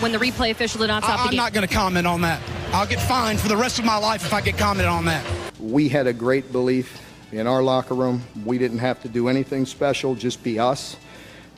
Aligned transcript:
when 0.00 0.12
the 0.12 0.18
replay 0.18 0.50
official 0.50 0.80
did 0.80 0.88
not 0.88 1.04
stop 1.04 1.20
I, 1.20 1.22
the 1.24 1.28
I'm 1.30 1.36
not 1.36 1.52
going 1.52 1.66
to 1.66 1.72
comment 1.72 2.06
on 2.06 2.22
that. 2.22 2.40
I'll 2.72 2.86
get 2.86 3.00
fined 3.00 3.38
for 3.38 3.48
the 3.48 3.56
rest 3.56 3.78
of 3.78 3.84
my 3.84 3.96
life 3.96 4.24
if 4.24 4.32
I 4.32 4.40
get 4.40 4.56
commented 4.56 4.90
on 4.90 5.04
that. 5.06 5.24
We 5.58 5.88
had 5.88 6.06
a 6.06 6.12
great 6.12 6.52
belief 6.52 7.00
in 7.32 7.46
our 7.46 7.62
locker 7.62 7.94
room. 7.94 8.22
We 8.44 8.58
didn't 8.58 8.78
have 8.78 9.02
to 9.02 9.08
do 9.08 9.28
anything 9.28 9.66
special, 9.66 10.14
just 10.14 10.42
be 10.42 10.58
us. 10.58 10.96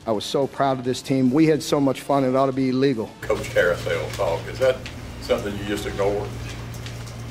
I 0.05 0.11
was 0.11 0.25
so 0.25 0.47
proud 0.47 0.79
of 0.79 0.83
this 0.83 1.01
team. 1.01 1.31
We 1.31 1.45
had 1.45 1.63
so 1.63 1.79
much 1.79 2.01
fun, 2.01 2.25
it 2.25 2.35
ought 2.35 2.47
to 2.47 2.51
be 2.51 2.69
illegal. 2.69 3.09
Coach 3.21 3.49
Carousel 3.51 4.09
talk, 4.11 4.45
is 4.47 4.59
that 4.59 4.75
something 5.21 5.57
you 5.57 5.65
just 5.65 5.85
ignore? 5.85 6.27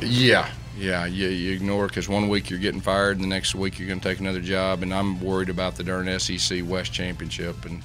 Yeah, 0.01 0.51
yeah, 0.79 1.05
you, 1.05 1.29
you 1.29 1.53
ignore 1.53 1.87
because 1.87 2.09
one 2.09 2.29
week 2.29 2.49
you're 2.49 2.59
getting 2.59 2.81
fired, 2.81 3.17
and 3.17 3.25
the 3.25 3.29
next 3.29 3.55
week 3.55 3.79
you're 3.79 3.89
going 3.89 4.01
to 4.01 4.09
take 4.09 4.21
another 4.21 4.41
job, 4.41 4.83
and 4.83 4.95
I'm 4.95 5.21
worried 5.21 5.51
about 5.51 5.77
the 5.77 5.85
darn 5.85 6.19
SEC 6.19 6.63
West 6.67 6.93
Championship, 6.93 7.67
and 7.67 7.83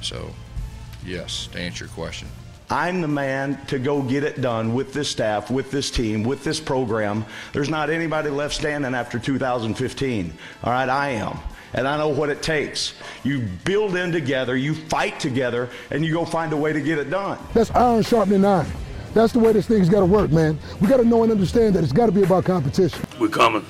so, 0.00 0.32
yes, 1.04 1.48
to 1.48 1.58
answer 1.58 1.86
your 1.86 1.92
question. 1.92 2.28
I'm 2.72 3.02
the 3.02 3.08
man 3.08 3.62
to 3.66 3.78
go 3.78 4.00
get 4.00 4.24
it 4.24 4.40
done 4.40 4.72
with 4.72 4.94
this 4.94 5.10
staff, 5.10 5.50
with 5.50 5.70
this 5.70 5.90
team, 5.90 6.22
with 6.22 6.42
this 6.42 6.58
program. 6.58 7.26
There's 7.52 7.68
not 7.68 7.90
anybody 7.90 8.30
left 8.30 8.54
standing 8.54 8.94
after 8.94 9.18
2015. 9.18 10.32
All 10.64 10.72
right, 10.72 10.88
I 10.88 11.10
am. 11.10 11.38
And 11.74 11.86
I 11.86 11.98
know 11.98 12.08
what 12.08 12.30
it 12.30 12.42
takes. 12.42 12.94
You 13.24 13.40
build 13.64 13.94
in 13.96 14.10
together, 14.10 14.56
you 14.56 14.74
fight 14.74 15.20
together, 15.20 15.68
and 15.90 16.02
you 16.02 16.14
go 16.14 16.24
find 16.24 16.50
a 16.54 16.56
way 16.56 16.72
to 16.72 16.80
get 16.80 16.96
it 16.96 17.10
done. 17.10 17.38
That's 17.52 17.70
iron 17.72 18.02
sharpening 18.04 18.42
iron. 18.42 18.66
That's 19.12 19.34
the 19.34 19.38
way 19.38 19.52
this 19.52 19.66
thing's 19.66 19.90
got 19.90 20.00
to 20.00 20.06
work, 20.06 20.30
man. 20.30 20.58
We 20.80 20.88
got 20.88 20.96
to 20.96 21.04
know 21.04 21.24
and 21.24 21.30
understand 21.30 21.74
that 21.74 21.84
it's 21.84 21.92
got 21.92 22.06
to 22.06 22.12
be 22.12 22.22
about 22.22 22.46
competition. 22.46 23.04
We're 23.20 23.28
coming. 23.28 23.66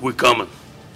We're 0.00 0.12
coming. 0.12 0.48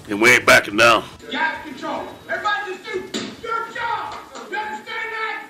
And 0.09 0.23
we 0.23 0.31
ain't 0.31 0.47
backing 0.47 0.77
down. 0.77 1.03
Gas 1.33 1.65
control. 1.65 2.07
Everybody 2.29 2.77
just 2.85 3.13
do 3.13 3.21
your 3.43 3.69
job. 3.73 4.15
You 4.35 4.57
understand 4.57 4.87
that? 4.87 5.47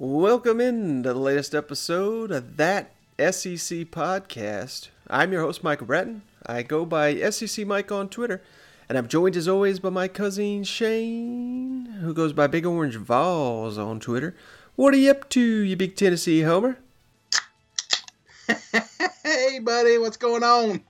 Welcome 0.00 0.60
in 0.60 1.02
to 1.02 1.12
the 1.12 1.18
latest 1.18 1.56
episode 1.56 2.30
of 2.30 2.56
That 2.56 2.92
SEC 3.18 3.90
Podcast. 3.90 4.90
I'm 5.10 5.32
your 5.32 5.42
host, 5.42 5.64
Michael 5.64 5.88
Bratton. 5.88 6.22
I 6.46 6.62
go 6.62 6.84
by 6.84 7.28
SEC 7.30 7.66
Mike 7.66 7.90
on 7.90 8.08
Twitter, 8.08 8.40
and 8.88 8.96
I'm 8.96 9.08
joined 9.08 9.36
as 9.36 9.48
always 9.48 9.80
by 9.80 9.90
my 9.90 10.06
cousin 10.06 10.62
Shane, 10.62 11.86
who 12.00 12.14
goes 12.14 12.32
by 12.32 12.46
Big 12.46 12.64
Orange 12.64 12.94
Vols 12.94 13.76
on 13.76 13.98
Twitter. 13.98 14.36
What 14.76 14.94
are 14.94 14.98
you 14.98 15.10
up 15.10 15.28
to, 15.30 15.40
you 15.40 15.74
big 15.74 15.96
Tennessee 15.96 16.42
homer? 16.42 16.78
hey, 19.24 19.58
buddy, 19.58 19.98
what's 19.98 20.16
going 20.16 20.44
on? 20.44 20.80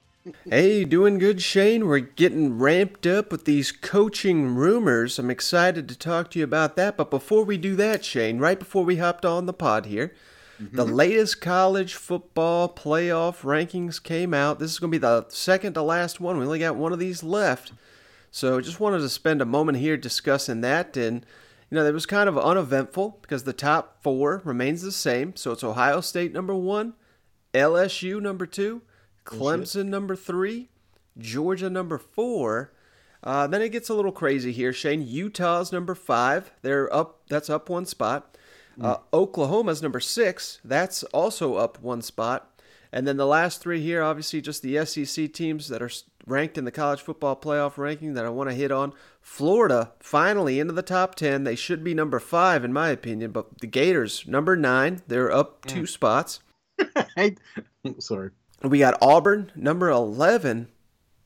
Hey, 0.45 0.85
doing 0.85 1.19
good, 1.19 1.41
Shane. 1.41 1.87
We're 1.87 2.01
getting 2.01 2.59
ramped 2.59 3.07
up 3.07 3.31
with 3.31 3.45
these 3.45 3.73
coaching 3.73 4.55
rumors. 4.55 5.19
I'm 5.19 5.31
excited 5.31 5.89
to 5.89 5.97
talk 5.97 6.31
to 6.31 6.39
you 6.39 6.45
about 6.45 6.77
that. 6.77 6.97
But 6.97 7.11
before 7.11 7.45
we 7.45 7.57
do 7.57 7.77
that, 7.77 8.05
Shane, 8.05 8.39
right 8.39 8.59
before 8.59 8.85
we 8.85 8.97
hopped 8.97 9.25
on 9.25 9.47
the 9.47 9.53
pod 9.53 9.87
here, 9.87 10.13
mm-hmm. 10.61 10.77
the 10.77 10.85
latest 10.85 11.41
college 11.41 11.95
football 11.95 12.69
playoff 12.69 13.43
rankings 13.43 14.03
came 14.03 14.35
out. 14.35 14.59
This 14.59 14.73
is 14.73 14.79
going 14.79 14.91
to 14.91 14.99
be 14.99 15.01
the 15.01 15.27
second 15.29 15.75
to 15.75 15.83
last 15.83 16.21
one. 16.21 16.37
We 16.37 16.45
only 16.45 16.59
got 16.59 16.77
one 16.77 16.93
of 16.93 16.99
these 16.99 17.23
left. 17.23 17.73
So 18.31 18.61
just 18.61 18.81
wanted 18.81 18.99
to 18.99 19.09
spend 19.09 19.41
a 19.41 19.47
moment 19.47 19.79
here 19.79 19.97
discussing 19.97 20.61
that. 20.63 20.97
And, 20.97 21.25
you 21.71 21.77
know, 21.77 21.87
it 21.87 21.95
was 21.95 22.07
kind 22.07 22.29
of 22.29 22.37
uneventful 22.37 23.19
because 23.23 23.45
the 23.45 23.53
top 23.53 24.03
four 24.03 24.43
remains 24.45 24.83
the 24.83 24.93
same. 24.93 25.37
So 25.37 25.53
it's 25.53 25.65
Ohio 25.65 26.01
State 26.01 26.33
number 26.33 26.55
one, 26.55 26.95
LSU 27.55 28.21
number 28.21 28.47
two, 28.47 28.83
Clemson 29.29 29.87
number 29.87 30.17
three, 30.17 30.69
Georgia 31.19 31.69
number 31.69 31.99
four. 31.99 32.73
Uh, 33.23 33.47
then 33.47 33.61
it 33.61 33.71
gets 33.71 33.89
a 33.89 33.95
little 33.95 34.13
crazy 34.13 34.53
here. 34.53 34.73
Shane, 34.73 35.03
Utah's 35.07 35.73
number 35.73 35.95
five. 35.95 36.53
They're 36.63 36.93
up. 36.95 37.21
That's 37.29 37.51
up 37.51 37.69
one 37.69 37.85
spot. 37.87 38.37
Uh, 38.81 38.99
Oklahoma's 39.13 39.83
number 39.83 39.99
six. 39.99 40.61
That's 40.65 41.03
also 41.05 41.57
up 41.57 41.83
one 41.83 42.01
spot. 42.01 42.61
And 42.93 43.07
then 43.07 43.17
the 43.17 43.27
last 43.27 43.61
three 43.61 43.81
here, 43.81 44.03
obviously, 44.03 44.41
just 44.41 44.63
the 44.63 44.85
SEC 44.85 45.33
teams 45.33 45.69
that 45.69 45.83
are 45.83 45.91
ranked 46.27 46.57
in 46.57 46.65
the 46.65 46.71
college 46.71 47.01
football 47.01 47.37
playoff 47.37 47.77
ranking 47.77 48.15
that 48.15 48.25
I 48.25 48.31
want 48.31 48.51
to 48.51 48.55
hit 48.55 48.71
on. 48.71 48.93
Florida 49.21 49.93
finally 50.01 50.61
into 50.61 50.73
the 50.73 50.83
top 50.83 51.17
ten. 51.17 51.45
They 51.45 51.57
should 51.57 51.83
be 51.83 51.93
number 51.93 52.21
five 52.21 52.65
in 52.65 52.73
my 52.73 52.91
opinion, 52.91 53.33
but 53.33 53.59
the 53.59 53.67
Gators 53.67 54.27
number 54.27 54.57
nine. 54.57 55.03
They're 55.07 55.33
up 55.33 55.65
two 55.67 55.83
mm. 55.83 55.89
spots. 55.89 56.41
sorry. 57.99 58.31
We 58.63 58.81
got 58.81 58.99
Auburn, 59.01 59.53
number 59.55 59.89
11. 59.89 60.69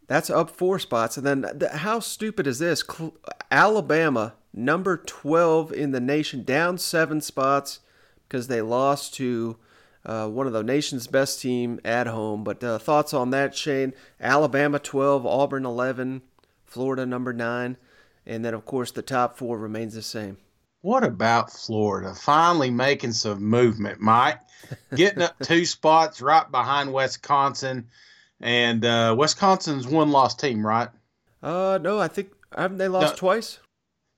That's 0.06 0.28
up 0.28 0.50
four 0.50 0.78
spots. 0.78 1.16
And 1.16 1.26
then 1.26 1.40
the, 1.40 1.70
how 1.72 2.00
stupid 2.00 2.46
is 2.46 2.58
this? 2.58 2.84
Cl- 2.86 3.16
Alabama, 3.50 4.34
number 4.52 4.98
12 4.98 5.72
in 5.72 5.92
the 5.92 6.00
nation, 6.00 6.44
down 6.44 6.76
seven 6.76 7.20
spots 7.20 7.80
because 8.28 8.48
they 8.48 8.60
lost 8.60 9.14
to 9.14 9.56
uh, 10.04 10.28
one 10.28 10.46
of 10.46 10.52
the 10.52 10.62
nation's 10.62 11.06
best 11.06 11.40
team 11.40 11.80
at 11.84 12.06
home. 12.06 12.44
But 12.44 12.62
uh, 12.62 12.78
thoughts 12.78 13.14
on 13.14 13.30
that, 13.30 13.54
Shane? 13.54 13.94
Alabama 14.20 14.78
12, 14.78 15.24
Auburn 15.24 15.64
11, 15.64 16.22
Florida 16.66 17.06
number 17.06 17.32
9. 17.32 17.78
And 18.26 18.44
then, 18.44 18.52
of 18.54 18.66
course, 18.66 18.90
the 18.90 19.02
top 19.02 19.38
four 19.38 19.58
remains 19.58 19.94
the 19.94 20.02
same. 20.02 20.36
What 20.82 21.04
about 21.04 21.52
Florida? 21.52 22.14
Finally 22.14 22.70
making 22.70 23.12
some 23.12 23.42
movement, 23.42 24.00
Mike. 24.00 24.40
Getting 24.94 25.22
up 25.22 25.36
two 25.42 25.64
spots 25.64 26.20
right 26.20 26.50
behind 26.50 26.92
Wisconsin. 26.92 27.86
And 28.40 28.84
uh, 28.84 29.14
Wisconsin's 29.16 29.86
one 29.86 30.10
lost 30.10 30.40
team, 30.40 30.66
right? 30.66 30.88
Uh, 31.42 31.78
no, 31.80 31.98
I 31.98 32.08
think 32.08 32.32
haven't 32.56 32.78
they 32.78 32.88
lost 32.88 33.14
no, 33.14 33.16
twice? 33.16 33.58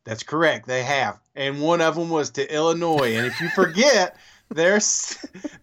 That's 0.05 0.23
correct. 0.23 0.67
They 0.67 0.83
have, 0.83 1.19
and 1.35 1.63
one 1.63 1.81
of 1.81 1.95
them 1.95 2.11
was 2.11 2.31
to 2.31 2.55
Illinois. 2.55 3.17
And 3.17 3.27
if 3.27 3.41
you 3.41 3.49
forget, 3.51 4.17
they're 4.51 4.81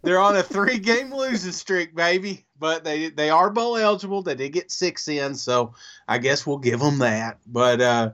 they're 0.01 0.19
on 0.19 0.35
a 0.35 0.43
three 0.43 0.79
game 0.79 1.13
losing 1.13 1.51
streak, 1.51 1.95
baby. 1.95 2.45
But 2.59 2.83
they 2.83 3.09
they 3.09 3.29
are 3.29 3.49
bowl 3.49 3.77
eligible. 3.77 4.21
They 4.21 4.35
did 4.35 4.53
get 4.53 4.71
six 4.71 5.07
in, 5.07 5.35
so 5.35 5.73
I 6.07 6.17
guess 6.17 6.45
we'll 6.45 6.57
give 6.57 6.79
them 6.79 6.99
that. 6.99 7.39
But 7.45 7.81
uh, 7.81 8.11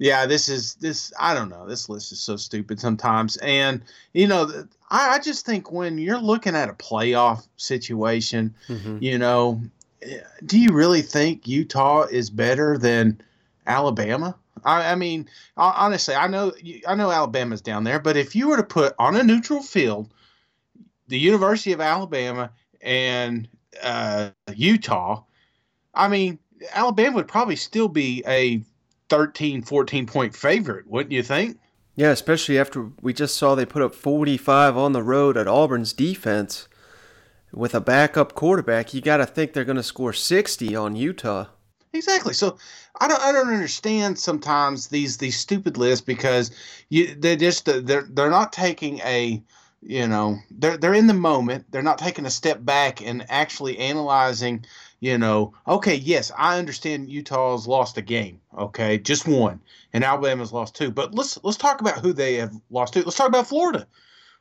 yeah, 0.00 0.24
this 0.24 0.48
is 0.48 0.76
this. 0.76 1.12
I 1.20 1.34
don't 1.34 1.50
know. 1.50 1.68
This 1.68 1.90
list 1.90 2.10
is 2.10 2.20
so 2.20 2.36
stupid 2.36 2.80
sometimes, 2.80 3.36
and 3.36 3.82
you 4.14 4.26
know, 4.26 4.50
I, 4.90 5.16
I 5.16 5.18
just 5.18 5.44
think 5.44 5.70
when 5.70 5.98
you're 5.98 6.18
looking 6.18 6.56
at 6.56 6.70
a 6.70 6.72
playoff 6.72 7.46
situation, 7.58 8.54
mm-hmm. 8.66 8.96
you 9.02 9.18
know, 9.18 9.60
do 10.46 10.58
you 10.58 10.72
really 10.72 11.02
think 11.02 11.46
Utah 11.46 12.04
is 12.04 12.30
better 12.30 12.78
than 12.78 13.20
Alabama? 13.66 14.34
I, 14.64 14.92
I 14.92 14.94
mean, 14.94 15.28
honestly, 15.58 16.14
I 16.14 16.28
know 16.28 16.54
I 16.88 16.94
know 16.94 17.10
Alabama's 17.10 17.60
down 17.60 17.84
there, 17.84 18.00
but 18.00 18.16
if 18.16 18.34
you 18.34 18.48
were 18.48 18.56
to 18.56 18.62
put 18.62 18.94
on 18.98 19.16
a 19.16 19.22
neutral 19.22 19.62
field 19.62 20.08
the 21.08 21.18
University 21.18 21.72
of 21.72 21.82
Alabama 21.82 22.50
and 22.80 23.46
uh, 23.82 24.30
Utah, 24.54 25.24
I 25.92 26.08
mean, 26.08 26.38
Alabama 26.72 27.16
would 27.16 27.28
probably 27.28 27.56
still 27.56 27.88
be 27.88 28.22
a 28.26 28.62
13, 29.10 29.62
14 29.62 30.06
point 30.06 30.34
favorite, 30.34 30.86
wouldn't 30.86 31.12
you 31.12 31.22
think? 31.22 31.58
Yeah, 31.96 32.10
especially 32.10 32.58
after 32.58 32.90
we 33.02 33.12
just 33.12 33.36
saw 33.36 33.54
they 33.54 33.66
put 33.66 33.82
up 33.82 33.94
45 33.94 34.76
on 34.76 34.92
the 34.92 35.02
road 35.02 35.36
at 35.36 35.46
Auburn's 35.46 35.92
defense 35.92 36.68
with 37.52 37.74
a 37.74 37.80
backup 37.80 38.34
quarterback. 38.34 38.94
You 38.94 39.00
got 39.00 39.18
to 39.18 39.26
think 39.26 39.52
they're 39.52 39.64
going 39.64 39.76
to 39.76 39.82
score 39.82 40.12
60 40.12 40.74
on 40.74 40.96
Utah. 40.96 41.46
Exactly. 41.92 42.32
So 42.34 42.56
I 43.00 43.08
don't 43.08 43.20
I 43.20 43.32
don't 43.32 43.52
understand 43.52 44.18
sometimes 44.18 44.88
these 44.88 45.16
these 45.16 45.38
stupid 45.38 45.76
lists 45.76 46.04
because 46.04 46.52
you 46.88 47.14
they 47.14 47.36
just 47.36 47.64
they're 47.64 48.06
they're 48.08 48.30
not 48.30 48.52
taking 48.52 49.00
a 49.00 49.42
you 49.82 50.06
know 50.06 50.38
they're 50.50 50.76
they're 50.76 50.94
in 50.94 51.06
the 51.06 51.14
moment 51.14 51.64
they're 51.70 51.82
not 51.82 51.98
taking 51.98 52.26
a 52.26 52.30
step 52.30 52.64
back 52.64 53.00
and 53.00 53.24
actually 53.30 53.78
analyzing 53.78 54.64
you 55.00 55.16
know, 55.16 55.54
okay, 55.66 55.94
yes, 55.94 56.30
I 56.36 56.58
understand 56.58 57.08
Utah's 57.08 57.66
lost 57.66 57.96
a 57.96 58.02
game, 58.02 58.42
okay, 58.56 58.98
just 58.98 59.26
one, 59.26 59.62
and 59.94 60.04
Alabama's 60.04 60.52
lost 60.52 60.76
two. 60.76 60.90
But 60.90 61.14
let's 61.14 61.42
let's 61.42 61.56
talk 61.56 61.80
about 61.80 62.00
who 62.00 62.12
they 62.12 62.34
have 62.34 62.54
lost 62.68 62.92
to. 62.92 63.02
Let's 63.02 63.16
talk 63.16 63.28
about 63.28 63.46
Florida. 63.46 63.86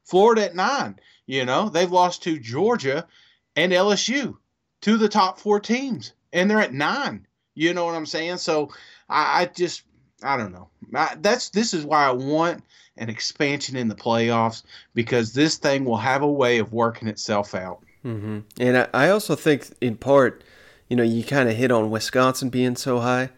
Florida 0.04 0.44
at 0.44 0.56
nine. 0.56 1.00
You 1.25 1.46
know, 1.46 1.69
they've 1.69 1.92
lost 1.92 2.24
to 2.24 2.40
Georgia 2.40 3.08
and 3.56 3.72
LSU, 3.72 4.36
two 4.81 4.96
of 4.96 5.00
the 5.00 5.08
top 5.08 5.40
four 5.40 5.62
teams, 5.62 6.12
and 6.34 6.52
they're 6.52 6.60
at 6.60 6.74
nine. 6.74 7.25
You 7.56 7.74
know 7.74 7.86
what 7.86 7.96
I'm 7.96 8.06
saying? 8.06 8.38
So 8.38 8.72
I, 9.08 9.44
I 9.44 9.46
just 9.46 9.84
I 10.24 10.38
don't 10.38 10.51
know. 10.51 10.69
I, 10.94 11.16
that's 11.19 11.50
this 11.50 11.74
is 11.74 11.86
why 11.86 12.06
I 12.06 12.12
want 12.12 12.63
an 12.98 13.10
expansion 13.10 13.75
in 13.75 13.88
the 13.88 13.95
playoffs 13.95 14.63
because 14.94 15.33
this 15.33 15.56
thing 15.56 15.86
will 15.86 15.98
have 15.98 16.21
a 16.21 16.31
way 16.31 16.60
of 16.60 16.74
working 16.74 17.07
itself 17.07 17.56
out. 17.56 17.83
Mm-hmm. 18.06 18.39
And 18.60 18.77
I, 18.77 18.88
I 18.94 19.10
also 19.10 19.36
think, 19.36 19.68
in 19.81 19.95
part, 19.95 20.44
you 20.89 20.95
know, 20.95 21.04
you 21.04 21.24
kind 21.24 21.50
of 21.50 21.56
hit 21.56 21.71
on 21.71 21.92
Wisconsin 21.92 22.50
being 22.50 22.75
so 22.75 23.00
high. 23.00 23.30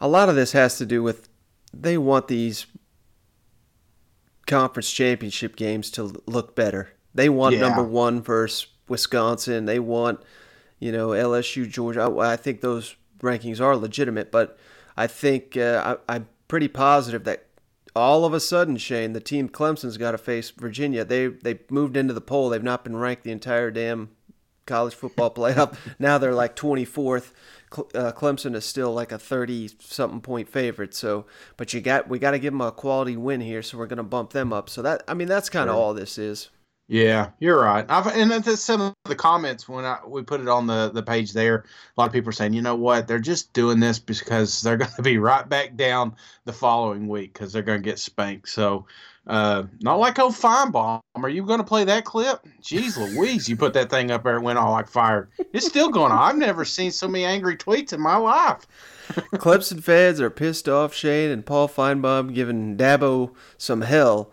A 0.00 0.08
lot 0.08 0.28
of 0.28 0.36
this 0.36 0.52
has 0.52 0.78
to 0.78 0.86
do 0.86 1.02
with 1.02 1.28
they 1.72 1.98
want 1.98 2.28
these 2.28 2.66
conference 4.46 4.90
championship 4.90 5.56
games 5.56 5.90
to 5.92 6.22
look 6.26 6.54
better. 6.54 6.90
They 7.14 7.28
want 7.28 7.56
yeah. 7.56 7.62
number 7.62 7.82
one 7.82 8.22
versus 8.22 8.66
Wisconsin. 8.88 9.66
They 9.66 9.78
want, 9.78 10.20
you 10.78 10.92
know, 10.92 11.08
LSU, 11.08 11.68
Georgia. 11.68 12.02
I, 12.02 12.32
I 12.32 12.36
think 12.36 12.60
those 12.60 12.96
rankings 13.20 13.60
are 13.60 13.76
legitimate, 13.76 14.30
but 14.32 14.58
I 15.00 15.06
think 15.06 15.56
uh, 15.56 15.96
I, 16.06 16.16
I'm 16.16 16.28
pretty 16.46 16.68
positive 16.68 17.24
that 17.24 17.46
all 17.96 18.26
of 18.26 18.34
a 18.34 18.38
sudden, 18.38 18.76
Shane, 18.76 19.14
the 19.14 19.20
team 19.20 19.48
Clemson's 19.48 19.96
got 19.96 20.10
to 20.10 20.18
face 20.18 20.50
Virginia. 20.50 21.06
They 21.06 21.28
they 21.28 21.60
moved 21.70 21.96
into 21.96 22.12
the 22.12 22.20
poll. 22.20 22.50
They've 22.50 22.62
not 22.62 22.84
been 22.84 22.96
ranked 22.96 23.24
the 23.24 23.30
entire 23.30 23.70
damn 23.70 24.10
college 24.66 24.94
football 24.94 25.30
playoff. 25.34 25.74
now 25.98 26.18
they're 26.18 26.34
like 26.34 26.54
24th. 26.54 27.32
Uh, 27.72 28.12
Clemson 28.12 28.54
is 28.54 28.66
still 28.66 28.92
like 28.92 29.10
a 29.10 29.18
30 29.18 29.70
something 29.78 30.20
point 30.20 30.50
favorite. 30.50 30.92
So, 30.92 31.24
but 31.56 31.72
you 31.72 31.80
got 31.80 32.10
we 32.10 32.18
got 32.18 32.32
to 32.32 32.38
give 32.38 32.52
them 32.52 32.60
a 32.60 32.70
quality 32.70 33.16
win 33.16 33.40
here. 33.40 33.62
So 33.62 33.78
we're 33.78 33.86
going 33.86 33.96
to 33.96 34.02
bump 34.02 34.34
them 34.34 34.52
up. 34.52 34.68
So 34.68 34.82
that 34.82 35.02
I 35.08 35.14
mean 35.14 35.28
that's 35.28 35.48
kind 35.48 35.70
of 35.70 35.76
all 35.76 35.94
this 35.94 36.18
is. 36.18 36.50
Yeah, 36.90 37.30
you're 37.38 37.62
right. 37.62 37.86
I've, 37.88 38.08
and 38.08 38.32
that's 38.32 38.60
some 38.60 38.80
of 38.80 38.94
the 39.04 39.14
comments 39.14 39.68
when 39.68 39.84
I, 39.84 40.00
we 40.04 40.24
put 40.24 40.40
it 40.40 40.48
on 40.48 40.66
the, 40.66 40.90
the 40.92 41.04
page 41.04 41.32
there. 41.32 41.58
A 41.58 42.00
lot 42.00 42.08
of 42.08 42.12
people 42.12 42.30
are 42.30 42.32
saying, 42.32 42.52
you 42.52 42.62
know 42.62 42.74
what, 42.74 43.06
they're 43.06 43.20
just 43.20 43.52
doing 43.52 43.78
this 43.78 44.00
because 44.00 44.60
they're 44.60 44.76
going 44.76 44.90
to 44.96 45.02
be 45.02 45.16
right 45.16 45.48
back 45.48 45.76
down 45.76 46.16
the 46.46 46.52
following 46.52 47.06
week 47.06 47.32
because 47.32 47.52
they're 47.52 47.62
going 47.62 47.80
to 47.80 47.88
get 47.88 48.00
spanked. 48.00 48.48
So, 48.48 48.86
uh, 49.28 49.64
not 49.80 50.00
like 50.00 50.18
old 50.18 50.34
Finebaum. 50.34 51.00
Are 51.14 51.28
you 51.28 51.44
going 51.44 51.60
to 51.60 51.64
play 51.64 51.84
that 51.84 52.04
clip? 52.04 52.44
Jeez 52.60 52.96
Louise, 52.96 53.48
you 53.48 53.56
put 53.56 53.72
that 53.74 53.88
thing 53.88 54.10
up 54.10 54.24
there, 54.24 54.38
it 54.38 54.42
went 54.42 54.58
all 54.58 54.72
like 54.72 54.88
fire. 54.88 55.28
It's 55.52 55.66
still 55.66 55.90
going 55.90 56.10
on. 56.10 56.18
I've 56.18 56.38
never 56.38 56.64
seen 56.64 56.90
so 56.90 57.06
many 57.06 57.24
angry 57.24 57.56
tweets 57.56 57.92
in 57.92 58.00
my 58.00 58.16
life. 58.16 58.66
Clemson 59.34 59.80
fans 59.80 60.20
are 60.20 60.28
pissed 60.28 60.68
off 60.68 60.92
Shane 60.92 61.30
and 61.30 61.46
Paul 61.46 61.68
Finebaum 61.68 62.34
giving 62.34 62.76
Dabo 62.76 63.32
some 63.58 63.82
hell 63.82 64.32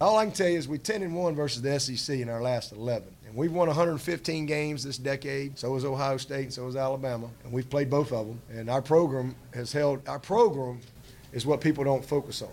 all 0.00 0.18
I 0.18 0.24
can 0.24 0.34
tell 0.34 0.48
you 0.48 0.58
is 0.58 0.68
we 0.68 0.78
10 0.78 1.02
and 1.02 1.14
1 1.14 1.34
versus 1.34 1.62
the 1.62 1.78
SEC 1.80 2.18
in 2.18 2.28
our 2.28 2.42
last 2.42 2.72
11. 2.72 3.08
And 3.26 3.34
we've 3.34 3.52
won 3.52 3.68
115 3.68 4.46
games 4.46 4.84
this 4.84 4.98
decade. 4.98 5.58
So 5.58 5.72
has 5.74 5.84
Ohio 5.84 6.16
State 6.18 6.44
and 6.44 6.52
so 6.52 6.66
has 6.66 6.76
Alabama. 6.76 7.30
And 7.44 7.52
we've 7.52 7.68
played 7.68 7.88
both 7.88 8.12
of 8.12 8.26
them. 8.26 8.40
And 8.52 8.68
our 8.68 8.82
program 8.82 9.34
has 9.54 9.72
held, 9.72 10.06
our 10.08 10.18
program 10.18 10.80
is 11.32 11.46
what 11.46 11.60
people 11.60 11.82
don't 11.82 12.04
focus 12.04 12.42
on. 12.42 12.50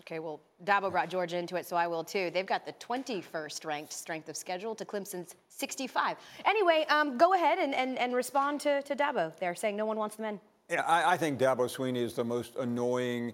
Okay, 0.00 0.18
well, 0.18 0.40
Dabo 0.64 0.90
brought 0.90 1.08
Georgia 1.08 1.38
into 1.38 1.56
it, 1.56 1.64
so 1.64 1.76
I 1.76 1.86
will 1.86 2.04
too. 2.04 2.30
They've 2.34 2.46
got 2.46 2.66
the 2.66 2.72
21st 2.74 3.64
ranked 3.64 3.92
strength 3.92 4.28
of 4.28 4.36
schedule 4.36 4.74
to 4.74 4.84
Clemson's 4.84 5.36
65. 5.48 6.16
Anyway, 6.44 6.84
um, 6.88 7.16
go 7.16 7.34
ahead 7.34 7.58
and, 7.58 7.74
and, 7.74 7.98
and 7.98 8.14
respond 8.14 8.60
to, 8.62 8.82
to 8.82 8.96
Dabo. 8.96 9.32
They're 9.38 9.54
saying 9.54 9.76
no 9.76 9.86
one 9.86 9.96
wants 9.96 10.16
them 10.16 10.26
in. 10.26 10.40
Yeah, 10.70 10.82
I, 10.82 11.12
I 11.12 11.16
think 11.16 11.38
Dabo 11.38 11.68
Swinney 11.68 12.02
is 12.02 12.14
the 12.14 12.24
most 12.24 12.56
annoying 12.56 13.32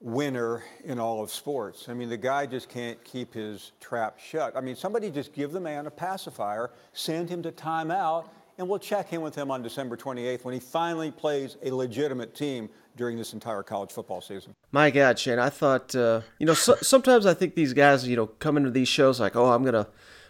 winner 0.00 0.62
in 0.84 0.98
all 0.98 1.22
of 1.22 1.30
sports. 1.30 1.88
I 1.88 1.94
mean, 1.94 2.08
the 2.08 2.16
guy 2.16 2.46
just 2.46 2.68
can't 2.68 3.02
keep 3.04 3.34
his 3.34 3.72
trap 3.80 4.18
shut. 4.18 4.56
I 4.56 4.60
mean, 4.60 4.76
somebody 4.76 5.10
just 5.10 5.32
give 5.32 5.52
the 5.52 5.60
man 5.60 5.86
a 5.86 5.90
pacifier, 5.90 6.70
send 6.92 7.28
him 7.28 7.42
to 7.42 7.52
timeout, 7.52 8.28
and 8.58 8.68
we'll 8.68 8.78
check 8.78 9.12
in 9.12 9.20
with 9.22 9.34
him 9.34 9.50
on 9.50 9.62
December 9.62 9.96
28th 9.96 10.44
when 10.44 10.54
he 10.54 10.60
finally 10.60 11.10
plays 11.10 11.56
a 11.62 11.70
legitimate 11.70 12.34
team 12.34 12.68
during 12.96 13.16
this 13.16 13.32
entire 13.32 13.62
college 13.62 13.90
football 13.90 14.20
season. 14.20 14.54
My 14.72 14.90
God, 14.90 15.18
Shane, 15.18 15.38
I 15.38 15.50
thought, 15.50 15.94
uh, 15.94 16.22
you 16.38 16.46
know, 16.46 16.54
so, 16.54 16.74
sometimes 16.76 17.26
I 17.26 17.34
think 17.34 17.54
these 17.54 17.72
guys, 17.72 18.06
you 18.06 18.16
know, 18.16 18.26
come 18.26 18.56
into 18.56 18.70
these 18.70 18.88
shows 18.88 19.20
like, 19.20 19.36
oh, 19.36 19.52
I'm 19.52 19.64
gonna, 19.64 19.88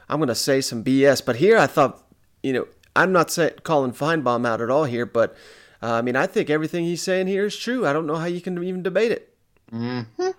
I'm 0.08 0.18
gonna 0.18 0.34
say 0.34 0.60
some 0.60 0.84
BS, 0.84 1.24
but 1.24 1.36
here 1.36 1.56
I 1.56 1.66
thought, 1.66 2.02
you 2.42 2.52
know, 2.52 2.68
I'm 2.94 3.12
not 3.12 3.30
say, 3.30 3.50
calling 3.62 3.92
Finebaum 3.92 4.46
out 4.46 4.60
at 4.60 4.70
all 4.70 4.84
here, 4.84 5.06
but 5.06 5.34
uh, 5.82 5.92
I 5.92 6.02
mean, 6.02 6.16
I 6.16 6.26
think 6.26 6.50
everything 6.50 6.84
he's 6.84 7.02
saying 7.02 7.28
here 7.28 7.46
is 7.46 7.56
true. 7.56 7.86
I 7.86 7.92
don't 7.92 8.06
know 8.06 8.16
how 8.16 8.26
you 8.26 8.40
can 8.40 8.62
even 8.62 8.82
debate 8.82 9.12
it. 9.12 9.27
Mm-hmm. 9.72 10.30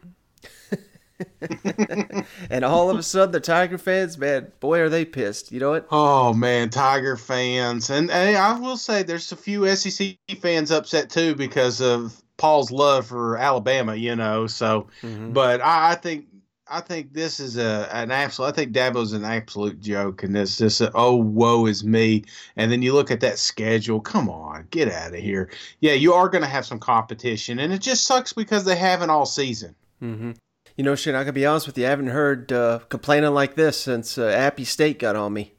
and 2.49 2.65
all 2.65 2.89
of 2.89 2.97
a 2.97 3.03
sudden, 3.03 3.31
the 3.31 3.39
Tiger 3.39 3.77
fans, 3.77 4.17
man, 4.17 4.51
boy, 4.59 4.79
are 4.79 4.89
they 4.89 5.05
pissed. 5.05 5.51
You 5.51 5.59
know 5.59 5.71
what? 5.71 5.87
Oh 5.91 6.33
man, 6.33 6.69
Tiger 6.69 7.17
fans, 7.17 7.89
and, 7.89 8.09
and 8.09 8.37
I 8.37 8.57
will 8.59 8.77
say 8.77 9.03
there's 9.03 9.31
a 9.31 9.35
few 9.35 9.67
SEC 9.75 10.17
fans 10.41 10.71
upset 10.71 11.09
too 11.09 11.35
because 11.35 11.81
of 11.81 12.21
Paul's 12.37 12.71
love 12.71 13.07
for 13.07 13.37
Alabama. 13.37 13.95
You 13.95 14.15
know, 14.15 14.47
so 14.47 14.87
mm-hmm. 15.01 15.33
but 15.33 15.61
I, 15.61 15.91
I, 15.91 15.95
think. 15.95 16.27
I 16.69 16.81
think 16.81 17.13
this 17.13 17.39
is 17.39 17.57
a 17.57 17.89
an 17.91 18.11
absolute. 18.11 18.47
I 18.47 18.51
think 18.51 18.73
Dabo's 18.73 19.13
an 19.13 19.25
absolute 19.25 19.79
joke, 19.79 20.23
and 20.23 20.35
this 20.35 20.57
just 20.57 20.81
a, 20.81 20.91
oh 20.93 21.15
woe 21.15 21.65
is 21.65 21.83
me. 21.83 22.23
And 22.55 22.71
then 22.71 22.81
you 22.81 22.93
look 22.93 23.11
at 23.11 23.21
that 23.21 23.39
schedule. 23.39 23.99
Come 23.99 24.29
on, 24.29 24.67
get 24.69 24.91
out 24.91 25.13
of 25.13 25.19
here. 25.19 25.49
Yeah, 25.79 25.93
you 25.93 26.13
are 26.13 26.29
going 26.29 26.43
to 26.43 26.47
have 26.47 26.65
some 26.65 26.79
competition, 26.79 27.59
and 27.59 27.73
it 27.73 27.81
just 27.81 28.05
sucks 28.05 28.33
because 28.33 28.65
they 28.65 28.75
haven't 28.75 29.09
all 29.09 29.25
season. 29.25 29.75
Mm-hmm. 30.01 30.31
You 30.77 30.83
know, 30.83 30.95
shit, 30.95 31.15
I 31.15 31.23
gotta 31.23 31.33
be 31.33 31.45
honest 31.45 31.67
with 31.67 31.77
you. 31.77 31.85
I 31.85 31.89
haven't 31.89 32.07
heard 32.07 32.51
uh, 32.53 32.79
complaining 32.89 33.33
like 33.33 33.55
this 33.55 33.77
since 33.77 34.17
uh, 34.17 34.27
Appy 34.27 34.63
State 34.63 34.99
got 34.99 35.15
on 35.15 35.33
me. 35.33 35.53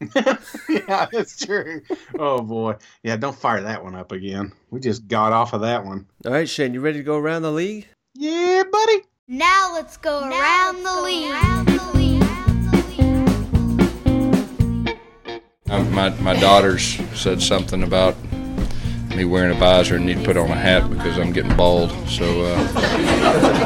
yeah, 0.68 1.06
that's 1.12 1.44
true. 1.44 1.82
Oh 2.18 2.42
boy, 2.42 2.74
yeah, 3.02 3.16
don't 3.16 3.36
fire 3.36 3.62
that 3.62 3.82
one 3.84 3.94
up 3.94 4.12
again. 4.12 4.52
We 4.70 4.80
just 4.80 5.08
got 5.08 5.32
off 5.32 5.52
of 5.52 5.60
that 5.62 5.84
one. 5.84 6.06
All 6.26 6.32
right, 6.32 6.48
Shane, 6.48 6.74
you 6.74 6.80
ready 6.80 6.98
to 6.98 7.04
go 7.04 7.16
around 7.16 7.42
the 7.42 7.52
league? 7.52 7.86
Yeah, 8.14 8.64
buddy. 8.70 9.02
Now 9.32 9.70
let's 9.72 9.96
go, 9.96 10.28
now 10.28 10.40
around, 10.40 10.82
let's 10.82 11.06
the 11.06 11.08
go 11.08 11.30
around 11.30 11.68
the 11.68 11.92
league. 11.94 12.22
Um, 15.70 15.92
my 15.92 16.10
my 16.18 16.34
daughters 16.40 16.98
said 17.14 17.40
something 17.40 17.84
about 17.84 18.16
me 19.14 19.24
wearing 19.24 19.52
a 19.52 19.54
visor 19.54 19.94
and 19.94 20.06
need 20.06 20.18
to 20.18 20.24
put 20.24 20.36
on 20.36 20.50
a 20.50 20.56
hat 20.56 20.90
because 20.90 21.16
I'm 21.16 21.30
getting 21.30 21.56
bald. 21.56 21.92
So, 22.08 22.42
uh, 22.42 22.66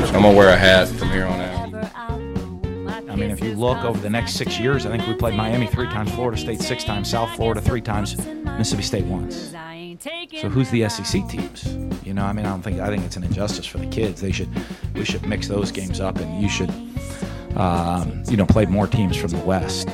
so 0.07 0.15
I'm 0.15 0.21
gonna 0.21 0.37
wear 0.37 0.51
a 0.51 0.57
hat 0.59 0.89
from 0.89 1.09
here 1.09 1.25
on 1.25 1.41
out. 1.41 1.73
I 3.11 3.17
mean, 3.17 3.31
if 3.31 3.41
you 3.41 3.55
look 3.55 3.83
over 3.85 3.99
the 3.99 4.11
next 4.11 4.35
six 4.35 4.61
years, 4.61 4.85
I 4.85 4.91
think 4.91 5.09
we 5.09 5.15
played 5.15 5.35
Miami 5.35 5.67
three 5.67 5.87
times, 5.87 6.13
Florida 6.13 6.37
State 6.37 6.61
six 6.61 6.85
times, 6.85 7.09
South 7.09 7.35
Florida 7.37 7.63
three 7.63 7.81
times, 7.81 8.19
Mississippi 8.19 8.83
State 8.83 9.07
once. 9.07 9.55
So 10.01 10.49
who's 10.49 10.71
the 10.71 10.89
SEC 10.89 11.29
teams? 11.29 11.67
You 12.05 12.15
know, 12.15 12.25
I 12.25 12.33
mean, 12.33 12.47
I 12.47 12.51
don't 12.51 12.63
think 12.63 12.81
I 12.81 12.89
think 12.89 13.05
it's 13.05 13.17
an 13.17 13.25
injustice 13.25 13.67
for 13.67 13.79
the 13.79 13.87
kids. 13.87 14.21
They 14.21 14.33
should 14.33 14.49
we 14.95 15.05
should 15.05 15.27
mix 15.27 15.49
those 15.49 15.71
games 15.71 16.01
up, 16.01 16.19
and 16.19 16.43
you 16.43 16.49
should 16.49 16.71
um, 17.57 18.23
you 18.29 18.37
know 18.37 18.47
play 18.47 18.67
more 18.67 18.87
teams 18.87 19.17
from 19.17 19.31
the 19.31 19.39
West. 19.39 19.89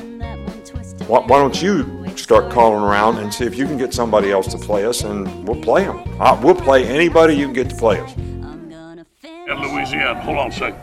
Why, 1.07 1.19
why 1.19 1.39
don't 1.39 1.61
you 1.61 2.07
start 2.17 2.51
calling 2.51 2.83
around 2.83 3.17
and 3.17 3.33
see 3.33 3.45
if 3.45 3.57
you 3.57 3.65
can 3.65 3.77
get 3.77 3.93
somebody 3.93 4.31
else 4.31 4.47
to 4.47 4.57
play 4.57 4.85
us, 4.85 5.03
and 5.03 5.47
we'll 5.47 5.61
play 5.61 5.85
them. 5.85 6.03
Uh, 6.19 6.39
we'll 6.41 6.55
play 6.55 6.85
anybody 6.87 7.35
you 7.35 7.45
can 7.45 7.53
get 7.53 7.69
to 7.69 7.75
play 7.75 7.99
us. 7.99 8.15
In 8.15 9.61
Louisiana, 9.61 10.21
hold 10.21 10.37
on 10.37 10.47
a 10.49 10.51
second. 10.51 10.79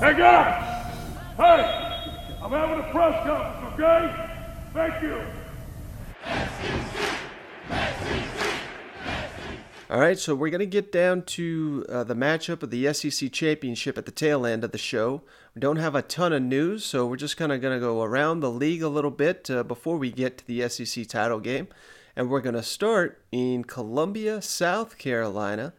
Hey 0.00 0.14
guys, 0.16 0.92
hey, 1.36 2.36
I'm 2.42 2.50
having 2.50 2.78
a 2.78 2.92
press 2.92 3.26
conference, 3.26 3.74
okay? 3.74 4.32
Thank 4.72 5.02
you. 5.02 5.45
All 9.88 10.00
right, 10.00 10.18
so 10.18 10.34
we're 10.34 10.50
going 10.50 10.58
to 10.58 10.66
get 10.66 10.90
down 10.90 11.22
to 11.22 11.86
uh, 11.88 12.02
the 12.02 12.16
matchup 12.16 12.64
of 12.64 12.70
the 12.70 12.92
SEC 12.92 13.30
championship 13.30 13.96
at 13.96 14.04
the 14.04 14.10
tail 14.10 14.44
end 14.44 14.64
of 14.64 14.72
the 14.72 14.78
show. 14.78 15.22
We 15.54 15.60
don't 15.60 15.76
have 15.76 15.94
a 15.94 16.02
ton 16.02 16.32
of 16.32 16.42
news, 16.42 16.84
so 16.84 17.06
we're 17.06 17.14
just 17.14 17.36
kind 17.36 17.52
of 17.52 17.60
going 17.60 17.72
to 17.72 17.78
go 17.78 18.02
around 18.02 18.40
the 18.40 18.50
league 18.50 18.82
a 18.82 18.88
little 18.88 19.12
bit 19.12 19.48
uh, 19.48 19.62
before 19.62 19.96
we 19.96 20.10
get 20.10 20.38
to 20.38 20.46
the 20.48 20.68
SEC 20.68 21.06
title 21.06 21.38
game. 21.38 21.68
And 22.16 22.28
we're 22.28 22.40
going 22.40 22.56
to 22.56 22.64
start 22.64 23.22
in 23.30 23.62
Columbia, 23.62 24.42
South 24.42 24.98
Carolina, 24.98 25.72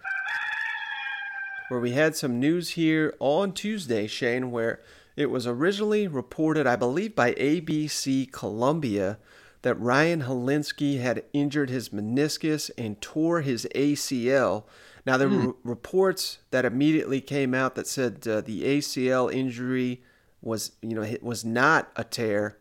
where 1.67 1.81
we 1.81 1.91
had 1.91 2.15
some 2.15 2.39
news 2.39 2.69
here 2.69 3.13
on 3.19 3.51
Tuesday, 3.51 4.07
Shane, 4.07 4.51
where 4.51 4.79
it 5.17 5.29
was 5.29 5.45
originally 5.45 6.07
reported, 6.07 6.65
I 6.65 6.77
believe, 6.77 7.13
by 7.13 7.33
ABC 7.33 8.31
Columbia 8.31 9.17
that 9.61 9.79
Ryan 9.79 10.23
Hilinski 10.23 11.01
had 11.01 11.23
injured 11.33 11.69
his 11.69 11.89
meniscus 11.89 12.69
and 12.77 13.01
tore 13.01 13.41
his 13.41 13.67
ACL. 13.75 14.63
Now, 15.05 15.17
there 15.17 15.29
were 15.29 15.37
hmm. 15.37 15.69
reports 15.69 16.39
that 16.51 16.65
immediately 16.65 17.21
came 17.21 17.53
out 17.53 17.75
that 17.75 17.87
said 17.87 18.27
uh, 18.27 18.41
the 18.41 18.63
ACL 18.63 19.33
injury 19.33 20.01
was, 20.41 20.73
you 20.81 20.95
know, 20.95 21.01
it 21.01 21.23
was 21.23 21.45
not 21.45 21.91
a 21.95 22.03
tear. 22.03 22.57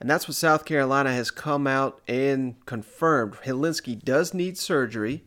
And 0.00 0.10
that's 0.10 0.28
what 0.28 0.34
South 0.34 0.64
Carolina 0.64 1.12
has 1.12 1.30
come 1.30 1.66
out 1.66 2.00
and 2.06 2.64
confirmed. 2.66 3.34
Hilinski 3.44 4.02
does 4.02 4.34
need 4.34 4.58
surgery. 4.58 5.24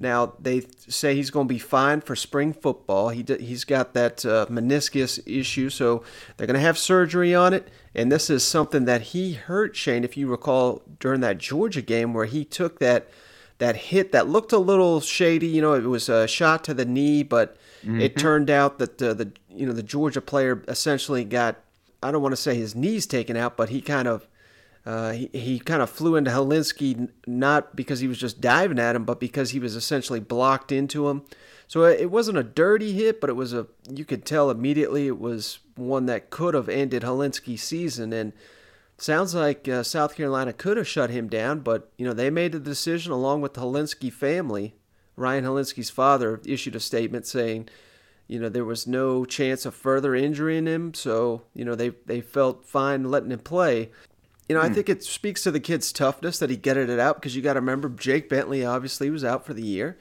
Now 0.00 0.32
they 0.40 0.62
say 0.88 1.14
he's 1.14 1.30
going 1.30 1.46
to 1.46 1.54
be 1.54 1.58
fine 1.58 2.00
for 2.00 2.16
spring 2.16 2.54
football. 2.54 3.10
He 3.10 3.24
he's 3.38 3.64
got 3.64 3.92
that 3.94 4.24
uh, 4.24 4.46
meniscus 4.46 5.20
issue, 5.26 5.68
so 5.68 6.02
they're 6.36 6.46
going 6.46 6.54
to 6.54 6.60
have 6.60 6.78
surgery 6.78 7.34
on 7.34 7.52
it. 7.52 7.68
And 7.94 8.10
this 8.10 8.30
is 8.30 8.44
something 8.44 8.84
that 8.84 9.02
he 9.02 9.32
hurt 9.32 9.74
Shane, 9.74 10.04
if 10.04 10.16
you 10.16 10.28
recall, 10.28 10.82
during 11.00 11.20
that 11.22 11.38
Georgia 11.38 11.82
game 11.82 12.14
where 12.14 12.26
he 12.26 12.44
took 12.44 12.78
that 12.78 13.08
that 13.58 13.76
hit 13.76 14.12
that 14.12 14.28
looked 14.28 14.52
a 14.52 14.58
little 14.58 15.00
shady. 15.00 15.48
You 15.48 15.60
know, 15.60 15.74
it 15.74 15.84
was 15.84 16.08
a 16.08 16.26
shot 16.26 16.64
to 16.64 16.74
the 16.74 16.84
knee, 16.84 17.22
but 17.22 17.56
mm-hmm. 17.82 18.00
it 18.00 18.16
turned 18.16 18.48
out 18.48 18.78
that 18.78 19.02
uh, 19.02 19.14
the 19.14 19.32
you 19.48 19.66
know 19.66 19.72
the 19.72 19.82
Georgia 19.82 20.20
player 20.20 20.62
essentially 20.68 21.24
got 21.24 21.56
I 22.02 22.10
don't 22.10 22.22
want 22.22 22.32
to 22.32 22.40
say 22.40 22.54
his 22.54 22.74
knees 22.74 23.06
taken 23.06 23.36
out, 23.36 23.56
but 23.56 23.68
he 23.68 23.80
kind 23.80 24.08
of 24.08 24.26
uh, 24.86 25.12
he, 25.12 25.28
he 25.32 25.58
kind 25.58 25.82
of 25.82 25.90
flew 25.90 26.16
into 26.16 26.30
Hilinski 26.30 27.10
not 27.26 27.76
because 27.76 28.00
he 28.00 28.08
was 28.08 28.18
just 28.18 28.40
diving 28.40 28.78
at 28.78 28.96
him, 28.96 29.04
but 29.04 29.20
because 29.20 29.50
he 29.50 29.58
was 29.58 29.76
essentially 29.76 30.20
blocked 30.20 30.72
into 30.72 31.08
him. 31.08 31.22
So 31.70 31.84
uh, 31.84 31.90
it 31.90 32.10
wasn't 32.10 32.36
a 32.36 32.42
dirty 32.42 32.94
hit, 32.94 33.20
but 33.20 33.30
it 33.30 33.36
was 33.36 33.52
a 33.52 33.68
you 33.88 34.04
could 34.04 34.24
tell 34.24 34.50
immediately 34.50 35.06
it 35.06 35.20
was 35.20 35.60
one 35.76 36.06
that 36.06 36.28
could 36.28 36.52
have 36.52 36.68
ended 36.68 37.04
Hilinski's 37.04 37.62
season. 37.62 38.12
And 38.12 38.32
sounds 38.96 39.36
like 39.36 39.68
uh, 39.68 39.84
South 39.84 40.16
Carolina 40.16 40.52
could 40.52 40.76
have 40.78 40.88
shut 40.88 41.10
him 41.10 41.28
down, 41.28 41.60
but 41.60 41.92
you 41.96 42.04
know 42.04 42.12
they 42.12 42.28
made 42.28 42.50
the 42.50 42.58
decision 42.58 43.12
along 43.12 43.40
with 43.40 43.54
the 43.54 43.60
Hilinski 43.60 44.12
family. 44.12 44.74
Ryan 45.14 45.44
Hilinski's 45.44 45.90
father 45.90 46.40
issued 46.44 46.74
a 46.74 46.80
statement 46.80 47.24
saying 47.24 47.68
You 48.26 48.40
know, 48.40 48.48
there 48.48 48.64
was 48.64 48.88
no 48.88 49.24
chance 49.24 49.64
of 49.64 49.72
further 49.72 50.16
injury 50.16 50.58
in 50.58 50.66
him, 50.66 50.92
so 50.92 51.42
you 51.54 51.64
know 51.64 51.76
they 51.76 51.90
they 52.04 52.20
felt 52.20 52.66
fine 52.66 53.04
letting 53.04 53.30
him 53.30 53.38
play. 53.38 53.92
You 54.48 54.56
know, 54.56 54.62
I 54.62 54.70
think 54.70 54.88
it 54.88 55.04
speaks 55.04 55.44
to 55.44 55.52
the 55.52 55.60
kid's 55.60 55.92
toughness 55.92 56.40
that 56.40 56.50
he 56.50 56.56
getted 56.56 56.90
it 56.90 56.98
out 56.98 57.14
because 57.14 57.36
you 57.36 57.42
got 57.42 57.52
to 57.52 57.60
remember 57.60 57.88
Jake 57.88 58.28
Bentley 58.28 58.64
obviously 58.64 59.08
was 59.08 59.24
out 59.24 59.46
for 59.46 59.54
the 59.54 59.62
year. 59.62 59.96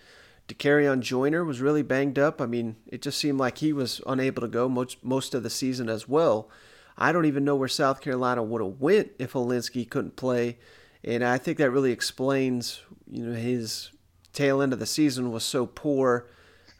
Dakereon 0.49 1.01
Joyner 1.01 1.45
was 1.45 1.61
really 1.61 1.83
banged 1.83 2.17
up. 2.17 2.41
I 2.41 2.47
mean, 2.47 2.75
it 2.87 3.01
just 3.01 3.19
seemed 3.19 3.39
like 3.39 3.59
he 3.59 3.71
was 3.71 4.01
unable 4.07 4.41
to 4.41 4.47
go 4.47 4.67
most 4.67 5.03
most 5.03 5.35
of 5.35 5.43
the 5.43 5.49
season 5.49 5.89
as 5.89 6.07
well. 6.07 6.49
I 6.97 7.11
don't 7.11 7.25
even 7.25 7.45
know 7.45 7.55
where 7.55 7.69
South 7.69 8.01
Carolina 8.01 8.43
would 8.43 8.61
have 8.61 8.81
went 8.81 9.11
if 9.19 9.33
Hilinski 9.33 9.89
couldn't 9.89 10.15
play, 10.15 10.57
and 11.03 11.23
I 11.23 11.37
think 11.37 11.59
that 11.59 11.69
really 11.69 11.91
explains 11.91 12.81
you 13.09 13.25
know 13.25 13.35
his 13.35 13.91
tail 14.33 14.61
end 14.61 14.73
of 14.73 14.79
the 14.79 14.85
season 14.85 15.31
was 15.31 15.43
so 15.43 15.65
poor. 15.67 16.27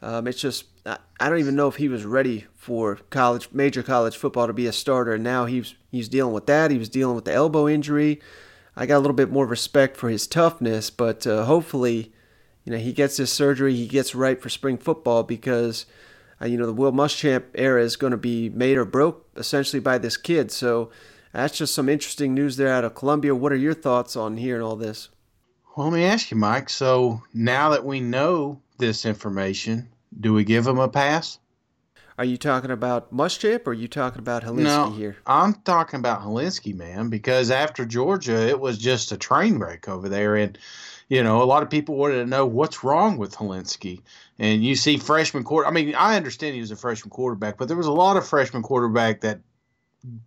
Um, 0.02 0.26
it's 0.26 0.40
just 0.40 0.64
I 0.86 1.28
don't 1.28 1.38
even 1.38 1.56
know 1.56 1.68
if 1.68 1.76
he 1.76 1.88
was 1.88 2.04
ready 2.04 2.46
for 2.56 2.96
college 3.10 3.50
major 3.52 3.82
college 3.82 4.16
football 4.16 4.46
to 4.46 4.52
be 4.52 4.66
a 4.66 4.72
starter. 4.72 5.14
And 5.14 5.24
now 5.24 5.44
he's 5.44 5.74
he's 5.90 6.08
dealing 6.08 6.32
with 6.32 6.46
that. 6.46 6.70
He 6.70 6.78
was 6.78 6.88
dealing 6.88 7.14
with 7.14 7.24
the 7.24 7.34
elbow 7.34 7.68
injury. 7.68 8.20
I 8.74 8.86
got 8.86 8.96
a 8.96 9.00
little 9.00 9.14
bit 9.14 9.30
more 9.30 9.46
respect 9.46 9.96
for 9.96 10.08
his 10.08 10.26
toughness, 10.26 10.90
but 10.90 11.26
uh, 11.26 11.44
hopefully 11.44 12.12
you 12.64 12.72
know, 12.72 12.78
he 12.78 12.92
gets 12.92 13.16
his 13.16 13.32
surgery, 13.32 13.74
he 13.74 13.86
gets 13.86 14.14
right 14.14 14.40
for 14.40 14.48
spring 14.48 14.78
football 14.78 15.22
because, 15.22 15.86
uh, 16.40 16.46
you 16.46 16.58
know, 16.58 16.66
the 16.66 16.72
Will 16.72 16.92
Muschamp 16.92 17.44
era 17.54 17.82
is 17.82 17.96
going 17.96 18.10
to 18.10 18.16
be 18.16 18.48
made 18.48 18.76
or 18.76 18.84
broke 18.84 19.26
essentially 19.36 19.80
by 19.80 19.98
this 19.98 20.16
kid. 20.16 20.50
So 20.50 20.90
that's 21.32 21.56
just 21.56 21.74
some 21.74 21.88
interesting 21.88 22.34
news 22.34 22.56
there 22.56 22.72
out 22.72 22.84
of 22.84 22.94
Columbia. 22.94 23.34
What 23.34 23.52
are 23.52 23.56
your 23.56 23.74
thoughts 23.74 24.16
on 24.16 24.36
hearing 24.36 24.62
all 24.62 24.76
this? 24.76 25.08
Well, 25.76 25.88
let 25.88 25.96
me 25.96 26.04
ask 26.04 26.30
you, 26.30 26.36
Mike. 26.36 26.68
So 26.68 27.22
now 27.32 27.70
that 27.70 27.84
we 27.84 28.00
know 28.00 28.60
this 28.78 29.06
information, 29.06 29.88
do 30.18 30.32
we 30.32 30.44
give 30.44 30.66
him 30.66 30.78
a 30.78 30.88
pass? 30.88 31.38
Are 32.18 32.24
you 32.24 32.36
talking 32.36 32.70
about 32.70 33.14
Muschamp 33.14 33.66
or 33.66 33.70
are 33.70 33.72
you 33.72 33.88
talking 33.88 34.18
about 34.18 34.42
Hilinski 34.42 34.62
no, 34.62 34.90
here? 34.90 35.16
I'm 35.26 35.54
talking 35.54 36.00
about 36.00 36.20
Hilinski, 36.20 36.74
man, 36.74 37.08
because 37.08 37.50
after 37.50 37.86
Georgia, 37.86 38.46
it 38.46 38.60
was 38.60 38.76
just 38.76 39.10
a 39.10 39.16
train 39.16 39.58
wreck 39.58 39.88
over 39.88 40.06
there. 40.06 40.36
And 40.36 40.58
you 41.10 41.24
know, 41.24 41.42
a 41.42 41.44
lot 41.44 41.62
of 41.62 41.68
people 41.68 41.96
wanted 41.96 42.14
to 42.14 42.26
know 42.26 42.46
what's 42.46 42.84
wrong 42.84 43.18
with 43.18 43.34
Hilinski. 43.34 44.00
And 44.38 44.64
you 44.64 44.76
see 44.76 44.96
freshman 44.96 45.42
quarter. 45.42 45.68
I 45.68 45.72
mean, 45.72 45.94
I 45.94 46.16
understand 46.16 46.54
he 46.54 46.60
was 46.60 46.70
a 46.70 46.76
freshman 46.76 47.10
quarterback, 47.10 47.58
but 47.58 47.68
there 47.68 47.76
was 47.76 47.88
a 47.88 47.92
lot 47.92 48.16
of 48.16 48.26
freshman 48.26 48.62
quarterback 48.62 49.20
that 49.20 49.40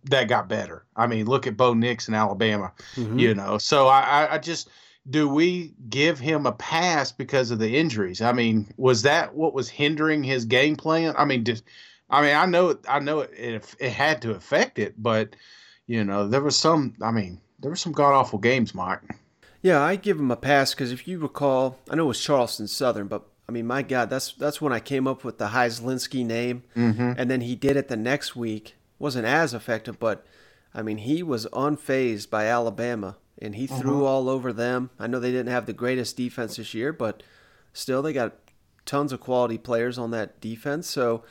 that 0.04 0.28
got 0.28 0.48
better. 0.48 0.86
I 0.96 1.08
mean, 1.08 1.26
look 1.26 1.48
at 1.48 1.58
Bo 1.58 1.74
Nix 1.74 2.08
in 2.08 2.14
Alabama. 2.14 2.74
Mm-hmm. 2.96 3.18
You 3.18 3.34
know, 3.34 3.58
so 3.58 3.88
I, 3.88 4.36
I 4.36 4.38
just 4.38 4.70
do 5.10 5.28
we 5.28 5.74
give 5.90 6.20
him 6.20 6.46
a 6.46 6.52
pass 6.52 7.12
because 7.12 7.50
of 7.50 7.60
the 7.60 7.78
injuries? 7.78 8.22
I 8.22 8.34
mean, 8.34 8.72
was 8.78 9.02
that 9.04 9.34
what 9.34 9.54
was 9.54 9.70
hindering 9.70 10.24
his 10.24 10.46
game 10.46 10.76
plan? 10.76 11.16
I 11.18 11.24
mean, 11.24 11.46
just 11.46 11.64
I 12.10 12.22
mean, 12.22 12.36
I 12.36 12.46
know 12.46 12.78
I 12.90 13.00
know 13.00 13.22
it, 13.22 13.32
it, 13.34 13.76
it 13.80 13.92
had 13.92 14.22
to 14.24 14.32
affect 14.32 14.80
it, 14.80 15.02
but 15.02 15.38
you 15.88 16.04
know, 16.04 16.28
there 16.28 16.42
was 16.42 16.58
some. 16.58 16.94
I 17.02 17.12
mean, 17.12 17.40
there 17.60 17.72
were 17.72 17.78
some 17.78 17.94
god 17.94 18.14
awful 18.14 18.40
games, 18.40 18.76
Mike. 18.76 19.00
Yeah, 19.64 19.82
I 19.82 19.96
give 19.96 20.20
him 20.20 20.30
a 20.30 20.36
pass 20.36 20.74
because 20.76 20.92
if 20.92 21.08
you 21.08 21.18
recall, 21.18 21.80
I 21.90 21.96
know 21.96 22.04
it 22.04 22.08
was 22.10 22.22
Charleston 22.22 22.68
Southern, 22.68 23.08
but 23.08 23.24
I 23.50 23.52
mean, 23.52 23.66
my 23.66 23.82
God, 23.82 24.10
that's 24.10 24.34
that's 24.34 24.62
when 24.62 24.72
I 24.74 24.80
came 24.80 25.08
up 25.08 25.24
with 25.24 25.38
the 25.40 25.48
Heislinski 25.48 26.26
name, 26.26 26.64
mm-hmm. 26.76 27.14
and 27.18 27.32
then 27.32 27.42
he 27.42 27.56
did 27.56 27.76
it 27.78 27.88
the 27.88 27.96
next 27.98 28.36
week. 28.36 28.76
wasn't 29.00 29.26
as 29.26 29.54
effective, 29.54 30.00
but 30.00 30.26
I 30.74 30.82
mean, 30.82 30.98
he 31.00 31.24
was 31.24 31.46
unfazed 31.48 32.30
by 32.30 32.46
Alabama, 32.46 33.18
and 33.42 33.56
he 33.56 33.68
threw 33.68 34.00
Mhm. 34.02 34.06
all 34.08 34.30
over 34.30 34.54
them. 34.54 34.92
I 34.98 35.08
know 35.08 35.20
they 35.20 35.32
didn't 35.32 35.52
have 35.52 35.66
the 35.66 35.74
greatest 35.74 36.16
defense 36.16 36.56
this 36.56 36.74
year, 36.74 36.94
but 36.94 37.22
still, 37.74 38.02
they 38.02 38.14
got 38.14 38.34
tons 38.86 39.12
of 39.12 39.20
quality 39.20 39.58
players 39.58 39.98
on 39.98 40.12
that 40.12 40.40
defense. 40.40 40.88
So, 40.88 41.24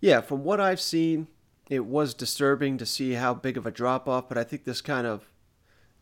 yeah, 0.00 0.20
from 0.22 0.42
what 0.42 0.58
I've 0.60 0.80
seen, 0.80 1.26
it 1.68 1.84
was 1.84 2.14
disturbing 2.14 2.78
to 2.78 2.86
see 2.86 3.12
how 3.14 3.34
big 3.34 3.58
of 3.58 3.66
a 3.66 3.70
drop 3.70 4.08
off, 4.08 4.26
but 4.28 4.38
I 4.38 4.44
think 4.44 4.64
this 4.64 4.80
kind 4.80 5.06
of 5.06 5.26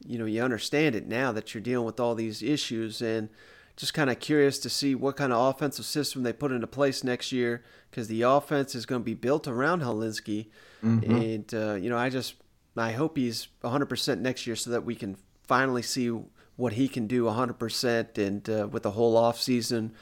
you 0.05 0.19
know 0.19 0.25
you 0.27 0.43
understand 0.43 0.95
it 0.95 1.07
now 1.07 1.33
that 1.33 1.55
you're 1.55 1.63
dealing 1.63 1.87
with 1.87 1.99
all 2.01 2.15
these 2.15 2.43
issues 2.43 3.01
and 3.01 3.29
just 3.77 3.93
kind 3.95 4.09
of 4.11 4.19
curious 4.19 4.59
to 4.59 4.71
see 4.71 4.95
what 4.95 5.17
kind 5.17 5.33
of 5.33 5.55
offensive 5.55 5.85
system 5.85 6.23
they 6.23 6.33
put 6.33 6.51
into 6.53 6.67
place 6.67 7.05
next 7.05 7.31
year 7.33 7.63
because 7.91 8.09
the 8.09 8.23
offense 8.23 8.75
is 8.75 8.87
going 8.87 9.01
to 9.03 9.05
be 9.05 9.15
built 9.15 9.47
around 9.47 9.83
Hilinski 9.83 10.47
Mhm. 10.83 11.35
and 11.35 11.55
uh, 11.55 11.75
you 11.75 11.89
know 11.91 11.99
I 11.99 12.09
just 12.11 12.35
I 12.77 12.93
hope 12.93 13.17
he's 13.17 13.49
100% 13.65 14.21
next 14.21 14.47
year 14.47 14.55
so 14.57 14.71
that 14.71 14.85
we 14.85 14.95
can 14.95 15.17
finally 15.49 15.81
see 15.83 16.09
what 16.57 16.75
he 16.75 16.89
can 16.89 17.07
do 17.07 17.25
100% 17.25 18.19
and 18.19 18.49
uh, 18.51 18.69
with 18.71 18.83
the 18.83 18.91
whole 18.93 19.17
off 19.17 19.41
season 19.41 19.93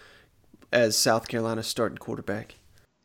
as 0.72 0.96
South 0.96 1.28
Carolina's 1.28 1.66
starting 1.68 1.98
quarterback. 1.98 2.56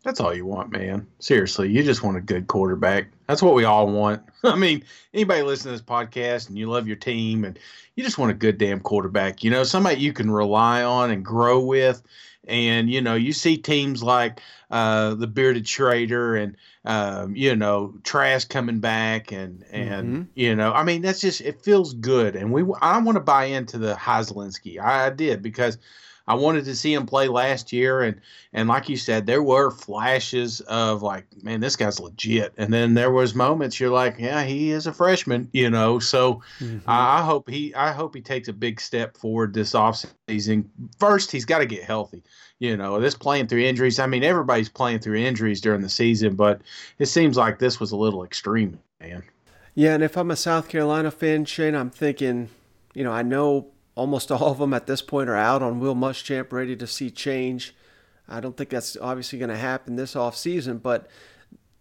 That's 0.09 0.21
all 0.21 0.33
you 0.33 0.47
want, 0.47 0.71
man. 0.71 1.05
Seriously, 1.19 1.69
you 1.69 1.83
just 1.83 2.01
want 2.01 2.17
a 2.17 2.21
good 2.21 2.47
quarterback. 2.47 3.11
That's 3.27 3.43
what 3.43 3.53
we 3.53 3.63
all 3.63 3.85
want. 3.85 4.23
I 4.43 4.55
mean, 4.55 4.83
anybody 5.13 5.43
listening 5.43 5.75
to 5.75 5.79
this 5.83 5.87
podcast 5.87 6.49
and 6.49 6.57
you 6.57 6.67
love 6.67 6.87
your 6.87 6.95
team 6.95 7.45
and 7.45 7.59
you 7.93 8.03
just 8.03 8.17
want 8.17 8.31
a 8.31 8.33
good 8.33 8.57
damn 8.57 8.79
quarterback. 8.79 9.43
You 9.43 9.51
know, 9.51 9.63
somebody 9.63 10.01
you 10.01 10.11
can 10.11 10.31
rely 10.31 10.81
on 10.81 11.11
and 11.11 11.23
grow 11.23 11.59
with. 11.59 12.01
And 12.47 12.89
you 12.89 13.01
know, 13.01 13.13
you 13.13 13.33
see 13.33 13.57
teams 13.57 14.01
like 14.01 14.41
uh, 14.71 15.13
the 15.13 15.27
bearded 15.27 15.67
Schrader 15.67 16.35
and 16.35 16.57
um, 16.85 17.35
you 17.35 17.55
know 17.55 17.93
Trask 18.03 18.49
coming 18.49 18.79
back 18.79 19.31
and 19.31 19.63
and 19.71 20.07
Mm-hmm. 20.07 20.21
you 20.33 20.55
know, 20.55 20.73
I 20.73 20.81
mean, 20.85 21.03
that's 21.03 21.21
just 21.21 21.41
it 21.41 21.61
feels 21.61 21.93
good. 21.93 22.35
And 22.35 22.51
we 22.51 22.63
I 22.81 22.97
want 22.97 23.17
to 23.17 23.23
buy 23.23 23.45
into 23.45 23.77
the 23.77 23.93
Heislinski. 23.93 24.79
I, 24.79 25.05
I 25.05 25.09
did 25.11 25.43
because 25.43 25.77
I 26.29 26.36
wanted 26.36 26.63
to 26.65 26.75
see 26.75 26.93
him 26.93 27.07
play 27.07 27.27
last 27.27 27.74
year, 27.74 28.01
and 28.03 28.21
and 28.53 28.69
like 28.69 28.88
you 28.88 28.98
said, 28.98 29.25
there 29.25 29.41
were 29.41 29.71
flashes 29.71 30.62
of 30.62 31.01
like, 31.01 31.25
man, 31.41 31.59
this 31.59 31.75
guy's 31.75 32.00
legit. 32.00 32.53
And 32.55 32.71
then 32.71 32.93
there 32.93 33.09
was 33.09 33.33
moments 33.33 33.79
you're 33.79 33.89
like, 33.89 34.19
yeah, 34.19 34.43
he 34.43 34.69
is 34.69 34.86
a 34.86 34.93
freshman, 34.93 35.50
you 35.53 35.71
know. 35.71 35.98
So 35.98 36.43
mm-hmm. 36.59 36.88
I, 36.88 37.17
I 37.17 37.21
hope 37.24 37.50
he 37.50 37.74
I 37.74 37.91
hope 37.91 38.13
he 38.13 38.21
takes 38.21 38.48
a 38.48 38.53
big 38.53 38.79
step 38.79 39.17
forward 39.17 39.55
this 39.55 39.74
offseason. 39.74 40.65
First, 41.00 41.31
he's 41.31 41.45
got 41.45 41.59
to 41.59 41.65
get 41.65 41.83
healthy. 41.83 42.24
You 42.59 42.77
know, 42.77 43.00
this 43.00 43.15
playing 43.15 43.48
through 43.48 43.62
injuries. 43.62 43.98
I 43.98 44.05
mean, 44.05 44.24
everybody's 44.24 44.69
playing 44.69 45.00
through 45.00 45.17
injuries 45.17 45.62
during 45.62 45.81
the 45.81 45.89
season, 45.89 46.36
but 46.36 46.62
it 47.00 47.07
seems 47.07 47.38
like 47.38 47.57
this 47.57 47.79
was 47.79 47.91
a 47.91 47.98
little 47.98 48.24
extreme, 48.24 48.77
man. 49.00 49.24
Yeah, 49.74 49.95
and 49.95 50.03
if 50.03 50.15
I'm 50.15 50.29
a 50.29 50.36
South 50.36 50.69
Carolina 50.69 51.09
fan, 51.09 51.45
Shane, 51.45 51.74
I'm 51.74 51.89
thinking, 51.89 52.50
you 52.93 53.03
know, 53.03 53.12
I 53.12 53.24
know 53.24 53.71
almost 53.99 54.31
all 54.35 54.51
of 54.51 54.57
them 54.59 54.73
at 54.73 54.87
this 54.87 55.01
point 55.01 55.29
are 55.29 55.35
out 55.35 55.61
on 55.61 55.79
Will 55.79 55.95
Muschamp, 55.95 56.51
ready 56.51 56.75
to 56.75 56.87
see 56.87 57.11
change. 57.11 57.75
I 58.27 58.39
don't 58.39 58.55
think 58.55 58.69
that's 58.69 58.95
obviously 59.01 59.39
going 59.39 59.49
to 59.49 59.57
happen 59.57 59.95
this 59.95 60.13
offseason, 60.15 60.81
but 60.81 61.07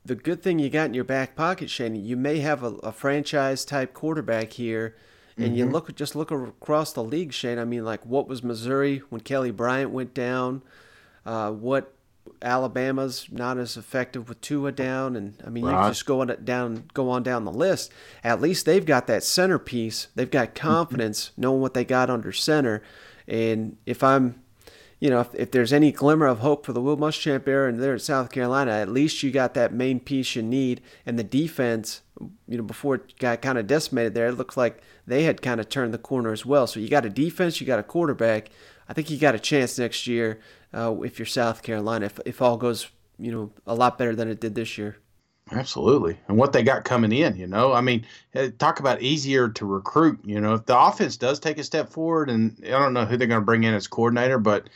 the 0.05 0.15
good 0.15 0.43
thing 0.43 0.59
you 0.59 0.71
got 0.71 0.87
in 0.87 0.95
your 0.95 1.05
back 1.05 1.37
pocket, 1.37 1.69
Shane, 1.69 1.95
you 1.95 2.17
may 2.17 2.39
have 2.39 2.63
a, 2.63 2.75
a 2.83 2.93
franchise 2.93 3.65
type 3.65 3.93
quarterback 3.93 4.55
here. 4.55 4.97
And 5.37 5.57
you 5.57 5.67
Mhm. 5.67 5.73
look 5.73 5.95
just 5.95 6.17
look 6.17 6.33
across 6.33 6.93
the 6.93 7.05
league, 7.05 7.33
Shane. 7.33 7.61
I 7.61 7.65
mean, 7.65 7.85
like 7.85 8.05
what 8.05 8.27
was 8.27 8.43
Missouri 8.43 9.03
when 9.09 9.21
Kelly 9.21 9.53
Bryant 9.53 9.93
went 9.93 10.13
down? 10.13 10.63
Uh, 11.25 11.53
what 11.53 11.93
Alabama's 12.43 13.27
not 13.31 13.59
as 13.59 13.77
effective 13.77 14.29
with 14.29 14.41
Tua 14.41 14.73
down, 14.73 15.17
and 15.17 15.35
I 15.47 15.51
mean, 15.51 15.65
you 15.65 15.71
Right. 15.71 15.89
just 15.89 16.07
go 16.07 16.21
on 16.21 16.37
down, 16.45 16.85
go 16.95 17.11
on 17.11 17.23
down 17.23 17.45
the 17.45 17.53
list. 17.53 17.93
At 18.25 18.41
least 18.41 18.67
they've 18.67 18.85
got 18.87 19.07
that 19.07 19.23
centerpiece. 19.25 20.09
They've 20.15 20.31
got 20.31 20.55
confidence, 20.55 21.33
knowing 21.37 21.61
what 21.61 21.75
they 21.75 21.85
got 21.85 22.11
under 22.11 22.33
center. 22.33 22.83
And 23.27 23.77
if 23.87 24.03
I'm, 24.03 24.43
you 25.01 25.11
know, 25.11 25.21
if, 25.21 25.35
if 25.35 25.51
there's 25.51 25.73
any 25.73 25.93
glimmer 25.93 26.27
of 26.27 26.39
hope 26.41 26.65
for 26.67 26.73
the 26.73 26.81
Will 26.81 26.97
Muschamp 26.97 27.47
era 27.47 27.69
and 27.69 27.81
there 27.81 27.95
at 27.95 28.01
South 28.03 28.31
Carolina, 28.33 28.73
at 28.73 28.89
least 28.89 29.23
you 29.23 29.31
got 29.31 29.55
that 29.55 29.73
main 29.73 30.01
piece 30.01 30.35
you 30.35 30.43
need. 30.43 30.81
And 31.07 31.19
the 31.19 31.25
defense, 31.25 32.03
you 32.49 32.57
know, 32.57 32.65
before 32.65 32.97
it 32.97 33.19
got 33.19 33.43
kind 33.43 33.59
of 33.59 33.67
decimated 33.67 34.15
there, 34.15 34.29
it 34.29 34.33
looks 34.33 34.57
like 34.57 34.83
they 35.07 35.23
had 35.25 35.41
kind 35.43 35.61
of 35.61 35.69
turned 35.69 35.95
the 35.95 35.99
corner 35.99 36.33
as 36.33 36.45
well. 36.45 36.67
So 36.67 36.81
you 36.81 36.89
got 36.89 37.05
a 37.07 37.11
defense, 37.11 37.61
you 37.61 37.67
got 37.67 37.79
a 37.79 37.85
quarterback. 37.85 38.49
I 38.89 38.95
think 38.95 39.11
you 39.11 39.19
got 39.19 39.35
a 39.35 39.39
chance 39.39 39.79
next 39.79 40.07
year 40.07 40.41
uh, 40.75 40.95
if 41.03 41.19
you're 41.19 41.27
South 41.27 41.63
Carolina, 41.63 42.07
if, 42.07 42.21
if 42.27 42.43
all 42.43 42.57
goes, 42.57 42.89
you 43.19 43.33
know, 43.33 43.53
a 43.67 43.75
lot 43.75 43.99
better 43.99 44.15
than 44.15 44.29
it 44.29 44.41
did 44.41 44.55
this 44.55 44.79
year. 44.79 44.97
Absolutely. 45.51 46.19
And 46.29 46.37
what 46.37 46.53
they 46.53 46.63
got 46.63 46.85
coming 46.85 47.13
in, 47.13 47.37
you 47.37 47.47
know, 47.47 47.73
I 47.73 47.81
mean, 47.81 48.05
eh, 48.35 48.51
talk 48.59 48.81
about 48.81 49.01
easier 49.01 49.49
to 49.49 49.65
recruit. 49.65 50.21
You 50.25 50.41
know, 50.41 50.55
if 50.55 50.67
the 50.67 50.79
offense 50.79 51.17
does 51.17 51.41
take 51.41 51.59
a 51.59 51.65
step 51.65 51.89
forward, 51.89 52.29
and 52.29 52.61
I 52.67 52.71
don't 52.71 52.93
know 52.93 53.07
who 53.07 53.17
they're 53.17 53.27
going 53.27 53.41
to 53.41 53.47
bring 53.47 53.65
in 53.65 53.75
as 53.75 53.87
coordinator, 53.87 54.39
but, 54.39 54.69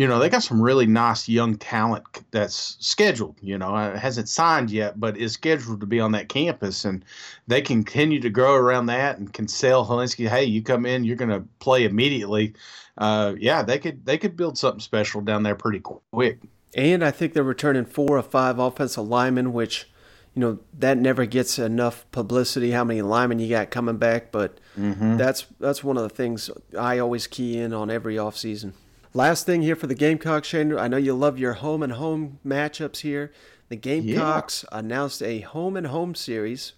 you 0.00 0.08
know, 0.08 0.18
they 0.18 0.30
got 0.30 0.42
some 0.42 0.62
really 0.62 0.86
nice 0.86 1.28
young 1.28 1.58
talent 1.58 2.04
that's 2.30 2.78
scheduled, 2.80 3.36
you 3.42 3.58
know, 3.58 3.74
uh, 3.74 3.98
hasn't 3.98 4.30
signed 4.30 4.70
yet, 4.70 4.98
but 4.98 5.14
is 5.18 5.34
scheduled 5.34 5.78
to 5.78 5.86
be 5.86 6.00
on 6.00 6.12
that 6.12 6.30
campus. 6.30 6.86
And 6.86 7.04
they 7.48 7.60
can 7.60 7.84
continue 7.84 8.18
to 8.20 8.30
grow 8.30 8.54
around 8.54 8.86
that 8.86 9.18
and 9.18 9.30
can 9.30 9.46
sell 9.46 9.84
Hilinski, 9.84 10.26
hey, 10.26 10.44
you 10.44 10.62
come 10.62 10.86
in, 10.86 11.04
you're 11.04 11.16
going 11.16 11.28
to 11.28 11.44
play 11.58 11.84
immediately. 11.84 12.54
Uh, 12.96 13.34
yeah, 13.38 13.62
they 13.62 13.78
could 13.78 14.06
they 14.06 14.16
could 14.16 14.38
build 14.38 14.56
something 14.56 14.80
special 14.80 15.20
down 15.20 15.42
there 15.42 15.54
pretty 15.54 15.80
quick. 15.80 16.38
And 16.74 17.04
I 17.04 17.10
think 17.10 17.34
they're 17.34 17.42
returning 17.42 17.84
four 17.84 18.16
or 18.16 18.22
five 18.22 18.58
offensive 18.58 19.06
linemen, 19.06 19.52
which, 19.52 19.86
you 20.34 20.40
know, 20.40 20.60
that 20.78 20.96
never 20.96 21.26
gets 21.26 21.58
enough 21.58 22.10
publicity. 22.10 22.70
How 22.70 22.84
many 22.84 23.02
linemen 23.02 23.38
you 23.38 23.50
got 23.50 23.70
coming 23.70 23.98
back? 23.98 24.32
But 24.32 24.60
Mhm. 24.78 25.18
that's 25.18 25.44
that's 25.60 25.84
one 25.84 25.98
of 25.98 26.04
the 26.04 26.08
things 26.08 26.48
I 26.78 26.96
always 26.96 27.26
key 27.26 27.58
in 27.58 27.74
on 27.74 27.90
every 27.90 28.16
offseason. 28.16 28.72
Last 29.12 29.44
thing 29.44 29.62
here 29.62 29.74
for 29.74 29.88
the 29.88 29.94
Gamecocks, 29.94 30.48
Shane. 30.48 30.76
I 30.78 30.86
know 30.86 30.96
you 30.96 31.14
love 31.14 31.38
your 31.38 31.54
home 31.54 31.82
and 31.82 31.94
home 31.94 32.38
matchups 32.46 32.98
here. 32.98 33.32
The 33.68 33.76
Gamecocks 33.76 34.64
yeah. 34.70 34.78
announced 34.78 35.22
a 35.22 35.40
home 35.40 35.76
and 35.76 35.88
home 35.88 36.14
series 36.14 36.74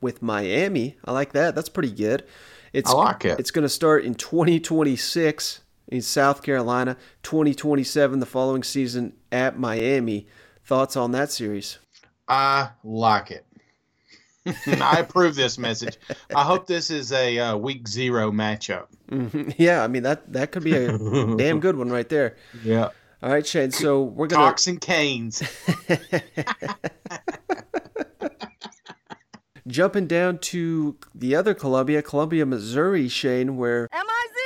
with 0.00 0.20
Miami. 0.20 0.96
I 1.04 1.12
like 1.12 1.32
that. 1.32 1.54
That's 1.54 1.68
pretty 1.68 1.92
good. 1.92 2.24
It's, 2.72 2.90
I 2.90 2.94
like 2.94 3.24
it. 3.24 3.38
It's 3.38 3.52
going 3.52 3.62
to 3.62 3.68
start 3.68 4.04
in 4.04 4.14
2026 4.14 5.60
in 5.88 6.02
South 6.02 6.42
Carolina, 6.42 6.96
2027 7.22 8.18
the 8.18 8.26
following 8.26 8.64
season 8.64 9.14
at 9.30 9.58
Miami. 9.58 10.26
Thoughts 10.64 10.96
on 10.96 11.12
that 11.12 11.30
series? 11.30 11.78
I 12.26 12.70
like 12.82 13.30
it. 13.30 13.46
I 14.80 15.00
approve 15.00 15.34
this 15.34 15.58
message. 15.58 15.98
I 16.34 16.42
hope 16.44 16.66
this 16.66 16.90
is 16.90 17.12
a 17.12 17.38
uh, 17.38 17.56
week 17.56 17.86
zero 17.88 18.30
matchup. 18.30 18.86
Mm-hmm. 19.10 19.50
Yeah, 19.56 19.82
I 19.82 19.88
mean 19.88 20.02
that 20.04 20.32
that 20.32 20.52
could 20.52 20.64
be 20.64 20.74
a 20.74 20.96
damn 21.36 21.60
good 21.60 21.76
one 21.76 21.90
right 21.90 22.08
there. 22.08 22.36
Yeah. 22.64 22.90
All 23.22 23.30
right, 23.30 23.46
Shane. 23.46 23.72
So 23.72 24.02
we're 24.02 24.28
gonna 24.28 24.44
Cox 24.44 24.66
and 24.66 24.80
Canes. 24.80 25.42
Jumping 29.66 30.06
down 30.06 30.38
to 30.38 30.96
the 31.14 31.34
other 31.34 31.52
Columbia, 31.52 32.00
Columbia, 32.00 32.46
Missouri, 32.46 33.06
Shane, 33.08 33.58
where 33.58 33.86
M-I-Z! 33.92 34.38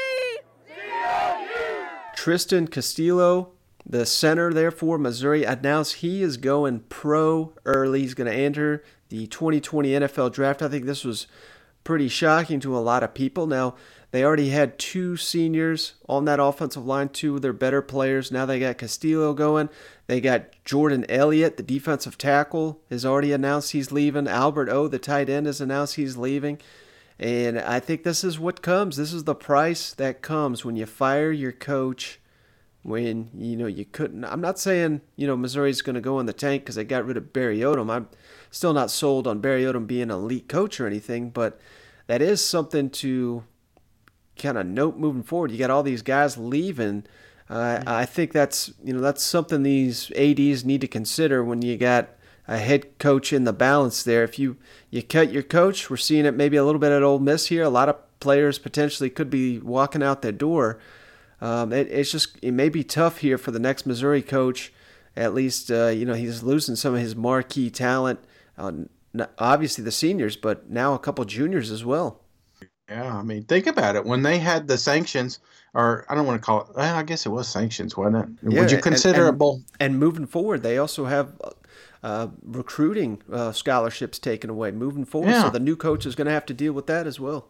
Tristan 2.16 2.66
Castillo, 2.66 3.52
the 3.86 4.04
center 4.04 4.52
there 4.52 4.72
for 4.72 4.98
Missouri, 4.98 5.44
announced 5.44 5.96
he 5.96 6.22
is 6.22 6.36
going 6.36 6.80
pro 6.88 7.52
early. 7.64 8.00
He's 8.00 8.14
going 8.14 8.30
to 8.30 8.36
enter 8.36 8.82
the 9.12 9.26
2020 9.26 9.90
NFL 9.90 10.32
draft. 10.32 10.62
I 10.62 10.68
think 10.68 10.86
this 10.86 11.04
was 11.04 11.26
pretty 11.84 12.08
shocking 12.08 12.60
to 12.60 12.74
a 12.74 12.80
lot 12.80 13.02
of 13.02 13.12
people. 13.12 13.46
Now, 13.46 13.74
they 14.10 14.24
already 14.24 14.48
had 14.48 14.78
two 14.78 15.18
seniors 15.18 15.94
on 16.08 16.24
that 16.24 16.40
offensive 16.40 16.86
line, 16.86 17.10
two 17.10 17.36
of 17.36 17.42
their 17.42 17.52
better 17.52 17.82
players. 17.82 18.32
Now 18.32 18.46
they 18.46 18.58
got 18.58 18.78
Castillo 18.78 19.34
going. 19.34 19.68
They 20.06 20.22
got 20.22 20.46
Jordan 20.64 21.04
Elliott, 21.10 21.58
the 21.58 21.62
defensive 21.62 22.16
tackle, 22.16 22.80
has 22.88 23.04
already 23.04 23.32
announced 23.32 23.72
he's 23.72 23.92
leaving. 23.92 24.26
Albert 24.26 24.70
O, 24.70 24.88
the 24.88 24.98
tight 24.98 25.28
end, 25.28 25.44
has 25.44 25.60
announced 25.60 25.96
he's 25.96 26.16
leaving. 26.16 26.58
And 27.18 27.58
I 27.58 27.80
think 27.80 28.04
this 28.04 28.24
is 28.24 28.38
what 28.38 28.62
comes. 28.62 28.96
This 28.96 29.12
is 29.12 29.24
the 29.24 29.34
price 29.34 29.92
that 29.92 30.22
comes 30.22 30.64
when 30.64 30.76
you 30.76 30.86
fire 30.86 31.30
your 31.30 31.52
coach. 31.52 32.18
When 32.82 33.28
you 33.34 33.56
know 33.56 33.68
you 33.68 33.84
couldn't. 33.84 34.24
I'm 34.24 34.40
not 34.40 34.58
saying 34.58 35.02
you 35.14 35.26
know 35.28 35.36
Missouri's 35.36 35.82
going 35.82 35.94
to 35.94 36.00
go 36.00 36.18
in 36.18 36.26
the 36.26 36.32
tank 36.32 36.62
because 36.62 36.74
they 36.74 36.82
got 36.82 37.06
rid 37.06 37.16
of 37.16 37.32
Barry 37.32 37.60
Odom. 37.60 37.88
I'm 37.88 38.08
still 38.52 38.74
not 38.74 38.90
sold 38.90 39.26
on 39.26 39.40
Barry 39.40 39.64
Odom 39.64 39.88
being 39.88 40.02
an 40.02 40.10
elite 40.10 40.48
coach 40.48 40.78
or 40.78 40.86
anything, 40.86 41.30
but 41.30 41.58
that 42.06 42.22
is 42.22 42.44
something 42.44 42.90
to 42.90 43.42
kind 44.36 44.58
of 44.58 44.66
note 44.66 44.96
moving 44.96 45.22
forward. 45.22 45.50
You 45.50 45.58
got 45.58 45.70
all 45.70 45.82
these 45.82 46.02
guys 46.02 46.36
leaving. 46.36 47.04
Uh, 47.50 47.82
I 47.86 48.04
think 48.04 48.32
that's 48.32 48.72
you 48.84 48.92
know 48.92 49.00
that's 49.00 49.22
something 49.22 49.62
these 49.62 50.12
ads 50.12 50.64
need 50.64 50.82
to 50.82 50.86
consider 50.86 51.42
when 51.42 51.62
you 51.62 51.76
got 51.76 52.10
a 52.46 52.58
head 52.58 52.98
coach 52.98 53.32
in 53.32 53.44
the 53.44 53.52
balance 53.52 54.02
there. 54.02 54.22
If 54.22 54.38
you 54.38 54.58
you 54.90 55.02
cut 55.02 55.32
your 55.32 55.42
coach, 55.42 55.88
we're 55.88 55.96
seeing 55.96 56.26
it 56.26 56.34
maybe 56.34 56.56
a 56.56 56.64
little 56.64 56.78
bit 56.78 56.92
at 56.92 57.02
Ole 57.02 57.18
Miss 57.18 57.46
here. 57.46 57.62
A 57.62 57.70
lot 57.70 57.88
of 57.88 57.96
players 58.20 58.58
potentially 58.58 59.10
could 59.10 59.30
be 59.30 59.58
walking 59.58 60.02
out 60.02 60.22
the 60.22 60.30
door. 60.30 60.78
Um, 61.40 61.72
it, 61.72 61.88
it's 61.88 62.12
just 62.12 62.36
it 62.42 62.52
may 62.52 62.68
be 62.68 62.84
tough 62.84 63.18
here 63.18 63.38
for 63.38 63.50
the 63.50 63.58
next 63.58 63.86
Missouri 63.86 64.22
coach. 64.22 64.72
At 65.16 65.32
least 65.32 65.70
uh, 65.70 65.88
you 65.88 66.04
know 66.04 66.14
he's 66.14 66.42
losing 66.42 66.76
some 66.76 66.94
of 66.94 67.00
his 67.00 67.16
marquee 67.16 67.70
talent. 67.70 68.20
Uh, 68.62 69.26
obviously 69.38 69.84
the 69.84 69.92
seniors, 69.92 70.36
but 70.36 70.70
now 70.70 70.94
a 70.94 70.98
couple 70.98 71.24
juniors 71.24 71.70
as 71.70 71.84
well. 71.84 72.20
Yeah, 72.88 73.16
I 73.16 73.22
mean, 73.22 73.44
think 73.44 73.66
about 73.66 73.96
it. 73.96 74.04
When 74.04 74.22
they 74.22 74.38
had 74.38 74.68
the 74.68 74.76
sanctions, 74.76 75.38
or 75.74 76.04
I 76.08 76.14
don't 76.14 76.26
want 76.26 76.40
to 76.40 76.44
call 76.44 76.62
it. 76.62 76.76
Well, 76.76 76.94
I 76.94 77.02
guess 77.02 77.24
it 77.24 77.30
was 77.30 77.48
sanctions, 77.48 77.96
wasn't 77.96 78.16
it? 78.42 78.52
Yeah, 78.52 78.60
Would 78.60 78.70
you 78.70 78.78
consider 78.78 79.28
and, 79.28 79.40
and, 79.40 79.64
And 79.80 79.98
moving 79.98 80.26
forward, 80.26 80.62
they 80.62 80.78
also 80.78 81.06
have 81.06 81.40
uh, 82.02 82.28
recruiting 82.42 83.22
uh, 83.32 83.52
scholarships 83.52 84.18
taken 84.18 84.50
away. 84.50 84.72
Moving 84.72 85.04
forward, 85.04 85.30
yeah. 85.30 85.44
so 85.44 85.50
the 85.50 85.60
new 85.60 85.76
coach 85.76 86.04
is 86.04 86.14
going 86.14 86.26
to 86.26 86.32
have 86.32 86.46
to 86.46 86.54
deal 86.54 86.72
with 86.72 86.86
that 86.88 87.06
as 87.06 87.18
well. 87.18 87.48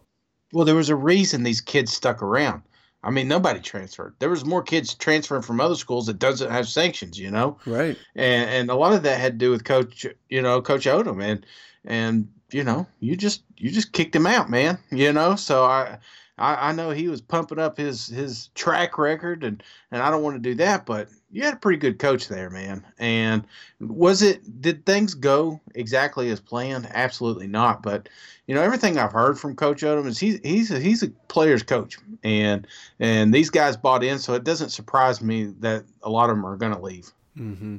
Well, 0.52 0.64
there 0.64 0.76
was 0.76 0.90
a 0.90 0.96
reason 0.96 1.42
these 1.42 1.60
kids 1.60 1.92
stuck 1.92 2.22
around. 2.22 2.62
I 3.04 3.10
mean, 3.10 3.26
nobody 3.26 3.60
transferred. 3.60 4.14
There 4.20 4.30
was 4.30 4.44
more 4.44 4.62
kids 4.62 4.94
transferring 4.94 5.42
from 5.42 5.60
other 5.60 5.74
schools 5.74 6.06
that 6.06 6.18
doesn't 6.18 6.50
have 6.50 6.68
sanctions, 6.68 7.18
you 7.18 7.30
know. 7.30 7.58
Right. 7.66 7.96
And 8.14 8.50
and 8.50 8.70
a 8.70 8.74
lot 8.74 8.92
of 8.92 9.02
that 9.02 9.20
had 9.20 9.32
to 9.32 9.38
do 9.38 9.50
with 9.50 9.64
coach, 9.64 10.06
you 10.28 10.42
know, 10.42 10.62
Coach 10.62 10.86
Odom, 10.86 11.22
and 11.22 11.44
and 11.84 12.28
you 12.52 12.62
know, 12.62 12.86
you 13.00 13.16
just 13.16 13.42
you 13.56 13.70
just 13.70 13.92
kicked 13.92 14.14
him 14.14 14.26
out, 14.26 14.50
man. 14.50 14.78
You 14.90 15.12
know, 15.12 15.34
so 15.34 15.64
I, 15.64 15.98
I 16.38 16.68
I, 16.68 16.72
know 16.72 16.90
he 16.90 17.08
was 17.08 17.20
pumping 17.20 17.58
up 17.58 17.76
his 17.76 18.06
his 18.06 18.50
track 18.54 18.98
record, 18.98 19.42
and 19.42 19.62
and 19.90 20.02
I 20.02 20.10
don't 20.10 20.22
want 20.22 20.36
to 20.36 20.50
do 20.50 20.54
that, 20.56 20.86
but 20.86 21.08
you 21.32 21.42
had 21.42 21.54
a 21.54 21.58
pretty 21.58 21.78
good 21.78 21.98
coach 21.98 22.28
there, 22.28 22.50
man. 22.50 22.86
And 22.98 23.44
was 23.80 24.22
it 24.22 24.60
did 24.60 24.84
things 24.84 25.14
go 25.14 25.60
exactly 25.74 26.30
as 26.30 26.40
planned? 26.40 26.86
Absolutely 26.92 27.46
not. 27.46 27.82
But 27.82 28.08
you 28.46 28.54
know, 28.54 28.62
everything 28.62 28.98
I've 28.98 29.12
heard 29.12 29.38
from 29.38 29.56
Coach 29.56 29.82
Odom 29.82 30.06
is 30.06 30.18
he's 30.18 30.38
he's 30.42 30.70
a, 30.70 30.78
he's 30.78 31.02
a 31.02 31.08
player's 31.28 31.62
coach, 31.62 31.98
and 32.22 32.66
and 33.00 33.32
these 33.32 33.50
guys 33.50 33.76
bought 33.76 34.04
in, 34.04 34.18
so 34.18 34.34
it 34.34 34.44
doesn't 34.44 34.70
surprise 34.70 35.22
me 35.22 35.46
that 35.60 35.84
a 36.02 36.10
lot 36.10 36.28
of 36.28 36.36
them 36.36 36.44
are 36.44 36.56
going 36.56 36.74
to 36.74 36.80
leave. 36.80 37.10
Mm-hmm. 37.36 37.78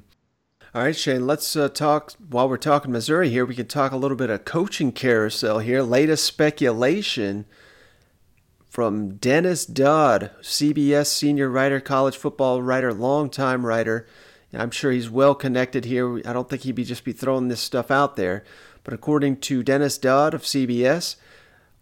All 0.76 0.82
right, 0.82 0.96
Shane, 0.96 1.28
let's 1.28 1.56
uh, 1.56 1.70
talk. 1.70 2.14
While 2.30 2.50
we're 2.50 2.58
talking 2.58 2.92
Missouri 2.92 3.30
here, 3.30 3.46
we 3.46 3.54
can 3.54 3.68
talk 3.68 3.92
a 3.92 3.98
little 3.98 4.18
bit 4.18 4.32
of 4.32 4.46
coaching 4.46 4.92
carousel 4.92 5.60
here. 5.60 5.84
Latest 5.84 6.24
speculation 6.24 7.46
from 8.74 9.18
Dennis 9.18 9.68
Dodd, 9.68 10.32
CBS 10.42 11.06
senior 11.06 11.48
writer, 11.48 11.80
college 11.80 12.18
football 12.18 12.60
writer, 12.60 12.92
longtime 12.92 13.68
writer. 13.68 14.08
I'm 14.52 14.72
sure 14.72 14.92
he's 14.92 15.12
well 15.12 15.36
connected 15.36 15.86
here. 15.86 16.18
I 16.26 16.34
don't 16.34 16.50
think 16.50 16.64
he'd 16.64 16.74
be 16.74 16.84
just 16.84 17.04
be 17.04 17.12
throwing 17.12 17.50
this 17.50 17.62
stuff 17.62 17.92
out 17.92 18.16
there. 18.16 18.44
But 18.84 18.96
according 18.96 19.42
to 19.42 19.62
Dennis 19.62 20.00
Dodd 20.00 20.34
of 20.34 20.42
CBS, 20.42 21.18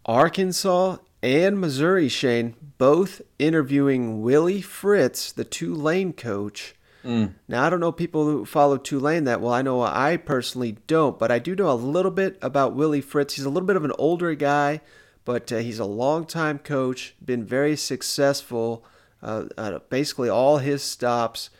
Arkansas 0.04 0.98
and 1.22 1.58
Missouri, 1.58 2.10
Shane, 2.10 2.56
both 2.76 3.22
interviewing 3.38 4.20
Willie 4.20 4.60
Fritz, 4.60 5.32
the 5.32 5.44
Tulane 5.46 6.12
coach 6.12 6.74
Mm. 7.04 7.34
Now, 7.48 7.64
I 7.64 7.70
don't 7.70 7.80
know 7.80 7.92
people 7.92 8.24
who 8.24 8.44
follow 8.44 8.76
Tulane 8.76 9.24
that 9.24 9.40
well. 9.40 9.52
I 9.52 9.62
know 9.62 9.82
I 9.82 10.16
personally 10.16 10.76
don't, 10.86 11.18
but 11.18 11.30
I 11.30 11.38
do 11.38 11.54
know 11.54 11.70
a 11.70 11.74
little 11.74 12.10
bit 12.10 12.38
about 12.40 12.74
Willie 12.74 13.00
Fritz. 13.00 13.34
He's 13.34 13.44
a 13.44 13.50
little 13.50 13.66
bit 13.66 13.76
of 13.76 13.84
an 13.84 13.92
older 13.98 14.34
guy, 14.34 14.80
but 15.24 15.52
uh, 15.52 15.58
he's 15.58 15.78
a 15.78 15.84
longtime 15.84 16.58
coach, 16.58 17.14
been 17.24 17.44
very 17.44 17.76
successful, 17.76 18.84
uh, 19.22 19.78
basically 19.88 20.28
all 20.28 20.58
his 20.58 20.82
stops. 20.82 21.50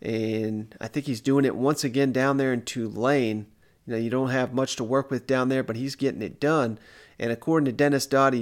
And 0.00 0.74
I 0.80 0.88
think 0.88 1.06
he's 1.06 1.20
doing 1.20 1.44
it 1.44 1.54
once 1.54 1.84
again 1.84 2.12
down 2.12 2.38
there 2.38 2.52
in 2.52 2.62
Tulane. 2.62 3.46
You 3.86 3.92
know, 3.92 3.98
you 3.98 4.10
don't 4.10 4.30
have 4.30 4.54
much 4.54 4.76
to 4.76 4.84
work 4.84 5.10
with 5.10 5.26
down 5.26 5.48
there, 5.48 5.62
but 5.62 5.76
he's 5.76 5.96
getting 5.96 6.22
it 6.22 6.40
done. 6.40 6.78
And 7.18 7.30
according 7.30 7.66
to 7.66 7.72
Dennis 7.72 8.06
Dodd, 8.06 8.34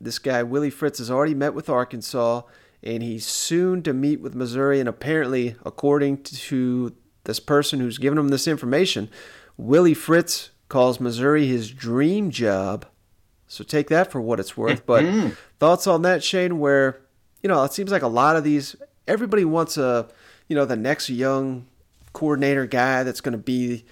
this 0.00 0.18
guy, 0.18 0.42
Willie 0.42 0.70
Fritz, 0.70 0.98
has 0.98 1.10
already 1.10 1.34
met 1.34 1.54
with 1.54 1.68
Arkansas 1.68 2.42
and 2.82 3.02
he's 3.02 3.26
soon 3.26 3.82
to 3.82 3.92
meet 3.94 4.20
with 4.20 4.34
Missouri. 4.34 4.80
And 4.80 4.88
apparently, 4.88 5.56
according 5.64 6.22
to 6.24 6.94
this 7.24 7.40
person 7.40 7.80
who's 7.80 7.98
given 7.98 8.18
him 8.18 8.28
this 8.28 8.46
information, 8.46 9.08
Willie 9.56 9.94
Fritz 9.94 10.50
calls 10.68 11.00
Missouri 11.00 11.46
his 11.46 11.70
dream 11.70 12.30
job. 12.30 12.86
So 13.46 13.64
take 13.64 13.88
that 13.88 14.10
for 14.10 14.20
what 14.20 14.40
it's 14.40 14.56
worth. 14.56 14.86
But 14.86 15.04
mm-hmm. 15.04 15.30
thoughts 15.58 15.86
on 15.86 16.02
that, 16.02 16.22
Shane? 16.22 16.58
Where 16.58 17.00
you 17.42 17.48
know 17.48 17.62
it 17.64 17.72
seems 17.72 17.90
like 17.90 18.02
a 18.02 18.08
lot 18.08 18.36
of 18.36 18.44
these, 18.44 18.76
everybody 19.06 19.44
wants 19.44 19.76
a, 19.76 20.08
you 20.48 20.56
know, 20.56 20.64
the 20.64 20.76
next 20.76 21.10
young 21.10 21.66
coordinator 22.12 22.66
guy 22.66 23.02
that's 23.02 23.20
going 23.20 23.32
to 23.32 23.38
be, 23.38 23.84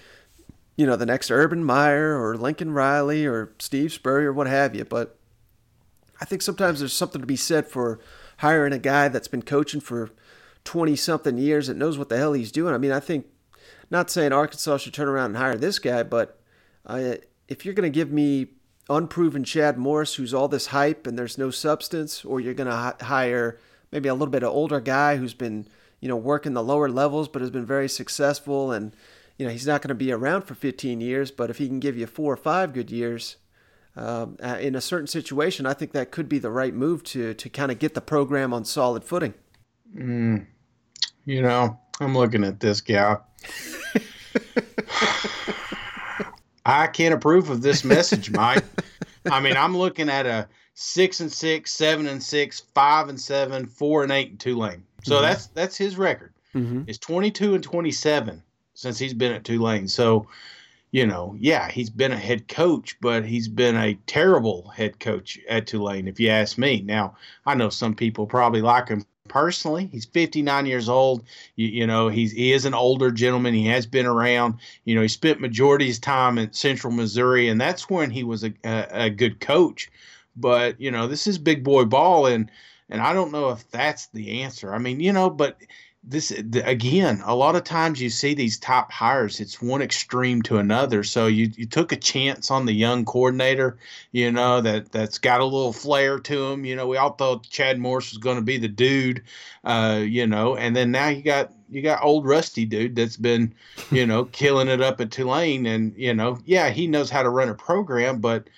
you 0.75 0.85
know, 0.85 0.95
the 0.95 1.05
next 1.05 1.29
Urban 1.29 1.63
Meyer 1.63 2.19
or 2.19 2.37
Lincoln 2.37 2.71
Riley 2.71 3.25
or 3.25 3.53
Steve 3.59 3.91
Spurrier, 3.91 4.29
or 4.29 4.33
what 4.33 4.47
have 4.47 4.75
you. 4.75 4.85
But 4.85 5.17
I 6.19 6.25
think 6.25 6.41
sometimes 6.41 6.79
there's 6.79 6.93
something 6.93 7.21
to 7.21 7.27
be 7.27 7.35
said 7.35 7.67
for 7.67 7.99
hiring 8.37 8.73
a 8.73 8.79
guy 8.79 9.07
that's 9.07 9.27
been 9.27 9.41
coaching 9.41 9.81
for 9.81 10.09
20 10.63 10.95
something 10.95 11.37
years 11.37 11.67
that 11.67 11.77
knows 11.77 11.97
what 11.97 12.09
the 12.09 12.17
hell 12.17 12.33
he's 12.33 12.51
doing. 12.51 12.73
I 12.73 12.77
mean, 12.77 12.91
I 12.91 12.99
think, 12.99 13.27
not 13.89 14.09
saying 14.09 14.31
Arkansas 14.31 14.77
should 14.77 14.93
turn 14.93 15.07
around 15.07 15.31
and 15.31 15.37
hire 15.37 15.55
this 15.55 15.79
guy, 15.79 16.03
but 16.03 16.39
uh, 16.85 17.15
if 17.47 17.65
you're 17.65 17.73
going 17.73 17.91
to 17.91 17.95
give 17.95 18.11
me 18.11 18.47
unproven 18.93 19.43
Chad 19.43 19.77
Morris, 19.77 20.15
who's 20.15 20.33
all 20.33 20.47
this 20.47 20.67
hype 20.67 21.05
and 21.07 21.17
there's 21.17 21.37
no 21.37 21.49
substance, 21.49 22.23
or 22.23 22.39
you're 22.39 22.53
going 22.53 22.69
to 22.69 22.95
hire 23.05 23.59
maybe 23.91 24.09
a 24.09 24.13
little 24.13 24.31
bit 24.31 24.43
of 24.43 24.49
older 24.49 24.79
guy 24.79 25.17
who's 25.17 25.33
been, 25.33 25.67
you 25.99 26.07
know, 26.07 26.15
working 26.15 26.53
the 26.53 26.63
lower 26.63 26.89
levels 26.89 27.27
but 27.27 27.41
has 27.41 27.51
been 27.51 27.65
very 27.65 27.89
successful 27.89 28.71
and, 28.71 28.95
you 29.37 29.45
know, 29.45 29.51
he's 29.51 29.67
not 29.67 29.81
going 29.81 29.89
to 29.89 29.95
be 29.95 30.11
around 30.11 30.43
for 30.43 30.55
15 30.55 31.01
years, 31.01 31.31
but 31.31 31.49
if 31.49 31.57
he 31.57 31.67
can 31.67 31.79
give 31.79 31.97
you 31.97 32.07
four 32.07 32.33
or 32.33 32.37
five 32.37 32.73
good 32.73 32.91
years, 32.91 33.37
um, 33.95 34.37
in 34.59 34.75
a 34.75 34.81
certain 34.81 35.07
situation, 35.07 35.65
I 35.65 35.73
think 35.73 35.91
that 35.91 36.09
could 36.11 36.27
be 36.27 36.39
the 36.39 36.49
right 36.49 36.73
move 36.73 37.03
to 37.05 37.35
to 37.35 37.49
kind 37.49 37.71
of 37.71 37.77
get 37.77 37.93
the 37.93 38.01
program 38.01 38.51
on 38.51 38.65
solid 38.65 39.03
footing. 39.03 39.35
Mm, 39.95 40.47
you 41.25 41.43
know, 41.43 41.79
I'm 41.99 42.17
looking 42.17 42.43
at 42.43 42.59
this 42.59 42.81
guy. 42.81 43.17
I 46.65 46.87
can't 46.87 47.13
approve 47.13 47.49
of 47.49 47.61
this 47.61 47.83
message, 47.83 48.29
Mike. 48.35 48.63
I 49.25 49.39
mean, 49.39 49.55
I'm 49.57 49.75
looking 49.77 50.09
at 50.09 50.25
a 50.25 50.47
six 50.73 51.19
and 51.19 51.31
six, 51.31 51.71
seven 51.71 52.07
and 52.07 52.21
six, 52.21 52.61
five 52.73 53.09
and 53.09 53.19
seven, 53.19 53.67
four 53.67 54.03
and 54.03 54.11
eight 54.11 54.31
in 54.31 54.37
Tulane. 54.37 54.83
So 55.03 55.17
Mhm. 55.17 55.21
that's 55.21 55.47
that's 55.47 55.77
his 55.77 55.97
record. 55.97 56.33
Mhm. 56.55 56.83
It's 56.87 56.97
22 56.97 57.55
and 57.55 57.63
27 57.63 58.41
since 58.73 58.97
he's 58.97 59.13
been 59.13 59.31
at 59.33 59.43
Tulane. 59.43 59.87
So, 59.87 60.27
you 60.91 61.05
know, 61.05 61.35
yeah, 61.39 61.69
he's 61.69 61.89
been 61.89 62.11
a 62.11 62.17
head 62.17 62.47
coach, 62.47 62.97
but 63.01 63.25
he's 63.25 63.47
been 63.47 63.75
a 63.75 63.95
terrible 64.07 64.69
head 64.69 64.99
coach 64.99 65.39
at 65.49 65.67
Tulane, 65.67 66.07
if 66.07 66.19
you 66.19 66.29
ask 66.29 66.57
me. 66.57 66.81
Now, 66.81 67.15
I 67.45 67.55
know 67.55 67.69
some 67.69 67.95
people 67.95 68.25
probably 68.27 68.61
like 68.61 68.89
him 68.89 69.05
personally. 69.27 69.87
He's 69.91 70.05
59 70.05 70.65
years 70.65 70.89
old. 70.89 71.23
You, 71.55 71.67
you 71.67 71.87
know, 71.87 72.09
he's 72.09 72.31
he 72.31 72.51
is 72.51 72.65
an 72.65 72.73
older 72.73 73.11
gentleman. 73.11 73.53
He 73.53 73.67
has 73.67 73.85
been 73.85 74.05
around. 74.05 74.59
You 74.85 74.95
know, 74.95 75.01
he 75.01 75.07
spent 75.07 75.39
majority 75.39 75.85
of 75.85 75.89
his 75.89 75.99
time 75.99 76.37
in 76.37 76.51
Central 76.53 76.93
Missouri, 76.93 77.47
and 77.47 77.59
that's 77.59 77.89
when 77.89 78.09
he 78.09 78.23
was 78.23 78.43
a, 78.43 78.53
a, 78.63 78.87
a 79.05 79.09
good 79.09 79.39
coach. 79.39 79.89
But 80.35 80.79
you 80.79 80.91
know, 80.91 81.07
this 81.07 81.27
is 81.27 81.37
big 81.37 81.63
boy 81.63 81.85
ball, 81.85 82.25
and 82.25 82.49
and 82.89 83.01
I 83.01 83.13
don't 83.13 83.31
know 83.31 83.49
if 83.49 83.69
that's 83.71 84.07
the 84.07 84.41
answer. 84.41 84.73
I 84.73 84.77
mean, 84.77 84.99
you 84.99 85.13
know, 85.13 85.29
but 85.29 85.57
this 86.05 86.29
the, 86.29 86.59
again, 86.67 87.21
a 87.25 87.35
lot 87.35 87.55
of 87.55 87.63
times 87.63 88.01
you 88.01 88.09
see 88.09 88.33
these 88.33 88.59
top 88.59 88.91
hires, 88.91 89.39
it's 89.39 89.61
one 89.61 89.81
extreme 89.81 90.41
to 90.43 90.57
another. 90.57 91.03
So 91.03 91.27
you 91.27 91.49
you 91.55 91.65
took 91.65 91.93
a 91.93 91.97
chance 91.97 92.51
on 92.51 92.65
the 92.65 92.73
young 92.73 93.05
coordinator, 93.05 93.77
you 94.11 94.31
know, 94.31 94.59
that 94.61 94.91
that's 94.91 95.17
got 95.17 95.39
a 95.39 95.45
little 95.45 95.71
flair 95.71 96.19
to 96.19 96.45
him. 96.47 96.65
You 96.65 96.75
know, 96.75 96.87
we 96.87 96.97
all 96.97 97.11
thought 97.11 97.49
Chad 97.49 97.79
Morris 97.79 98.11
was 98.11 98.17
going 98.17 98.35
to 98.35 98.43
be 98.43 98.57
the 98.57 98.67
dude, 98.67 99.23
uh, 99.63 100.01
you 100.05 100.27
know, 100.27 100.57
and 100.57 100.75
then 100.75 100.91
now 100.91 101.07
you 101.07 101.21
got 101.21 101.53
you 101.69 101.81
got 101.81 102.03
old 102.03 102.25
rusty 102.25 102.65
dude 102.65 102.97
that's 102.97 103.17
been, 103.17 103.53
you 103.89 104.05
know, 104.05 104.25
killing 104.31 104.67
it 104.67 104.81
up 104.81 104.99
at 104.99 105.11
Tulane, 105.11 105.65
and 105.65 105.93
you 105.95 106.13
know, 106.13 106.37
yeah, 106.45 106.69
he 106.69 106.85
knows 106.85 107.09
how 107.09 107.23
to 107.23 107.29
run 107.29 107.47
a 107.47 107.55
program, 107.55 108.19
but 108.19 108.49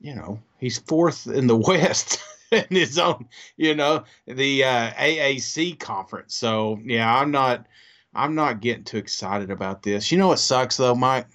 you 0.00 0.14
know, 0.14 0.38
he's 0.58 0.78
fourth 0.78 1.26
in 1.26 1.48
the 1.48 1.56
West 1.68 2.20
in 2.52 2.66
his 2.70 2.98
own, 2.98 3.28
you 3.56 3.74
know, 3.74 4.04
the 4.26 4.64
uh, 4.64 4.90
AAC 4.92 5.78
conference. 5.78 6.34
So 6.34 6.80
yeah, 6.84 7.14
I'm 7.14 7.30
not, 7.30 7.66
I'm 8.14 8.34
not 8.34 8.60
getting 8.60 8.84
too 8.84 8.96
excited 8.96 9.50
about 9.50 9.82
this. 9.82 10.10
You 10.10 10.18
know 10.18 10.28
what 10.28 10.38
sucks 10.38 10.76
though, 10.76 10.94
Mike? 10.94 11.26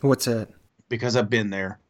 What's 0.00 0.24
that? 0.26 0.48
Because 0.88 1.16
I've 1.16 1.30
been 1.30 1.50
there. 1.50 1.80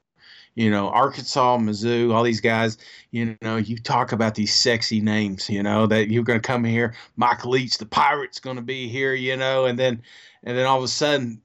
You 0.55 0.71
know, 0.71 0.89
Arkansas, 0.89 1.59
Mizzou, 1.59 2.15
all 2.15 2.23
these 2.23 2.41
guys. 2.41 2.79
You 3.11 3.37
know, 3.43 3.57
you 3.57 3.77
talk 3.77 4.13
about 4.13 4.35
these 4.35 4.55
sexy 4.55 5.03
names. 5.03 5.51
You 5.51 5.63
know 5.63 5.87
that 5.87 6.09
you're 6.09 6.25
going 6.25 6.41
to 6.41 6.47
come 6.47 6.65
here. 6.65 6.95
Mike 7.17 7.45
Leach, 7.45 7.77
the 7.77 7.85
Pirate's 7.85 8.41
going 8.41 8.57
to 8.57 8.63
be 8.63 8.89
here. 8.89 9.13
You 9.13 9.37
know, 9.37 9.67
and 9.67 9.79
then, 9.79 10.03
and 10.45 10.57
then 10.57 10.65
all 10.65 10.79
of 10.79 10.85
a 10.85 10.89
sudden, 10.89 11.43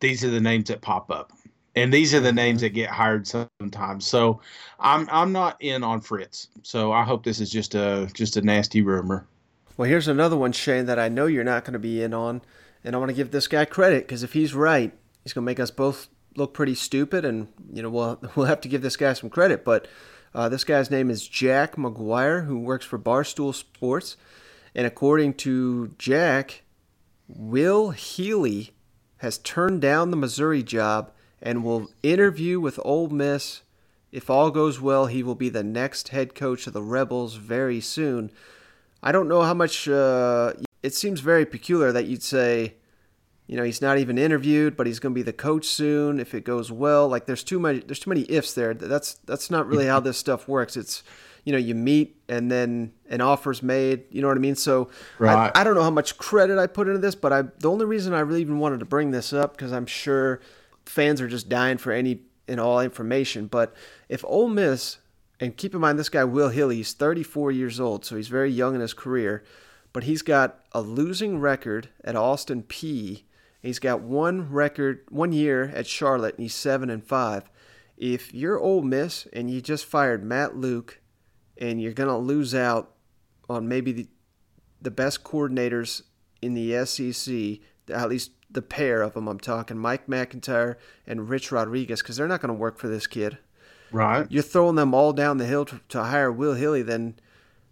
these 0.00 0.22
are 0.22 0.30
the 0.30 0.40
names 0.40 0.68
that 0.68 0.80
pop 0.80 1.10
up 1.10 1.32
and 1.76 1.92
these 1.92 2.14
are 2.14 2.20
the 2.20 2.32
names 2.32 2.62
that 2.62 2.70
get 2.70 2.88
hired 2.88 3.26
sometimes. 3.26 4.06
So 4.06 4.40
I'm 4.80 5.06
I'm 5.12 5.30
not 5.30 5.56
in 5.60 5.84
on 5.84 6.00
Fritz. 6.00 6.48
So 6.62 6.90
I 6.90 7.04
hope 7.04 7.22
this 7.22 7.38
is 7.38 7.50
just 7.50 7.74
a 7.74 8.08
just 8.14 8.36
a 8.36 8.42
nasty 8.42 8.80
rumor. 8.80 9.26
Well, 9.76 9.88
here's 9.88 10.08
another 10.08 10.36
one, 10.36 10.52
Shane, 10.52 10.86
that 10.86 10.98
I 10.98 11.10
know 11.10 11.26
you're 11.26 11.44
not 11.44 11.64
going 11.64 11.74
to 11.74 11.78
be 11.78 12.02
in 12.02 12.14
on, 12.14 12.40
and 12.82 12.96
I 12.96 12.98
want 12.98 13.10
to 13.10 13.14
give 13.14 13.30
this 13.30 13.46
guy 13.46 13.66
credit 13.66 14.08
because 14.08 14.22
if 14.22 14.32
he's 14.32 14.54
right, 14.54 14.90
he's 15.22 15.34
going 15.34 15.44
to 15.44 15.46
make 15.46 15.60
us 15.60 15.70
both 15.70 16.08
look 16.34 16.54
pretty 16.54 16.74
stupid, 16.74 17.26
and 17.26 17.48
you 17.72 17.82
know 17.82 17.90
we'll 17.90 18.20
we'll 18.34 18.46
have 18.46 18.62
to 18.62 18.68
give 18.68 18.82
this 18.82 18.96
guy 18.96 19.12
some 19.12 19.30
credit. 19.30 19.64
But 19.64 19.86
uh, 20.34 20.48
this 20.48 20.64
guy's 20.64 20.90
name 20.90 21.10
is 21.10 21.28
Jack 21.28 21.76
McGuire, 21.76 22.46
who 22.46 22.58
works 22.58 22.86
for 22.86 22.98
Barstool 22.98 23.54
Sports, 23.54 24.16
and 24.74 24.86
according 24.86 25.34
to 25.34 25.94
Jack, 25.98 26.62
Will 27.28 27.90
Healy 27.90 28.72
has 29.18 29.38
turned 29.38 29.80
down 29.82 30.10
the 30.10 30.16
Missouri 30.16 30.62
job 30.62 31.10
and 31.40 31.64
will 31.64 31.90
interview 32.02 32.60
with 32.60 32.78
Ole 32.84 33.08
Miss. 33.08 33.62
If 34.12 34.30
all 34.30 34.50
goes 34.50 34.80
well, 34.80 35.06
he 35.06 35.22
will 35.22 35.34
be 35.34 35.48
the 35.48 35.64
next 35.64 36.08
head 36.08 36.34
coach 36.34 36.66
of 36.66 36.72
the 36.72 36.82
Rebels 36.82 37.34
very 37.34 37.80
soon. 37.80 38.30
I 39.02 39.12
don't 39.12 39.28
know 39.28 39.42
how 39.42 39.54
much. 39.54 39.88
Uh, 39.88 40.54
it 40.82 40.94
seems 40.94 41.20
very 41.20 41.44
peculiar 41.44 41.92
that 41.92 42.06
you'd 42.06 42.22
say, 42.22 42.74
you 43.46 43.56
know, 43.56 43.62
he's 43.62 43.82
not 43.82 43.98
even 43.98 44.18
interviewed, 44.18 44.76
but 44.76 44.86
he's 44.86 44.98
going 44.98 45.12
to 45.12 45.18
be 45.18 45.22
the 45.22 45.32
coach 45.32 45.66
soon 45.66 46.18
if 46.18 46.34
it 46.34 46.44
goes 46.44 46.72
well. 46.72 47.08
Like 47.08 47.26
there's 47.26 47.44
too 47.44 47.60
many. 47.60 47.80
There's 47.80 47.98
too 47.98 48.10
many 48.10 48.22
ifs 48.30 48.54
there. 48.54 48.72
That's 48.74 49.14
that's 49.26 49.50
not 49.50 49.66
really 49.66 49.86
how 49.86 50.00
this 50.00 50.16
stuff 50.16 50.48
works. 50.48 50.76
It's 50.76 51.02
you 51.44 51.52
know 51.52 51.58
you 51.58 51.74
meet 51.74 52.20
and 52.28 52.50
then 52.50 52.92
an 53.08 53.20
offer's 53.20 53.62
made. 53.62 54.04
You 54.10 54.22
know 54.22 54.28
what 54.28 54.36
I 54.36 54.40
mean? 54.40 54.56
So 54.56 54.88
Right. 55.18 55.52
I, 55.54 55.60
I 55.60 55.64
don't 55.64 55.74
know 55.74 55.82
how 55.82 55.90
much 55.90 56.16
credit 56.18 56.58
I 56.58 56.66
put 56.66 56.88
into 56.88 57.00
this, 57.00 57.14
but 57.14 57.32
I 57.32 57.42
the 57.42 57.70
only 57.70 57.84
reason 57.84 58.14
I 58.14 58.20
really 58.20 58.40
even 58.40 58.58
wanted 58.58 58.80
to 58.80 58.86
bring 58.86 59.10
this 59.10 59.32
up 59.32 59.52
because 59.52 59.72
I'm 59.72 59.86
sure 59.86 60.40
fans 60.86 61.20
are 61.20 61.28
just 61.28 61.48
dying 61.48 61.78
for 61.78 61.92
any 61.92 62.20
and 62.48 62.60
all 62.60 62.80
information. 62.80 63.46
But 63.46 63.74
if 64.08 64.24
Ole 64.24 64.48
Miss, 64.48 64.98
and 65.40 65.56
keep 65.56 65.74
in 65.74 65.80
mind 65.80 65.98
this 65.98 66.08
guy 66.08 66.24
Will 66.24 66.48
Healy, 66.48 66.76
he's 66.76 66.92
34 66.92 67.52
years 67.52 67.80
old, 67.80 68.04
so 68.04 68.16
he's 68.16 68.28
very 68.28 68.50
young 68.50 68.74
in 68.74 68.80
his 68.80 68.94
career, 68.94 69.44
but 69.92 70.04
he's 70.04 70.22
got 70.22 70.60
a 70.72 70.80
losing 70.80 71.38
record 71.38 71.88
at 72.04 72.16
Austin 72.16 72.62
Peay. 72.62 73.24
He's 73.62 73.78
got 73.78 74.00
one 74.00 74.50
record, 74.50 75.04
one 75.08 75.32
year 75.32 75.72
at 75.74 75.86
Charlotte, 75.86 76.36
and 76.36 76.42
he's 76.42 76.54
seven 76.54 76.90
and 76.90 77.04
five. 77.04 77.50
If 77.96 78.32
you're 78.32 78.60
Ole 78.60 78.82
Miss 78.82 79.26
and 79.32 79.50
you 79.50 79.60
just 79.60 79.86
fired 79.86 80.22
Matt 80.22 80.56
Luke, 80.56 81.00
and 81.58 81.80
you're 81.80 81.92
gonna 81.92 82.18
lose 82.18 82.54
out 82.54 82.92
on 83.48 83.68
maybe 83.68 83.92
the, 83.92 84.08
the 84.82 84.90
best 84.90 85.24
coordinators 85.24 86.02
in 86.42 86.54
the 86.54 86.84
SEC, 86.84 87.60
at 87.88 88.08
least 88.08 88.32
the 88.56 88.62
pair 88.62 89.02
of 89.02 89.14
them. 89.14 89.28
I'm 89.28 89.38
talking 89.38 89.78
Mike 89.78 90.08
MacIntyre 90.08 90.76
and 91.06 91.28
Rich 91.28 91.52
Rodriguez, 91.52 92.02
because 92.02 92.16
they're 92.16 92.26
not 92.26 92.40
going 92.40 92.48
to 92.48 92.54
work 92.58 92.78
for 92.78 92.88
this 92.88 93.06
kid. 93.06 93.38
Right. 93.92 94.26
You're 94.28 94.42
throwing 94.42 94.74
them 94.74 94.94
all 94.94 95.12
down 95.12 95.38
the 95.38 95.46
hill 95.46 95.64
to, 95.66 95.80
to 95.90 96.02
hire 96.02 96.32
Will 96.32 96.54
Healy. 96.54 96.82
Then, 96.82 97.14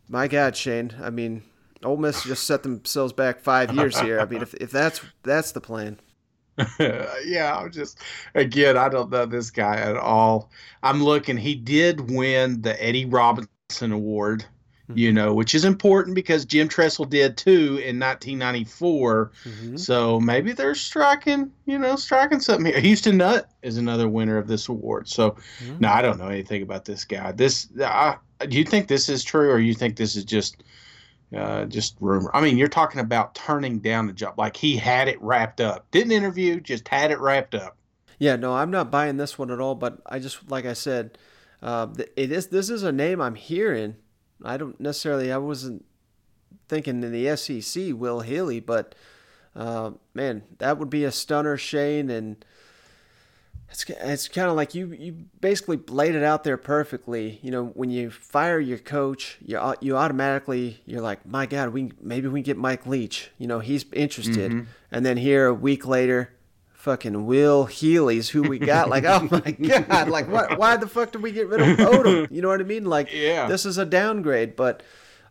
my 0.09 0.29
God, 0.29 0.57
Shane. 0.57 0.93
I 1.03 1.11
mean, 1.11 1.43
Ole 1.83 1.97
Miss 1.97 2.23
just 2.23 2.47
set 2.47 2.63
themselves 2.63 3.13
back 3.13 3.41
five 3.41 3.75
years 3.75 3.99
here. 3.99 4.21
I 4.21 4.27
mean, 4.27 4.43
if, 4.43 4.55
if 4.55 4.71
that's 4.71 5.01
that's 5.23 5.53
the 5.53 5.61
plan. 5.61 5.99
yeah, 6.79 7.59
I'm 7.59 7.73
just 7.73 7.99
again, 8.35 8.77
I 8.77 8.89
don't 8.89 9.11
know 9.11 9.27
this 9.27 9.51
guy 9.51 9.77
at 9.77 9.97
all. 9.97 10.51
I'm 10.83 11.03
looking. 11.03 11.37
He 11.37 11.57
did 11.57 12.11
win 12.11 12.63
the 12.63 12.81
Eddie 12.83 13.07
Robinson 13.07 13.91
Award, 13.91 14.45
you 14.93 15.13
know, 15.13 15.33
which 15.33 15.55
is 15.55 15.65
important 15.65 16.15
because 16.15 16.45
Jim 16.45 16.69
Tressel 16.69 17.07
did 17.07 17.37
too 17.39 17.79
in 17.83 17.99
1994. 17.99 19.33
So 19.77 20.21
maybe 20.21 20.53
they're 20.53 20.75
striking, 20.75 21.51
you 21.65 21.79
know, 21.79 21.97
striking 21.97 22.41
something 22.41 22.67
here. 22.67 22.81
Houston 22.81 23.17
Nutt 23.17 23.51
is 23.63 23.79
another 23.79 24.09
winner 24.09 24.37
of 24.37 24.47
this 24.47 24.69
award. 24.69 25.09
So 25.09 25.37
no, 25.79 25.89
I 25.89 26.03
don't 26.03 26.19
know 26.19 26.29
anything 26.29 26.63
about 26.63 26.85
this 26.85 27.05
guy. 27.05 27.33
This, 27.33 27.69
I, 27.81 28.19
do 28.47 28.59
you 28.59 28.65
think 28.65 28.89
this 28.89 29.09
is 29.09 29.25
true, 29.25 29.51
or 29.51 29.59
you 29.59 29.75
think 29.75 29.97
this 29.97 30.17
is 30.17 30.25
just? 30.25 30.63
Uh, 31.35 31.65
just 31.65 31.97
rumor. 31.99 32.31
I 32.33 32.41
mean, 32.41 32.57
you're 32.57 32.69
talking 32.69 33.01
about 33.01 33.35
turning 33.35 33.81
down 33.81 34.07
the 34.07 34.13
job. 34.13 34.39
Like 34.39 34.57
he 34.57 34.77
had 34.77 35.09
it 35.09 35.21
wrapped 35.21 35.61
up. 35.61 35.91
Didn't 35.91 36.13
interview, 36.13 36.61
just 36.61 36.87
had 36.87 37.11
it 37.11 37.19
wrapped 37.19 37.57
up. 37.57 37.77
Yeah, 38.21 38.37
no, 38.37 38.55
I'm 38.55 38.71
not 38.71 38.93
buying 38.93 39.17
this 39.17 39.37
one 39.37 39.51
at 39.51 39.59
all. 39.59 39.75
But 39.75 40.01
I 40.07 40.21
just, 40.21 40.49
like 40.49 40.65
I 40.65 40.75
said, 40.75 41.19
uh, 41.61 41.89
it 42.15 42.31
is. 42.31 42.49
This 42.49 42.71
is 42.71 42.85
a 42.85 42.93
name 42.93 43.21
I'm 43.21 43.35
hearing. 43.35 43.97
I 44.45 44.57
don't 44.57 44.79
necessarily. 44.79 45.33
I 45.33 45.39
wasn't 45.39 45.85
thinking 46.69 47.03
in 47.03 47.11
the 47.13 47.37
SEC, 47.37 47.93
Will 47.95 48.21
Healy, 48.21 48.61
but 48.61 48.95
uh, 49.57 49.93
man, 50.15 50.43
that 50.59 50.79
would 50.79 50.91
be 50.91 51.05
a 51.05 51.11
stunner, 51.13 51.57
Shane, 51.57 52.11
and 52.11 52.45
it's 53.71 53.85
it's 53.89 54.29
kind 54.29 54.49
of 54.49 54.57
like 54.57 54.75
you 54.75 54.89
you 54.93 55.13
basically 55.41 55.79
laid 55.89 56.15
it 56.15 56.23
out 56.23 56.45
there 56.45 56.57
perfectly. 56.57 57.39
You 57.43 57.51
know, 57.51 57.65
when 57.75 57.91
you 57.91 58.11
fire 58.11 58.61
your 58.61 58.79
coach, 58.79 59.39
you 59.45 59.59
you 59.81 59.97
automatically 59.97 60.81
you're 60.87 61.01
like, 61.01 61.25
my 61.27 61.47
God, 61.47 61.71
we 61.71 61.93
maybe 62.01 62.29
we 62.29 62.41
can 62.41 62.45
get 62.45 62.57
Mike 62.59 62.87
Leach. 62.87 63.31
You 63.39 63.47
know, 63.47 63.61
he's 63.61 63.85
interested, 63.93 64.53
Mhm. 64.53 64.67
and 64.93 65.05
then 65.07 65.17
here 65.17 65.47
a 65.47 65.55
week 65.55 65.87
later. 65.87 66.31
Fucking 66.85 67.25
Will 67.25 67.65
Healy's 67.65 68.29
who 68.29 68.43
we 68.43 68.59
got. 68.59 68.91
Like, 68.91 69.05
oh 69.07 69.27
my 69.31 69.51
god! 69.89 70.09
Like, 70.11 70.29
what? 70.29 70.59
Why 70.59 70.77
the 70.77 70.87
fuck 70.87 71.13
did 71.13 71.23
we 71.23 71.33
get 71.33 71.49
rid 71.49 71.63
of 71.63 71.79
Odom? 71.79 72.31
You 72.31 72.43
know 72.43 72.49
what 72.49 72.61
I 72.61 72.65
mean? 72.65 72.85
Like, 72.85 73.11
Yeah. 73.11 73.47
this 73.49 73.65
is 73.65 73.79
a 73.79 73.87
downgrade. 73.87 74.55
But 74.55 74.83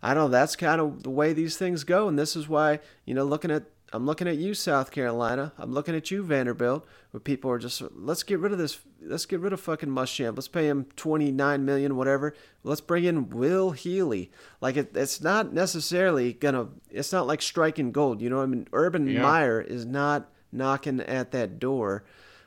I 0.01 0.15
don't 0.15 0.25
know. 0.25 0.29
That's 0.29 0.55
kind 0.55 0.81
of 0.81 1.03
the 1.03 1.11
way 1.11 1.31
these 1.31 1.55
things 1.55 1.83
go, 1.83 2.07
and 2.07 2.17
this 2.17 2.35
is 2.35 2.49
why 2.49 2.79
you 3.05 3.13
know, 3.13 3.23
looking 3.23 3.51
at 3.51 3.65
I'm 3.93 4.07
looking 4.07 4.27
at 4.27 4.37
you, 4.37 4.55
South 4.55 4.89
Carolina. 4.89 5.53
I'm 5.59 5.71
looking 5.71 5.95
at 5.95 6.09
you, 6.09 6.23
Vanderbilt, 6.23 6.87
where 7.11 7.21
people 7.21 7.51
are 7.51 7.59
just 7.59 7.83
let's 7.91 8.23
get 8.23 8.39
rid 8.39 8.51
of 8.51 8.57
this. 8.57 8.79
Let's 8.99 9.27
get 9.27 9.39
rid 9.39 9.53
of 9.53 9.59
fucking 9.59 9.89
Muschamp. 9.89 10.35
Let's 10.35 10.47
pay 10.47 10.67
him 10.67 10.87
29 10.95 11.63
million, 11.63 11.95
whatever. 11.95 12.33
Let's 12.63 12.81
bring 12.81 13.03
in 13.03 13.29
Will 13.29 13.69
Healy. 13.69 14.31
Like 14.59 14.75
it, 14.77 14.97
it's 14.97 15.21
not 15.21 15.53
necessarily 15.53 16.33
gonna. 16.33 16.69
It's 16.89 17.11
not 17.11 17.27
like 17.27 17.43
striking 17.43 17.91
gold. 17.91 18.21
You 18.21 18.31
know 18.31 18.37
what 18.37 18.43
I 18.43 18.47
mean? 18.47 18.67
Urban 18.73 19.05
Yeah. 19.07 19.21
Meyer 19.21 19.61
is 19.61 19.85
not 19.85 20.31
knocking 20.53 20.99
at 21.01 21.31
that 21.31 21.59
door. 21.59 22.03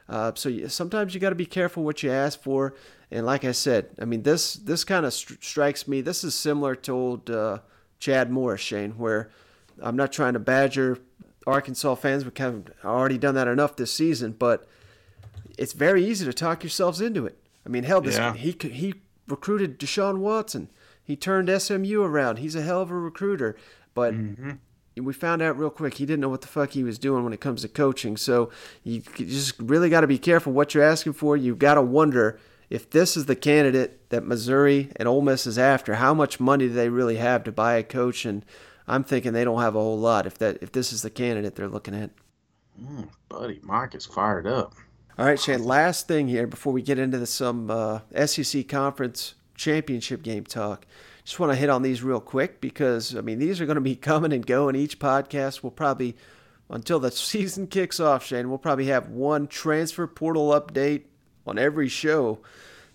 Uh, 0.09 0.33
so 0.35 0.49
you, 0.49 0.69
sometimes 0.69 1.15
you 1.15 1.21
got 1.21 1.31
to 1.31 1.35
be 1.37 1.47
careful 1.47 1.83
what 1.83 2.03
you 2.03 2.11
ask 2.11 2.41
for. 2.41 2.75
And 3.11 3.27
like 3.27 3.45
I 3.45 3.53
said, 3.53 3.91
I 4.01 4.05
mean 4.05 4.23
this 4.23 4.55
this 4.55 4.85
kind 4.85 5.05
of 5.07 5.13
stri- 5.13 5.43
strikes 5.43 5.87
me. 5.89 6.01
This 6.01 6.25
is 6.25 6.35
similar 6.35 6.75
to 6.77 6.93
old 6.93 7.31
uh, 7.31 7.59
Chad 7.99 8.31
Morris, 8.31 8.61
Shane, 8.61 8.93
where 8.93 9.31
I'm 9.81 9.97
not 9.97 10.13
trying 10.13 10.33
to 10.35 10.39
badger 10.39 10.99
Arkansas 11.47 11.95
fans. 11.97 12.25
We've 12.25 12.35
kind 12.35 12.69
of 12.83 12.85
already 12.85 13.19
done 13.19 13.35
that 13.37 13.49
enough 13.49 13.77
this 13.77 13.93
season, 13.93 14.33
but 14.33 14.67
it's 15.59 15.73
very 15.73 16.05
easy 16.05 16.25
to 16.27 16.33
talk 16.33 16.63
yourselves 16.63 17.01
into 17.01 17.27
it. 17.27 17.39
I 17.65 17.69
mean, 17.69 17.85
hell, 17.85 18.01
this 18.01 18.17
Yeah. 18.17 18.35
he 18.35 18.57
he 18.61 18.95
recruited 19.29 19.79
Deshaun 19.79 20.19
Watson. 20.19 20.69
He 21.03 21.15
turned 21.17 21.49
SMU 21.49 22.03
around. 22.03 22.39
He's 22.39 22.57
a 22.57 22.63
hell 22.63 22.81
of 22.83 22.91
a 22.91 22.95
recruiter. 22.95 23.57
but 23.95 24.13
we 25.05 25.13
found 25.13 25.43
out 25.43 25.59
real 25.59 25.71
quick 25.71 25.95
he 25.95 26.07
didn't 26.07 26.21
know 26.21 26.29
what 26.29 26.41
the 26.41 26.49
fuck 26.49 26.71
he 26.71 26.83
was 26.83 26.99
doing 26.99 27.23
when 27.23 27.33
it 27.33 27.41
comes 27.41 27.63
to 27.63 27.69
coaching. 27.69 28.17
So 28.17 28.51
you 28.83 29.03
just 29.17 29.59
really 29.59 29.91
got 29.91 30.01
to 30.01 30.07
be 30.07 30.19
careful 30.19 30.53
what 30.53 30.75
you're 30.75 30.85
asking 30.85 31.13
for. 31.15 31.37
You've 31.37 31.59
got 31.59 31.75
to 31.75 31.83
wonder 31.83 32.39
if 32.71 32.91
this 32.91 33.17
is 33.17 33.27
the 33.27 33.37
candidate 33.37 34.09
that 34.11 34.25
Missouri 34.25 34.91
and 34.97 35.07
Ole 35.07 35.23
Miss 35.23 35.47
is 35.47 35.59
after. 35.59 35.97
How 35.97 36.15
much 36.15 36.41
money 36.41 36.69
do 36.69 36.75
they 36.75 36.89
really 36.89 37.17
have 37.17 37.45
to 37.45 37.53
buy 37.53 37.75
a 37.75 37.83
coach? 37.83 38.25
And 38.25 38.45
I'm 38.89 39.05
thinking 39.05 39.33
they 39.33 39.45
don't 39.45 39.61
have 39.61 39.77
a 39.77 39.81
whole 39.81 39.99
lot. 39.99 40.27
If 40.27 40.39
that 40.39 40.59
if 40.63 40.73
this 40.73 40.93
is 40.93 41.03
the 41.03 41.11
candidate 41.11 41.55
they're 41.55 41.69
looking 41.69 41.95
at. 41.95 42.11
Mm, 42.81 43.09
buddy, 43.29 43.61
Mike 43.63 43.95
is 43.95 44.07
fired 44.07 44.47
up. 44.47 44.75
All 45.19 45.25
right, 45.25 45.41
Shane. 45.41 45.65
Last 45.65 46.09
thing 46.09 46.29
here 46.29 46.47
before 46.47 46.73
we 46.73 46.83
get 46.83 46.99
into 46.99 47.19
the, 47.19 47.27
some 47.27 47.71
uh, 47.71 48.01
SEC 48.27 48.69
conference 48.69 49.35
championship 49.55 50.23
game 50.23 50.45
talk. 50.45 50.85
Just 51.27 51.41
want 51.41 51.51
to 51.51 51.57
hit 51.57 51.69
on 51.69 51.83
these 51.83 52.05
real 52.05 52.21
quick 52.21 52.61
because 52.61 53.17
I 53.17 53.21
mean 53.21 53.41
these 53.41 53.61
are 53.61 53.67
going 53.67 53.75
to 53.75 53.81
be 53.81 53.97
coming 54.11 54.33
and 54.33 54.47
going. 54.47 54.77
Each 54.77 54.99
podcast 55.01 55.63
will 55.63 55.73
probably 55.73 56.17
until 56.71 57.01
the 57.01 57.11
season 57.11 57.67
kicks 57.67 57.99
off, 57.99 58.25
Shane. 58.25 58.49
We'll 58.49 58.59
probably 58.59 58.87
have 58.87 59.09
one 59.09 59.49
transfer 59.49 60.07
portal 60.07 60.51
update 60.51 61.03
on 61.45 61.59
every 61.59 61.89
show. 61.89 62.39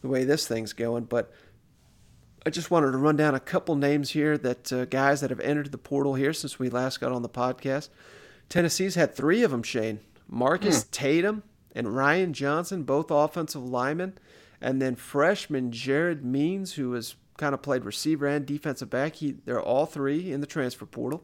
The 0.01 0.07
way 0.07 0.23
this 0.23 0.47
thing's 0.47 0.71
going, 0.71 1.03
but 1.03 1.31
I 2.45 2.49
just 2.49 2.71
wanted 2.71 2.91
to 2.91 2.97
run 2.97 3.17
down 3.17 3.35
a 3.35 3.39
couple 3.39 3.75
names 3.75 4.11
here 4.11 4.37
that 4.37 4.71
uh, 4.73 4.85
guys 4.85 5.21
that 5.21 5.29
have 5.29 5.41
entered 5.41 5.71
the 5.73 5.77
portal 5.77 6.15
here 6.15 6.33
since 6.33 6.57
we 6.57 6.69
last 6.69 7.01
got 7.01 7.11
on 7.11 7.21
the 7.21 7.29
podcast. 7.29 7.89
Tennessee's 8.49 8.95
had 8.95 9.13
three 9.13 9.43
of 9.43 9.51
them, 9.51 9.61
Shane. 9.61 9.99
Marcus 10.27 10.85
Tatum 10.89 11.43
and 11.75 11.95
Ryan 11.95 12.33
Johnson, 12.33 12.83
both 12.83 13.11
offensive 13.11 13.63
linemen, 13.63 14.17
and 14.59 14.81
then 14.81 14.95
freshman 14.95 15.71
Jared 15.71 16.25
Means, 16.25 16.73
who 16.73 16.93
has 16.93 17.15
kind 17.41 17.55
of 17.55 17.61
played 17.63 17.83
receiver 17.83 18.27
and 18.27 18.45
defensive 18.45 18.91
back. 18.91 19.15
He, 19.15 19.31
they're 19.45 19.59
all 19.59 19.87
three 19.87 20.31
in 20.31 20.41
the 20.41 20.47
transfer 20.47 20.85
portal. 20.85 21.23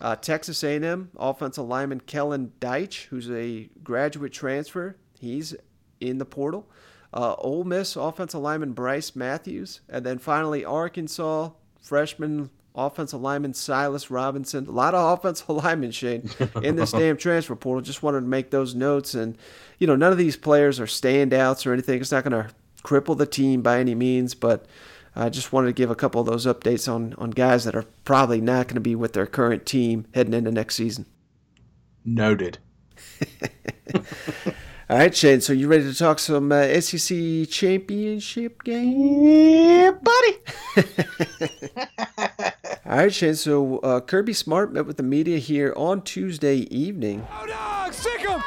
Uh, 0.00 0.16
Texas 0.16 0.64
A&M 0.64 1.10
offensive 1.16 1.64
lineman 1.64 2.00
Kellen 2.00 2.52
Deitch, 2.60 3.04
who's 3.04 3.30
a 3.30 3.70
graduate 3.84 4.32
transfer, 4.32 4.96
he's 5.20 5.54
in 6.00 6.18
the 6.18 6.24
portal. 6.24 6.68
Uh, 7.12 7.36
Ole 7.38 7.62
Miss 7.62 7.94
offensive 7.94 8.40
lineman 8.40 8.72
Bryce 8.72 9.14
Matthews, 9.14 9.80
and 9.88 10.04
then 10.04 10.18
finally 10.18 10.64
Arkansas 10.64 11.50
freshman 11.80 12.50
offensive 12.74 13.20
lineman 13.20 13.54
Silas 13.54 14.10
Robinson. 14.10 14.66
A 14.66 14.72
lot 14.72 14.96
of 14.96 15.18
offensive 15.18 15.48
linemen, 15.48 15.92
Shane, 15.92 16.28
in 16.64 16.74
this 16.74 16.90
damn 16.92 17.16
transfer 17.16 17.54
portal. 17.54 17.80
Just 17.80 18.02
wanted 18.02 18.22
to 18.22 18.26
make 18.26 18.50
those 18.50 18.74
notes, 18.74 19.14
and 19.14 19.38
you 19.78 19.86
know 19.86 19.94
none 19.94 20.10
of 20.10 20.18
these 20.18 20.36
players 20.36 20.80
are 20.80 20.86
standouts 20.86 21.64
or 21.64 21.72
anything. 21.72 22.00
It's 22.00 22.10
not 22.10 22.24
going 22.24 22.44
to 22.44 22.52
cripple 22.82 23.16
the 23.16 23.26
team 23.26 23.62
by 23.62 23.78
any 23.78 23.94
means, 23.94 24.34
but 24.34 24.66
I 25.16 25.28
just 25.28 25.52
wanted 25.52 25.68
to 25.68 25.72
give 25.72 25.90
a 25.90 25.94
couple 25.94 26.20
of 26.20 26.26
those 26.26 26.46
updates 26.46 26.92
on 26.92 27.14
on 27.18 27.30
guys 27.30 27.64
that 27.64 27.76
are 27.76 27.86
probably 28.04 28.40
not 28.40 28.68
going 28.68 28.74
to 28.74 28.80
be 28.80 28.94
with 28.94 29.12
their 29.12 29.26
current 29.26 29.64
team 29.66 30.06
heading 30.14 30.34
into 30.34 30.50
next 30.50 30.74
season. 30.74 31.06
Noted. 32.04 32.58
All 34.90 34.98
right, 34.98 35.16
Shane. 35.16 35.40
So 35.40 35.54
you 35.54 35.66
ready 35.66 35.84
to 35.84 35.94
talk 35.96 36.18
some 36.18 36.52
uh, 36.52 36.80
SEC 36.80 37.48
championship 37.48 38.62
game? 38.64 39.24
Yeah, 39.24 39.92
buddy. 39.92 40.36
All 42.84 42.98
right, 42.98 43.14
Shane. 43.14 43.34
So 43.34 43.78
uh, 43.78 44.00
Kirby 44.00 44.34
Smart 44.34 44.74
met 44.74 44.84
with 44.84 44.98
the 44.98 45.02
media 45.02 45.38
here 45.38 45.72
on 45.74 46.02
Tuesday 46.02 46.56
evening. 46.56 47.26
Oh, 47.32 47.46
no, 47.46 47.90
sick 47.92 48.20
him. 48.20 48.42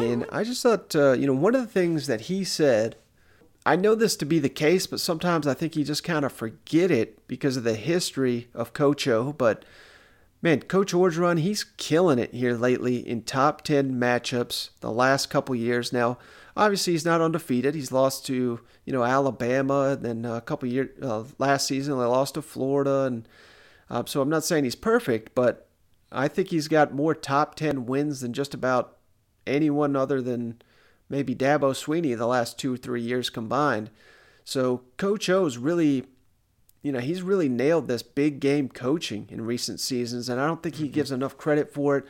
And 0.00 0.26
I 0.30 0.44
just 0.44 0.62
thought, 0.62 0.94
uh, 0.94 1.12
you 1.12 1.26
know, 1.26 1.32
one 1.34 1.54
of 1.54 1.62
the 1.62 1.66
things 1.66 2.06
that 2.08 2.22
he 2.22 2.44
said, 2.44 2.96
I 3.64 3.76
know 3.76 3.94
this 3.94 4.16
to 4.16 4.26
be 4.26 4.38
the 4.38 4.48
case, 4.48 4.86
but 4.86 5.00
sometimes 5.00 5.46
I 5.46 5.54
think 5.54 5.76
you 5.76 5.84
just 5.84 6.02
kind 6.02 6.24
of 6.24 6.32
forget 6.32 6.90
it 6.90 7.26
because 7.28 7.56
of 7.56 7.64
the 7.64 7.74
history 7.74 8.48
of 8.54 8.72
Coach 8.72 9.06
O. 9.06 9.32
But 9.32 9.64
man, 10.40 10.62
Coach 10.62 10.92
Orgeron, 10.92 11.38
he's 11.38 11.62
killing 11.64 12.18
it 12.18 12.34
here 12.34 12.54
lately 12.54 12.96
in 12.96 13.22
top 13.22 13.62
10 13.62 13.92
matchups 13.92 14.70
the 14.80 14.90
last 14.90 15.30
couple 15.30 15.54
years. 15.54 15.92
Now, 15.92 16.18
obviously, 16.56 16.94
he's 16.94 17.04
not 17.04 17.20
undefeated. 17.20 17.76
He's 17.76 17.92
lost 17.92 18.26
to, 18.26 18.60
you 18.84 18.92
know, 18.92 19.04
Alabama, 19.04 19.90
and 19.90 20.02
then 20.02 20.24
a 20.24 20.40
couple 20.40 20.68
years 20.68 20.90
uh, 21.00 21.24
last 21.38 21.68
season, 21.68 21.96
they 21.96 22.04
lost 22.04 22.34
to 22.34 22.42
Florida. 22.42 23.04
And 23.04 23.28
uh, 23.88 24.02
so 24.06 24.20
I'm 24.20 24.28
not 24.28 24.44
saying 24.44 24.64
he's 24.64 24.74
perfect, 24.74 25.36
but 25.36 25.68
I 26.10 26.26
think 26.26 26.48
he's 26.48 26.66
got 26.66 26.92
more 26.92 27.14
top 27.14 27.54
10 27.54 27.86
wins 27.86 28.22
than 28.22 28.32
just 28.32 28.54
about 28.54 28.96
anyone 29.46 29.94
other 29.94 30.20
than 30.20 30.60
maybe 31.12 31.34
Dabo 31.34 31.72
Swinney 31.72 32.16
the 32.16 32.26
last 32.26 32.58
two 32.58 32.74
or 32.74 32.76
three 32.76 33.02
years 33.02 33.30
combined. 33.30 33.90
So 34.44 34.82
Coach 34.96 35.28
O's 35.28 35.58
really 35.58 36.06
you 36.82 36.90
know, 36.90 36.98
he's 36.98 37.22
really 37.22 37.48
nailed 37.48 37.86
this 37.86 38.02
big 38.02 38.40
game 38.40 38.68
coaching 38.68 39.28
in 39.30 39.42
recent 39.42 39.78
seasons, 39.78 40.28
and 40.28 40.40
I 40.40 40.46
don't 40.46 40.62
think 40.62 40.74
he 40.74 40.88
gives 40.88 41.12
enough 41.12 41.38
credit 41.38 41.72
for 41.72 41.98
it. 41.98 42.04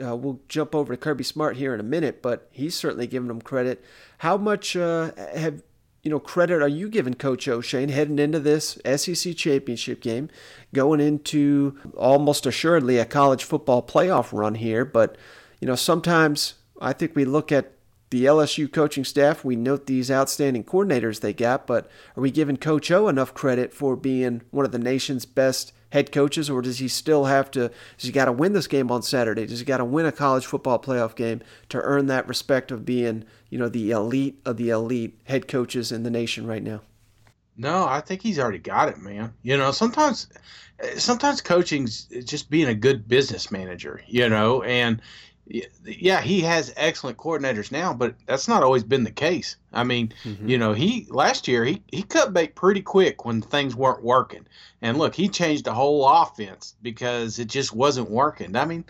Uh, 0.00 0.14
we'll 0.14 0.40
jump 0.48 0.72
over 0.72 0.94
to 0.94 0.96
Kirby 0.96 1.24
Smart 1.24 1.56
here 1.56 1.74
in 1.74 1.80
a 1.80 1.84
minute, 1.84 2.22
but 2.22 2.48
he's 2.52 2.76
certainly 2.76 3.08
giving 3.08 3.28
him 3.28 3.40
credit. 3.40 3.84
How 4.18 4.36
much 4.36 4.76
uh, 4.76 5.10
have 5.34 5.62
you 6.04 6.10
know 6.10 6.20
credit 6.20 6.62
are 6.62 6.68
you 6.68 6.88
giving 6.88 7.14
Coach 7.14 7.48
O'Shane 7.48 7.88
heading 7.88 8.20
into 8.20 8.38
this 8.38 8.78
SEC 8.84 9.34
championship 9.34 10.00
game, 10.00 10.28
going 10.72 11.00
into 11.00 11.76
almost 11.96 12.46
assuredly 12.46 12.98
a 12.98 13.04
college 13.04 13.42
football 13.42 13.82
playoff 13.82 14.32
run 14.32 14.54
here? 14.54 14.84
But 14.84 15.16
you 15.60 15.66
know, 15.66 15.76
sometimes 15.76 16.54
I 16.80 16.92
think 16.92 17.16
we 17.16 17.24
look 17.24 17.50
at 17.50 17.73
the 18.14 18.26
LSU 18.26 18.70
coaching 18.70 19.04
staff, 19.04 19.44
we 19.44 19.56
note 19.56 19.86
these 19.86 20.08
outstanding 20.08 20.62
coordinators 20.62 21.18
they 21.18 21.32
got, 21.32 21.66
but 21.66 21.90
are 22.16 22.20
we 22.20 22.30
giving 22.30 22.56
Coach 22.56 22.88
O 22.92 23.08
enough 23.08 23.34
credit 23.34 23.74
for 23.74 23.96
being 23.96 24.42
one 24.52 24.64
of 24.64 24.70
the 24.70 24.78
nation's 24.78 25.26
best 25.26 25.72
head 25.90 26.12
coaches, 26.12 26.48
or 26.48 26.62
does 26.62 26.78
he 26.78 26.86
still 26.86 27.24
have 27.24 27.50
to? 27.50 27.72
Does 27.98 28.06
he 28.06 28.12
got 28.12 28.26
to 28.26 28.32
win 28.32 28.52
this 28.52 28.68
game 28.68 28.92
on 28.92 29.02
Saturday? 29.02 29.46
Does 29.46 29.58
he 29.58 29.64
got 29.64 29.78
to 29.78 29.84
win 29.84 30.06
a 30.06 30.12
college 30.12 30.46
football 30.46 30.78
playoff 30.78 31.16
game 31.16 31.42
to 31.70 31.80
earn 31.80 32.06
that 32.06 32.28
respect 32.28 32.70
of 32.70 32.84
being, 32.84 33.24
you 33.50 33.58
know, 33.58 33.68
the 33.68 33.90
elite 33.90 34.40
of 34.44 34.58
the 34.58 34.70
elite 34.70 35.18
head 35.24 35.48
coaches 35.48 35.90
in 35.90 36.04
the 36.04 36.10
nation 36.10 36.46
right 36.46 36.62
now? 36.62 36.82
No, 37.56 37.84
I 37.84 38.00
think 38.00 38.22
he's 38.22 38.38
already 38.38 38.58
got 38.58 38.90
it, 38.90 38.98
man. 38.98 39.34
You 39.42 39.56
know, 39.56 39.72
sometimes, 39.72 40.28
eh, 40.78 40.98
sometimes 40.98 41.40
coaching's 41.40 42.06
eh, 42.14 42.20
just 42.20 42.48
being 42.48 42.68
a 42.68 42.74
good 42.76 43.08
business 43.08 43.50
manager. 43.50 44.02
You 44.06 44.28
know, 44.28 44.62
and 44.62 45.02
yeah, 45.46 46.22
he 46.22 46.40
has 46.40 46.72
excellent 46.76 47.18
coordinators 47.18 47.70
now, 47.70 47.92
but 47.92 48.14
that's 48.26 48.48
not 48.48 48.62
always 48.62 48.82
been 48.82 49.04
the 49.04 49.10
case. 49.10 49.56
I 49.72 49.84
mean, 49.84 50.12
mm-hmm. 50.24 50.48
you 50.48 50.56
know, 50.56 50.72
he 50.72 51.06
last 51.10 51.46
year 51.46 51.64
he 51.64 51.82
he 51.88 52.02
cut 52.02 52.32
bait 52.32 52.54
pretty 52.54 52.80
quick 52.80 53.24
when 53.24 53.42
things 53.42 53.76
weren't 53.76 54.02
working. 54.02 54.46
And 54.80 54.98
look, 54.98 55.14
he 55.14 55.28
changed 55.28 55.64
the 55.64 55.74
whole 55.74 56.06
offense 56.08 56.74
because 56.82 57.38
it 57.38 57.48
just 57.48 57.74
wasn't 57.74 58.10
working. 58.10 58.56
I 58.56 58.64
mean, 58.64 58.84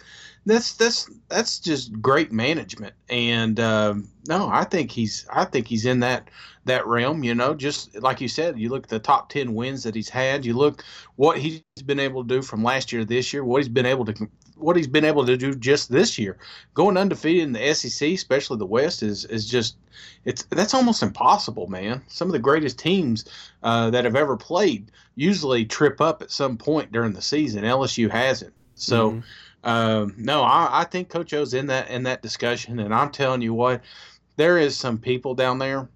that's 0.47 0.75
that's 0.75 1.11
that's 1.29 1.59
just 1.59 2.01
great 2.01 2.31
management. 2.31 2.95
And 3.09 3.59
um, 3.59 4.09
no, 4.29 4.49
I 4.49 4.65
think 4.65 4.93
he's 4.93 5.27
I 5.33 5.45
think 5.45 5.67
he's 5.67 5.87
in 5.87 6.01
that 6.01 6.31
that 6.67 6.87
realm. 6.87 7.25
You 7.25 7.35
know, 7.35 7.55
just 7.55 8.01
like 8.01 8.21
you 8.21 8.29
said, 8.29 8.59
you 8.59 8.69
look 8.69 8.85
at 8.85 8.91
the 8.91 8.99
top 8.99 9.29
ten 9.29 9.55
wins 9.55 9.83
that 9.83 9.95
he's 9.95 10.09
had. 10.09 10.45
You 10.45 10.55
look 10.55 10.85
what 11.17 11.39
he's 11.39 11.63
been 11.85 12.01
able 12.01 12.23
to 12.23 12.29
do 12.29 12.43
from 12.43 12.63
last 12.63 12.93
year 12.93 13.03
to 13.03 13.07
this 13.07 13.33
year. 13.33 13.43
What 13.43 13.59
he's 13.59 13.69
been 13.69 13.87
able 13.87 14.05
to 14.05 14.29
what 14.57 14.77
he's 14.77 14.87
been 14.87 15.05
able 15.05 15.27
to 15.27 15.37
do 15.37 15.55
just 15.55 15.91
this 15.91 16.19
year. 16.19 16.37
Going 16.75 16.97
undefeated 16.97 17.43
in 17.45 17.53
the 17.53 17.75
SEC, 17.75 18.11
especially 18.11 18.59
the 18.59 18.67
West, 18.67 19.03
is 19.03 19.25
is 19.27 19.49
just 19.49 19.77
it's 20.25 20.45
that's 20.45 20.75
almost 20.75 21.03
impossible, 21.03 21.67
man. 21.67 22.03
Some 22.09 22.29
of 22.29 22.33
the 22.33 22.39
greatest 22.39 22.79
teams 22.79 23.25
uh, 23.63 23.91
that 23.91 24.05
have 24.05 24.17
ever 24.17 24.37
played 24.37 24.91
usually 25.17 25.65
trip 25.65 26.01
up 26.01 26.23
at 26.23 26.31
some 26.31 26.57
point 26.57 26.93
during 26.93 27.13
the 27.13 27.23
season. 27.23 27.65
LSU 27.65 28.11
hasn't. 28.11 28.55
So. 28.75 29.11
Mm-hmm. 29.11 29.21
Um, 29.67 30.13
no, 30.19 30.43
I, 30.43 30.83
I 30.83 30.85
think 30.85 31.09
Coach 31.09 31.33
O's 31.33 31.55
in 31.55 31.69
that 31.69 31.89
in 31.89 32.03
that 32.03 32.21
discussion, 32.21 32.79
and 32.81 32.95
I'm 32.95 33.11
telling 33.11 33.41
you 33.41 33.55
what, 33.55 33.81
there 34.37 34.59
is 34.59 34.77
some 34.77 34.99
people 34.99 35.35
down 35.35 35.59
there 35.59 35.89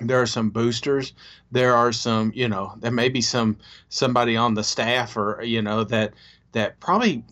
there 0.00 0.20
are 0.20 0.26
some 0.26 0.50
boosters 0.50 1.12
there 1.50 1.74
are 1.74 1.92
some 1.92 2.32
you 2.34 2.48
know 2.48 2.72
there 2.78 2.90
may 2.90 3.08
be 3.08 3.20
some 3.20 3.56
somebody 3.88 4.36
on 4.36 4.54
the 4.54 4.64
staff 4.64 5.16
or 5.16 5.42
you 5.42 5.62
know 5.62 5.84
that 5.84 6.12
that 6.52 6.78
probably 6.80 7.24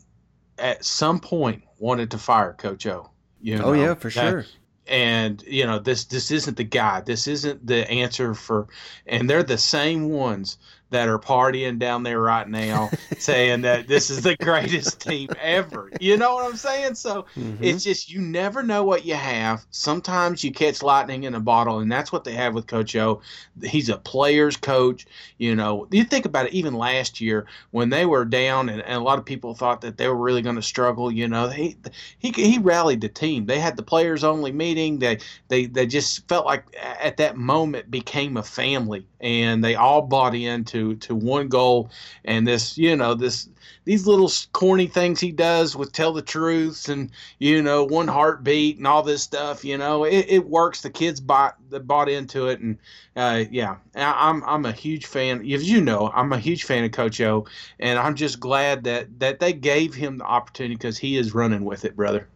at 0.61 0.85
some 0.85 1.21
point 1.21 1.63
wanted 1.79 2.11
to 2.13 2.19
fire 2.19 2.53
Coach 2.53 2.87
O. 2.87 3.11
You 3.41 3.57
know, 3.59 3.65
oh 3.67 3.73
yeah, 3.73 3.95
for 3.95 4.11
that, 4.11 4.31
sure. 4.31 4.45
And 4.87 5.43
you 5.47 5.67
know 5.67 5.79
this 5.79 6.05
this 6.05 6.31
isn't 6.31 6.57
the 6.57 6.65
guy. 6.65 7.01
This 7.01 7.27
isn't 7.27 7.67
the 7.67 7.89
answer 7.91 8.35
for. 8.35 8.69
And 9.07 9.29
they're 9.29 9.43
the 9.43 9.59
same 9.59 10.11
ones 10.11 10.59
that 10.91 11.09
are 11.09 11.19
partying 11.19 11.79
down 11.79 12.03
there 12.03 12.21
right 12.21 12.49
now 12.49 12.91
saying 13.19 13.63
that 13.63 13.89
this 13.89 14.11
is 14.11 14.23
the 14.23 14.37
greatest 14.37 15.01
team 15.01 15.29
ever. 15.41 15.91
You 16.01 16.17
know 16.17 16.35
what 16.35 16.45
I'm 16.45 16.57
saying? 16.57 16.97
So 16.97 17.27
mm-hmm. 17.37 17.63
it's 17.63 17.85
just 17.85 18.11
you 18.11 18.21
never 18.21 18.63
know 18.63 18.85
what 18.85 19.05
you 19.05 19.15
have. 19.15 19.65
Sometimes 19.71 20.45
you 20.45 20.53
catch 20.53 20.83
lightning 20.83 21.25
in 21.25 21.35
a 21.35 21.41
bottle, 21.41 21.79
and 21.79 21.91
that's 21.91 22.13
what 22.13 22.25
they 22.25 22.33
have 22.33 22.55
with 22.55 22.67
Coach 22.67 22.95
O. 22.97 23.23
He's 23.63 23.89
a 23.89 23.97
player's 23.97 24.57
coach. 24.57 25.07
You 25.39 25.55
know, 25.55 25.87
you 25.91 26.05
think 26.05 26.25
about 26.25 26.47
it. 26.47 26.53
Even 26.53 26.75
last 26.75 27.21
year 27.21 27.47
when 27.71 27.91
they 27.91 28.05
were 28.07 28.25
down, 28.25 28.69
and, 28.69 28.83
and 28.83 28.95
a 28.95 29.01
lot 29.01 29.19
of 29.19 29.25
people 29.25 29.55
thought 29.55 29.81
that 29.83 29.97
they 29.97 30.09
were 30.09 30.17
really 30.17 30.43
going 30.43 30.57
to 30.57 30.63
struggle. 30.63 31.11
You 31.11 31.29
know, 31.29 31.49
he 31.49 31.77
he 32.19 32.31
he 32.31 32.59
rallied 32.59 33.01
the 33.01 33.09
team. 33.09 33.47
They 33.47 33.61
had 33.61 33.77
the 33.77 33.83
players 33.83 34.25
only 34.25 34.53
meeting. 34.53 34.99
They 34.99 35.19
they 35.49 35.67
they 35.67 35.87
just 35.87 36.27
felt 36.29 36.47
like 36.47 36.65
at 36.81 37.19
that 37.19 37.37
moment 37.37 37.91
became 37.91 38.37
a 38.37 38.43
family, 38.43 39.07
and 39.21 39.63
they 39.63 39.77
all 39.77 40.03
bought 40.03 40.35
into 40.35 40.80
to 40.81 40.97
to 40.97 41.15
one 41.15 41.49
goal. 41.49 41.91
And 42.25 42.47
this, 42.47 42.77
you 42.77 42.97
know, 42.97 43.15
this 43.15 43.49
these 43.85 44.07
little 44.07 44.31
corny 44.53 44.87
things 44.87 45.21
he 45.21 45.33
does 45.33 45.75
with 45.75 45.93
tell 45.93 46.13
the 46.13 46.23
truths 46.23 46.89
and 46.89 47.11
you 47.39 47.63
know 47.63 47.85
one 47.85 48.09
heartbeat 48.09 48.77
and 48.77 48.87
all 48.87 49.03
this 49.03 49.23
stuff. 49.23 49.65
You 49.65 49.79
know, 49.79 50.05
it, 50.05 50.27
it 50.29 50.49
works. 50.49 50.83
The 50.83 50.91
kids 50.91 51.21
bought 51.21 51.57
bought 51.87 52.09
into 52.09 52.49
it, 52.49 52.61
and 52.61 52.79
uh, 53.17 53.45
yeah, 53.51 53.77
I'm 53.95 54.43
I'm 54.45 54.65
a 54.65 54.73
huge 54.73 55.07
fan. 55.07 55.41
As 55.51 55.71
you 55.71 55.81
know, 55.81 56.11
I'm 56.15 56.33
a 56.33 56.39
huge 56.39 56.65
fan 56.65 56.85
of 56.85 56.93
Coach 56.93 57.21
O, 57.21 57.47
and 57.79 57.99
I'm 57.99 58.15
just 58.15 58.41
glad 58.41 58.85
that 58.85 59.19
that 59.21 59.41
they 59.41 59.53
gave 59.53 59.95
him 59.95 60.19
the 60.19 60.25
opportunity 60.25 60.75
because 60.75 60.99
he 60.99 61.17
is 61.17 61.35
running 61.35 61.65
with 61.65 61.85
it, 61.85 61.97
brother. 61.97 62.29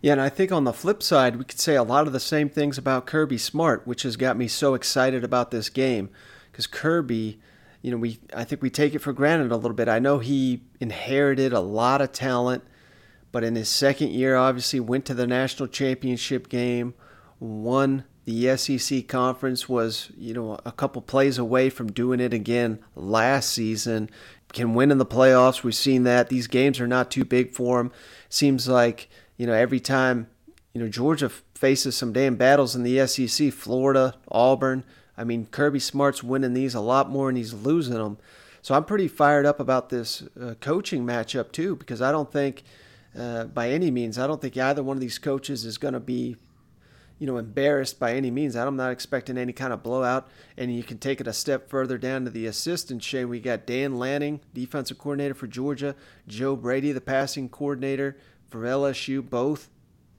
Yeah, 0.00 0.12
and 0.12 0.20
I 0.20 0.30
think 0.30 0.50
on 0.50 0.64
the 0.64 0.72
flip 0.72 1.00
side, 1.00 1.36
we 1.36 1.44
could 1.44 1.60
say 1.60 1.76
a 1.76 1.84
lot 1.84 2.08
of 2.08 2.12
the 2.12 2.18
same 2.18 2.48
things 2.48 2.76
about 2.76 3.06
Kirby 3.06 3.38
Smart, 3.38 3.86
which 3.86 4.02
has 4.02 4.16
got 4.16 4.36
me 4.36 4.48
so 4.48 4.74
excited 4.74 5.22
about 5.22 5.52
this 5.52 5.68
game. 5.68 6.10
Because 6.50 6.66
Kirby, 6.66 7.38
you 7.82 7.90
know, 7.90 7.96
we 7.96 8.18
I 8.34 8.44
think 8.44 8.62
we 8.62 8.70
take 8.70 8.94
it 8.94 9.00
for 9.00 9.12
granted 9.12 9.52
a 9.52 9.56
little 9.56 9.76
bit. 9.76 9.88
I 9.88 9.98
know 9.98 10.20
he 10.20 10.62
inherited 10.80 11.52
a 11.52 11.60
lot 11.60 12.00
of 12.00 12.12
talent, 12.12 12.64
but 13.32 13.44
in 13.44 13.56
his 13.56 13.68
second 13.68 14.10
year, 14.10 14.36
obviously 14.36 14.80
went 14.80 15.04
to 15.06 15.14
the 15.14 15.26
national 15.26 15.68
championship 15.68 16.48
game, 16.48 16.94
won 17.40 18.04
the 18.24 18.56
SEC 18.56 19.08
conference, 19.08 19.68
was 19.68 20.10
you 20.16 20.32
know 20.32 20.58
a 20.64 20.72
couple 20.72 21.02
plays 21.02 21.38
away 21.38 21.68
from 21.68 21.90
doing 21.92 22.20
it 22.20 22.32
again 22.32 22.78
last 22.94 23.50
season. 23.50 24.08
Can 24.52 24.74
win 24.74 24.90
in 24.90 24.98
the 24.98 25.06
playoffs. 25.06 25.62
We've 25.62 25.74
seen 25.74 26.04
that 26.04 26.28
these 26.28 26.46
games 26.46 26.78
are 26.78 26.86
not 26.86 27.10
too 27.10 27.24
big 27.24 27.52
for 27.52 27.80
him. 27.80 27.90
Seems 28.28 28.68
like 28.68 29.08
you 29.36 29.46
know, 29.46 29.54
every 29.54 29.80
time, 29.80 30.28
you 30.72 30.80
know, 30.80 30.88
Georgia 30.88 31.28
faces 31.54 31.96
some 31.96 32.12
damn 32.12 32.36
battles 32.36 32.76
in 32.76 32.84
the 32.84 33.04
SEC, 33.06 33.52
Florida, 33.52 34.14
Auburn. 34.30 34.84
I 35.16 35.24
mean, 35.24 35.46
Kirby 35.46 35.78
Smart's 35.78 36.22
winning 36.22 36.54
these 36.54 36.74
a 36.74 36.80
lot 36.80 37.10
more 37.10 37.28
and 37.28 37.36
he's 37.36 37.52
losing 37.52 37.94
them. 37.94 38.18
So 38.62 38.74
I'm 38.74 38.84
pretty 38.84 39.08
fired 39.08 39.44
up 39.44 39.60
about 39.60 39.88
this 39.88 40.22
uh, 40.40 40.54
coaching 40.60 41.04
matchup 41.04 41.52
too, 41.52 41.76
because 41.76 42.00
I 42.00 42.12
don't 42.12 42.30
think, 42.30 42.62
uh, 43.18 43.44
by 43.44 43.70
any 43.70 43.90
means, 43.90 44.18
I 44.18 44.26
don't 44.26 44.40
think 44.40 44.56
either 44.56 44.82
one 44.82 44.96
of 44.96 45.00
these 45.00 45.18
coaches 45.18 45.64
is 45.64 45.78
going 45.78 45.94
to 45.94 46.00
be, 46.00 46.36
you 47.18 47.26
know, 47.26 47.38
embarrassed 47.38 47.98
by 47.98 48.14
any 48.14 48.30
means. 48.30 48.54
I'm 48.54 48.76
not 48.76 48.92
expecting 48.92 49.36
any 49.36 49.52
kind 49.52 49.72
of 49.72 49.82
blowout. 49.82 50.28
And 50.56 50.74
you 50.74 50.84
can 50.84 50.98
take 50.98 51.20
it 51.20 51.26
a 51.26 51.32
step 51.32 51.68
further 51.68 51.98
down 51.98 52.24
to 52.24 52.30
the 52.30 52.46
assistant 52.46 53.02
Shane. 53.02 53.28
We 53.28 53.40
got 53.40 53.66
Dan 53.66 53.98
Lanning, 53.98 54.40
defensive 54.54 54.98
coordinator 54.98 55.34
for 55.34 55.48
Georgia, 55.48 55.96
Joe 56.28 56.54
Brady, 56.54 56.92
the 56.92 57.00
passing 57.00 57.48
coordinator 57.48 58.16
for 58.48 58.62
LSU, 58.62 59.28
both 59.28 59.68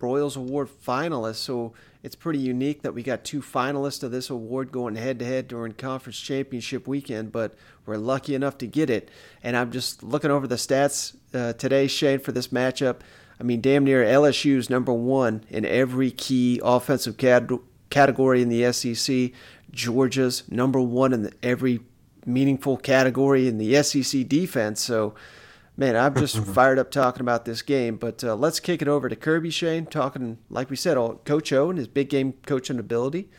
Broyles 0.03 0.35
Award 0.35 0.67
finalists. 0.85 1.35
So 1.37 1.71
it's 2.03 2.15
pretty 2.15 2.39
unique 2.39 2.81
that 2.81 2.93
we 2.93 3.03
got 3.03 3.23
two 3.23 3.41
finalists 3.41 4.03
of 4.03 4.11
this 4.11 4.29
award 4.29 4.69
going 4.73 4.97
head 4.97 5.17
to 5.19 5.25
head 5.25 5.47
during 5.47 5.71
conference 5.71 6.19
championship 6.19 6.85
weekend, 6.85 7.31
but 7.31 7.55
we're 7.85 7.95
lucky 7.95 8.35
enough 8.35 8.57
to 8.57 8.67
get 8.67 8.89
it. 8.89 9.09
And 9.41 9.55
I'm 9.55 9.71
just 9.71 10.03
looking 10.03 10.29
over 10.29 10.45
the 10.45 10.55
stats 10.55 11.15
uh, 11.33 11.53
today, 11.53 11.87
Shane, 11.87 12.19
for 12.19 12.33
this 12.33 12.49
matchup. 12.49 12.97
I 13.39 13.43
mean, 13.43 13.61
damn 13.61 13.85
near 13.85 14.03
LSU's 14.03 14.69
number 14.69 14.91
one 14.91 15.45
in 15.49 15.63
every 15.63 16.11
key 16.11 16.59
offensive 16.61 17.15
cat- 17.15 17.49
category 17.89 18.41
in 18.41 18.49
the 18.49 18.73
SEC. 18.73 19.31
Georgia's 19.71 20.43
number 20.51 20.81
one 20.81 21.13
in 21.13 21.23
the, 21.23 21.33
every 21.41 21.79
meaningful 22.25 22.75
category 22.75 23.47
in 23.47 23.57
the 23.57 23.81
SEC 23.81 24.27
defense. 24.27 24.81
So 24.81 25.15
man, 25.77 25.95
I'm 25.95 26.15
just 26.15 26.37
fired 26.45 26.79
up 26.79 26.91
talking 26.91 27.21
about 27.21 27.45
this 27.45 27.61
game. 27.61 27.97
But 27.97 28.23
uh, 28.23 28.35
let's 28.35 28.59
kick 28.59 28.81
it 28.81 28.87
over 28.87 29.09
to 29.09 29.15
Kirby 29.15 29.49
Shane, 29.49 29.85
talking, 29.85 30.37
like 30.49 30.69
we 30.69 30.75
said, 30.75 30.95
Coach 31.25 31.51
O 31.51 31.69
and 31.69 31.77
his 31.77 31.87
big 31.87 32.09
game 32.09 32.33
coaching 32.45 32.79
ability, 32.79 33.29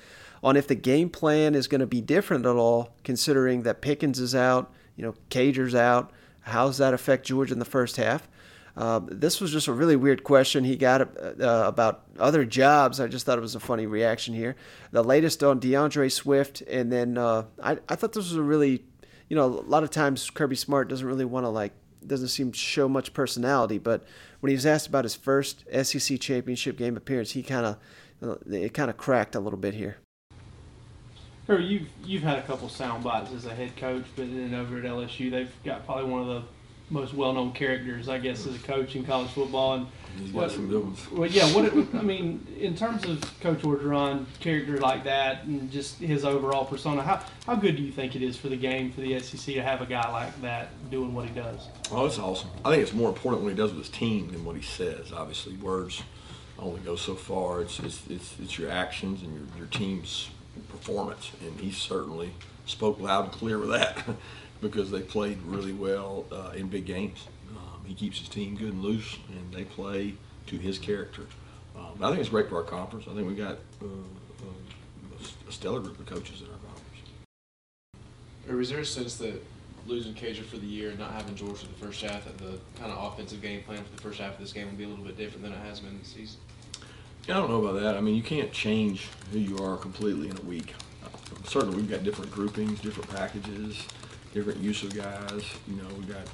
on 0.43 0.57
if 0.57 0.67
the 0.67 0.75
game 0.75 1.11
plan 1.11 1.55
is 1.55 1.69
going 1.69 1.81
to 1.81 1.87
be 1.87 2.01
different 2.01 2.47
at 2.47 2.57
all, 2.57 2.95
considering 3.03 3.63
that 3.63 3.81
Pickens 3.81 4.21
is 4.21 4.35
out, 4.35 4.73
you 4.97 5.05
know, 5.05 5.15
Cager's 5.31 5.75
out. 5.75 6.13
How 6.43 6.67
does 6.67 6.79
that 6.79 6.93
affect 6.93 7.27
Georgia 7.27 7.55
in 7.55 7.59
the 7.59 7.65
first 7.65 7.97
half? 7.97 8.29
Uh, 8.77 9.01
this 9.07 9.41
was 9.41 9.53
just 9.53 9.69
a 9.69 9.73
really 9.73 9.95
weird 9.95 10.25
question 10.25 10.65
he 10.65 10.77
got 10.77 11.01
uh, 11.01 11.65
about 11.67 12.03
other 12.19 12.45
jobs. 12.45 12.99
I 12.99 13.07
just 13.07 13.25
thought 13.25 13.39
it 13.39 13.43
was 13.43 13.55
a 13.55 13.61
funny 13.61 13.87
reaction 13.87 14.35
here. 14.35 14.57
The 14.91 15.05
latest 15.05 15.45
on 15.45 15.61
D'Andre 15.61 16.09
Swift, 16.09 16.61
and 16.63 16.91
then 16.91 17.17
uh, 17.17 17.45
I, 17.63 17.79
I 17.89 17.95
thought 17.95 18.13
this 18.13 18.25
was 18.25 18.35
a 18.35 18.43
really, 18.43 18.85
you 19.29 19.37
know, 19.37 19.45
a 19.45 19.47
lot 19.47 19.85
of 19.85 19.91
times 19.91 20.29
Kirby 20.29 20.57
Smart 20.57 20.89
doesn't 20.89 21.07
really 21.07 21.25
want 21.25 21.45
to 21.45 21.51
like 21.51 21.73
doesn't 22.07 22.29
seem 22.29 22.53
to 22.53 22.59
show 22.59 22.89
much 22.89 23.13
personality. 23.13 23.79
But 23.79 24.05
when 24.41 24.51
he 24.51 24.55
was 24.55 24.67
asked 24.67 24.87
about 24.87 25.05
his 25.05 25.15
first 25.15 25.65
SEC 25.83 26.21
championship 26.21 26.77
game 26.77 26.97
appearance, 26.97 27.33
he 27.33 27.43
kind 27.43 27.67
of 27.67 27.77
uh, 28.23 28.37
it 28.51 28.75
kind 28.75 28.91
of 28.91 28.97
cracked 28.97 29.35
a 29.35 29.41
little 29.41 29.59
bit 29.59 29.75
here. 29.75 29.97
You've 31.49 31.89
you've 32.05 32.23
had 32.23 32.39
a 32.39 32.43
couple 32.43 32.69
sound 32.69 33.05
bites 33.05 33.33
as 33.33 33.45
a 33.45 33.55
head 33.55 33.77
coach, 33.77 34.05
but 34.17 34.27
then 34.35 34.55
over 34.55 34.79
at 34.79 34.85
LSU, 34.85 35.31
they've 35.31 35.53
got 35.65 35.85
probably 35.85 36.11
one 36.11 36.23
of 36.23 36.29
the 36.29 36.43
most 36.91 37.15
well-known 37.15 37.53
characters, 37.53 38.09
I 38.09 38.19
guess, 38.19 38.47
as 38.47 38.55
a 38.55 38.59
coach 38.61 38.97
in 38.97 39.05
college 39.05 39.31
football. 39.31 39.75
And 39.75 39.87
He's 40.19 40.33
got 40.33 40.51
some 40.51 40.69
good 40.69 40.85
ones. 40.85 41.11
Well, 41.11 41.29
yeah. 41.29 41.47
What 41.55 41.73
I 41.95 42.03
mean, 42.03 42.47
in 42.59 42.77
terms 42.77 43.05
of 43.05 43.21
Coach 43.41 43.61
Orgeron, 43.63 44.27
character 44.41 44.79
like 44.79 45.05
that, 45.05 45.45
and 45.45 45.71
just 45.71 45.99
his 45.99 46.25
overall 46.25 46.65
persona, 46.65 47.03
how 47.03 47.25
how 47.47 47.57
good 47.57 47.77
do 47.77 47.83
you 47.83 47.91
think 47.91 48.15
it 48.15 48.23
is 48.23 48.37
for 48.37 48.49
the 48.49 48.57
game 48.57 48.93
for 48.93 49.01
the 49.01 49.19
SEC 49.21 49.55
to 49.55 49.63
have 49.63 49.81
a 49.81 49.87
guy 49.87 50.11
like 50.11 50.41
that 50.43 50.69
doing 50.91 51.15
what 51.15 51.29
he 51.29 51.35
does? 51.35 51.69
Oh, 51.91 52.07
it's 52.07 52.19
awesome. 52.19 52.51
I 52.65 52.71
think 52.71 52.83
it's 52.83 52.93
more 52.93 53.09
important 53.09 53.43
what 53.43 53.51
he 53.51 53.57
does 53.57 53.73
with 53.73 53.87
his 53.87 53.91
team 53.91 54.31
than 54.31 54.45
what 54.45 54.57
he 54.57 54.63
says. 54.63 55.13
Obviously, 55.13 55.57
words 55.57 56.03
only 56.59 56.81
go 56.81 56.97
so 56.97 57.15
far. 57.15 57.61
It's 57.61 57.81
it's 57.81 58.07
it's, 58.09 58.35
it's 58.41 58.59
your 58.59 58.71
actions 58.71 59.23
and 59.23 59.35
your, 59.35 59.47
your 59.59 59.67
team's 59.67 60.31
performance, 60.69 61.33
and 61.41 61.59
he 61.59 61.73
certainly 61.73 62.33
spoke 62.67 63.01
loud 63.01 63.25
and 63.25 63.33
clear 63.33 63.59
with 63.59 63.71
that 63.71 64.05
because 64.61 64.91
they 64.91 65.01
played 65.01 65.39
really 65.43 65.73
well 65.73 66.25
uh, 66.31 66.53
in 66.55 66.69
big 66.69 66.87
games 66.87 67.27
he 67.87 67.95
keeps 67.95 68.19
his 68.19 68.29
team 68.29 68.57
good 68.57 68.73
and 68.73 68.83
loose, 68.83 69.19
and 69.29 69.53
they 69.53 69.65
play 69.65 70.15
to 70.47 70.57
his 70.57 70.79
character. 70.79 71.23
Um, 71.77 72.03
I 72.03 72.09
think 72.09 72.21
it's 72.21 72.29
great 72.29 72.49
for 72.49 72.57
our 72.57 72.63
conference. 72.63 73.07
I 73.11 73.15
think 73.15 73.27
we've 73.27 73.37
got 73.37 73.59
uh, 73.83 73.87
uh, 73.87 75.49
a 75.49 75.53
stellar 75.53 75.81
group 75.81 75.99
of 75.99 76.07
coaches 76.07 76.41
in 76.41 76.47
our 76.47 76.53
conference. 76.53 76.81
Or 78.49 78.61
is 78.61 78.71
there 78.71 78.81
a 78.81 78.87
sense 78.87 79.17
that 79.17 79.43
losing 79.87 80.15
Cager 80.15 80.45
for 80.45 80.57
the 80.57 80.67
year 80.67 80.91
and 80.91 80.99
not 80.99 81.13
having 81.13 81.35
George 81.35 81.59
for 81.59 81.67
the 81.67 81.87
first 81.87 82.03
half, 82.03 82.25
that 82.25 82.39
the 82.39 82.59
kind 82.79 82.93
of 82.93 83.13
offensive 83.13 83.43
game 83.43 83.63
plan 83.63 83.83
for 83.83 83.97
the 83.97 84.03
first 84.03 84.21
half 84.21 84.35
of 84.35 84.41
this 84.41 84.53
game 84.53 84.67
will 84.67 84.77
be 84.77 84.85
a 84.85 84.89
little 84.89 85.05
bit 85.05 85.17
different 85.17 85.43
than 85.43 85.53
it 85.53 85.59
has 85.59 85.81
been 85.81 85.99
this 85.99 86.09
season? 86.09 86.39
Yeah, 87.27 87.39
I 87.39 87.41
don't 87.41 87.51
know 87.51 87.65
about 87.65 87.81
that. 87.81 87.97
I 87.97 88.01
mean, 88.01 88.15
you 88.15 88.23
can't 88.23 88.53
change 88.53 89.09
who 89.33 89.39
you 89.39 89.59
are 89.59 89.77
completely 89.77 90.29
in 90.29 90.37
a 90.37 90.43
week. 90.43 90.75
Uh, 91.03 91.09
certainly, 91.45 91.77
we've 91.77 91.91
got 91.91 92.05
different 92.05 92.31
groupings, 92.31 92.81
different 92.81 93.09
packages, 93.11 93.87
different 94.33 94.61
use 94.61 94.83
of 94.83 94.95
guys. 94.95 95.43
You 95.67 95.77
know, 95.77 95.89
we've 95.97 96.09
got 96.09 96.27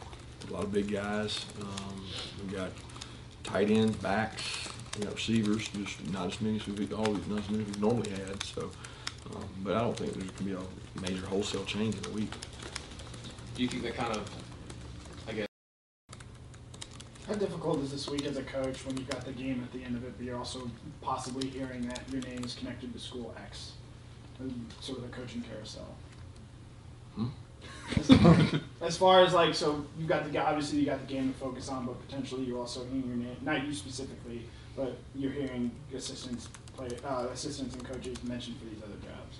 a 0.51 0.55
lot 0.55 0.65
of 0.65 0.73
big 0.73 0.91
guys. 0.91 1.47
Um, 1.61 2.05
we 2.45 2.57
got 2.57 2.71
tight 3.45 3.71
ends, 3.71 3.97
backs, 3.97 4.69
you 4.99 5.05
know, 5.05 5.13
receivers, 5.13 5.69
just 5.69 6.13
not 6.13 6.27
as 6.27 6.41
many 6.41 6.57
as 6.57 6.67
we've 6.67 6.93
always, 6.93 7.27
not 7.29 7.39
as 7.41 7.51
many 7.51 7.63
as 7.63 7.69
we've 7.69 7.81
normally 7.81 8.11
had. 8.11 8.43
So, 8.43 8.71
um, 9.35 9.49
but 9.63 9.77
I 9.77 9.81
don't 9.81 9.97
think 9.97 10.13
there's 10.15 10.31
going 10.31 10.37
to 10.39 10.45
be 10.45 10.53
a 10.53 11.01
major 11.01 11.27
wholesale 11.27 11.65
change 11.65 11.95
in 11.97 12.05
a 12.07 12.11
week. 12.11 12.33
Do 13.55 13.63
you 13.63 13.69
think 13.69 13.83
that 13.85 13.95
kind 13.95 14.17
of, 14.17 14.29
I 15.29 15.33
guess? 15.33 15.47
How 17.29 17.35
difficult 17.35 17.81
is 17.81 17.93
this 17.93 18.09
week 18.09 18.27
as 18.27 18.37
a 18.37 18.43
coach 18.43 18.85
when 18.85 18.97
you've 18.97 19.09
got 19.09 19.25
the 19.25 19.33
game 19.33 19.63
at 19.63 19.73
the 19.73 19.85
end 19.85 19.97
of 19.97 20.05
it, 20.05 20.15
but 20.17 20.27
you're 20.27 20.39
also 20.39 20.69
possibly 21.01 21.49
hearing 21.49 21.83
that 21.83 22.01
your 22.11 22.23
name 22.23 22.43
is 22.45 22.55
connected 22.55 22.93
to 22.93 22.99
school 22.99 23.35
X, 23.45 23.73
sort 24.81 24.99
of 24.99 25.05
a 25.05 25.09
coaching 25.09 25.43
carousel? 25.43 25.95
Hmm? 27.15 27.27
As 28.83 28.97
far 28.97 29.25
as 29.25 29.33
like, 29.33 29.55
so 29.55 29.85
you 29.99 30.07
got 30.07 30.31
the 30.31 30.39
obviously 30.39 30.81
you 30.81 30.87
got 30.87 31.07
the 31.07 31.13
game 31.13 31.33
to 31.33 31.39
focus 31.39 31.69
on, 31.69 31.87
but 31.87 32.01
potentially 32.07 32.45
you're 32.45 32.59
also 32.59 32.85
hearing 32.85 33.07
your 33.07 33.17
name, 33.17 33.37
not 33.43 33.67
you 33.67 33.73
specifically, 33.73 34.43
but 34.77 34.97
you're 35.15 35.33
hearing 35.33 35.71
assistants 35.95 36.49
play, 36.77 36.89
uh, 37.05 37.27
assistants 37.33 37.75
and 37.75 37.85
coaches 37.85 38.23
mentioned 38.25 38.57
for 38.59 38.65
these 38.67 38.83
other 38.83 38.95
jobs. 38.95 39.37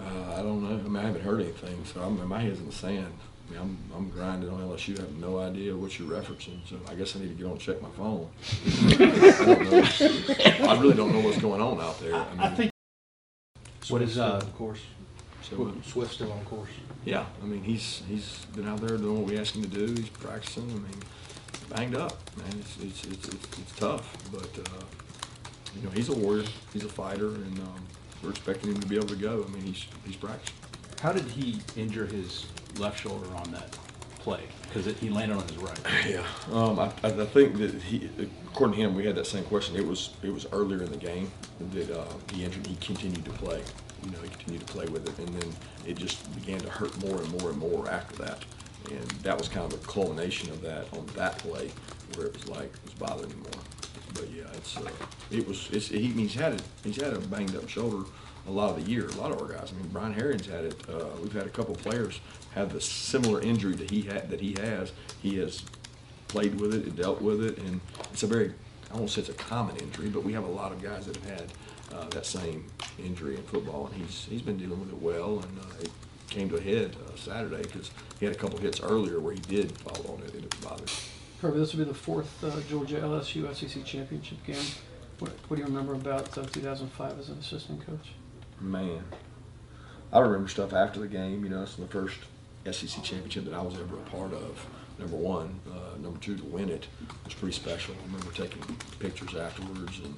Uh, 0.00 0.38
I 0.38 0.42
don't 0.42 0.62
know. 0.62 0.70
I 0.70 0.82
mean, 0.82 0.96
I 0.96 1.02
haven't 1.02 1.22
heard 1.22 1.40
anything, 1.40 1.84
so 1.84 2.00
I'm, 2.00 2.26
my 2.28 2.40
head's 2.40 2.60
in 2.60 2.66
the 2.66 2.72
sand. 2.72 3.12
I 3.48 3.52
mean, 3.52 3.60
I'm, 3.60 3.78
I'm 3.96 4.10
grinding 4.10 4.50
on 4.50 4.60
LSU. 4.60 4.98
I 4.98 5.02
have 5.02 5.16
no 5.16 5.38
idea 5.38 5.74
what 5.74 5.98
you're 5.98 6.08
referencing, 6.08 6.60
so 6.68 6.76
I 6.88 6.94
guess 6.94 7.16
I 7.16 7.20
need 7.20 7.28
to 7.28 7.34
get 7.34 7.46
on 7.46 7.52
and 7.52 7.60
check 7.60 7.80
my 7.80 7.88
phone. 7.90 8.28
I 8.66 9.44
don't 9.44 9.70
know. 9.70 10.68
I 10.68 10.80
really 10.80 10.94
don't 10.94 11.12
know 11.12 11.20
what's 11.20 11.38
going 11.38 11.60
on 11.60 11.80
out 11.80 11.98
there. 12.00 12.14
I, 12.14 12.30
mean, 12.30 12.40
I 12.40 12.54
think. 12.54 12.70
What 13.88 14.02
is 14.02 14.18
uh, 14.18 14.36
of 14.42 14.54
course? 14.56 14.80
So 15.42 15.74
Swift 15.82 16.12
still 16.12 16.30
on 16.30 16.44
course. 16.44 16.68
Yeah, 17.04 17.24
I 17.42 17.46
mean 17.46 17.62
he's 17.62 18.02
he's 18.08 18.46
been 18.54 18.68
out 18.68 18.80
there 18.80 18.96
doing 18.96 19.20
what 19.20 19.30
we 19.30 19.38
asked 19.38 19.56
him 19.56 19.62
to 19.62 19.68
do. 19.68 19.86
He's 19.86 20.08
practicing. 20.08 20.64
I 20.70 20.74
mean, 20.74 21.02
banged 21.70 21.96
up, 21.96 22.18
man. 22.36 22.48
It's 22.58 22.76
it's 22.82 23.04
it's, 23.04 23.28
it's, 23.28 23.58
it's 23.58 23.72
tough, 23.76 24.16
but 24.30 24.58
uh, 24.58 24.84
you 25.76 25.82
know 25.82 25.90
he's 25.90 26.08
a 26.08 26.14
warrior. 26.14 26.44
He's 26.72 26.84
a 26.84 26.88
fighter, 26.88 27.28
and 27.28 27.58
um, 27.60 27.86
we're 28.22 28.30
expecting 28.30 28.70
him 28.70 28.80
to 28.80 28.86
be 28.86 28.96
able 28.96 29.08
to 29.08 29.16
go. 29.16 29.44
I 29.46 29.52
mean 29.52 29.62
he's 29.62 29.86
he's 30.04 30.16
practicing. 30.16 30.54
How 31.00 31.12
did 31.12 31.26
he 31.26 31.60
injure 31.76 32.06
his 32.06 32.46
left 32.78 33.00
shoulder 33.00 33.28
on 33.36 33.52
that 33.52 33.76
play 34.18 34.42
because 34.62 34.84
he 34.98 35.08
landed 35.08 35.36
on 35.36 35.48
his 35.48 35.56
right. 35.56 35.78
Yeah, 36.06 36.24
um, 36.52 36.78
I, 36.78 36.86
I 37.02 37.10
think 37.26 37.56
that 37.58 37.74
he, 37.82 38.10
according 38.46 38.76
to 38.76 38.82
him, 38.82 38.94
we 38.94 39.06
had 39.06 39.14
that 39.16 39.26
same 39.26 39.44
question. 39.44 39.76
It 39.76 39.86
was 39.86 40.10
it 40.22 40.32
was 40.32 40.46
earlier 40.52 40.82
in 40.82 40.90
the 40.90 40.98
game 40.98 41.30
that 41.72 41.90
uh, 41.90 42.04
he 42.32 42.44
entered. 42.44 42.66
He 42.66 42.76
continued 42.76 43.24
to 43.24 43.30
play. 43.32 43.62
You 44.04 44.10
know, 44.10 44.18
he 44.22 44.28
continued 44.28 44.66
to 44.66 44.72
play 44.72 44.86
with 44.86 45.08
it, 45.08 45.18
and 45.18 45.40
then 45.40 45.52
it 45.86 45.96
just 45.96 46.34
began 46.34 46.60
to 46.60 46.70
hurt 46.70 46.96
more 47.04 47.20
and 47.20 47.40
more 47.40 47.50
and 47.50 47.58
more 47.58 47.88
after 47.90 48.16
that. 48.22 48.44
And 48.90 49.10
that 49.22 49.38
was 49.38 49.48
kind 49.48 49.70
of 49.70 49.82
a 49.82 49.86
culmination 49.86 50.50
of 50.50 50.62
that 50.62 50.86
on 50.92 51.06
that 51.16 51.38
play, 51.38 51.70
where 52.14 52.26
it 52.26 52.34
was 52.34 52.48
like 52.48 52.72
it 52.72 52.84
was 52.84 52.94
bothering 52.94 53.30
him 53.30 53.40
more. 53.40 53.62
But 54.14 54.30
yeah, 54.30 54.44
it's 54.54 54.76
uh, 54.76 54.90
it 55.30 55.46
was 55.46 55.68
it's, 55.72 55.88
he, 55.88 56.06
he's 56.06 56.34
had 56.34 56.54
it. 56.54 56.62
He's 56.84 57.00
had 57.00 57.12
a 57.12 57.18
banged 57.18 57.56
up 57.56 57.68
shoulder 57.68 58.08
a 58.46 58.50
lot 58.50 58.70
of 58.70 58.84
the 58.84 58.90
year. 58.90 59.06
A 59.06 59.12
lot 59.12 59.30
of 59.30 59.42
our 59.42 59.48
guys. 59.48 59.72
I 59.72 59.80
mean, 59.80 59.90
Brian 59.92 60.12
Herring's 60.12 60.46
had 60.46 60.64
it. 60.64 60.76
Uh, 60.88 61.08
we've 61.20 61.32
had 61.32 61.46
a 61.46 61.50
couple 61.50 61.74
players 61.74 62.20
have 62.54 62.72
the 62.72 62.80
similar 62.80 63.40
injury 63.40 63.74
that 63.74 63.90
he 63.90 64.02
had 64.02 64.30
that 64.30 64.40
he 64.40 64.54
has. 64.60 64.92
He 65.22 65.36
has 65.38 65.62
played 66.28 66.58
with 66.60 66.74
it 66.74 66.84
and 66.84 66.96
dealt 66.96 67.20
with 67.20 67.42
it, 67.42 67.58
and 67.58 67.80
it's 68.12 68.22
a 68.22 68.26
very 68.26 68.52
I 68.92 68.96
won't 68.96 69.10
say 69.10 69.20
it's 69.20 69.28
a 69.28 69.34
common 69.34 69.76
injury, 69.76 70.08
but 70.08 70.24
we 70.24 70.32
have 70.32 70.44
a 70.44 70.50
lot 70.50 70.72
of 70.72 70.82
guys 70.82 71.06
that 71.06 71.16
have 71.16 71.24
had 71.26 71.52
uh, 71.94 72.08
that 72.10 72.26
same 72.26 72.66
injury 72.98 73.36
in 73.36 73.42
football, 73.44 73.86
and 73.86 74.02
he's 74.02 74.26
he's 74.30 74.42
been 74.42 74.56
dealing 74.56 74.80
with 74.80 74.90
it 74.90 75.02
well, 75.02 75.40
and 75.40 75.58
uh, 75.58 75.82
it 75.82 75.90
came 76.28 76.48
to 76.50 76.56
a 76.56 76.60
head 76.60 76.94
uh, 77.06 77.16
Saturday 77.16 77.62
because 77.62 77.90
he 78.18 78.26
had 78.26 78.34
a 78.34 78.38
couple 78.38 78.58
hits 78.58 78.80
earlier 78.80 79.20
where 79.20 79.32
he 79.32 79.40
did 79.40 79.72
fall 79.78 80.14
on 80.14 80.22
it 80.22 80.34
and 80.34 80.44
it 80.44 80.54
was 80.54 80.64
bothering. 80.64 80.88
Kirby, 81.40 81.58
this 81.58 81.72
will 81.72 81.84
be 81.84 81.90
the 81.90 81.94
fourth 81.94 82.44
uh, 82.44 82.60
Georgia 82.68 82.96
LSU 82.96 83.54
SEC 83.54 83.84
championship 83.84 84.44
game. 84.44 84.56
What, 85.20 85.32
what 85.48 85.56
do 85.56 85.62
you 85.62 85.68
remember 85.68 85.94
about 85.94 86.36
uh, 86.36 86.44
2005 86.44 87.18
as 87.18 87.28
an 87.28 87.38
assistant 87.38 87.84
coach? 87.86 88.12
Man, 88.60 89.04
I 90.12 90.18
remember 90.18 90.48
stuff 90.48 90.72
after 90.72 91.00
the 91.00 91.08
game. 91.08 91.44
You 91.44 91.50
know, 91.50 91.62
it's 91.62 91.76
the 91.76 91.86
first 91.86 92.18
SEC 92.64 93.02
championship 93.02 93.44
that 93.44 93.54
I 93.54 93.62
was 93.62 93.74
ever 93.74 93.96
a 93.96 94.10
part 94.10 94.32
of. 94.32 94.66
Number 94.98 95.16
one, 95.16 95.60
uh, 95.70 95.96
number 96.00 96.18
two, 96.18 96.36
to 96.36 96.44
win 96.44 96.68
it 96.68 96.88
was 97.24 97.34
pretty 97.34 97.54
special. 97.54 97.94
I 98.02 98.06
remember 98.06 98.32
taking 98.32 98.62
pictures 98.98 99.36
afterwards, 99.36 100.00
and 100.00 100.14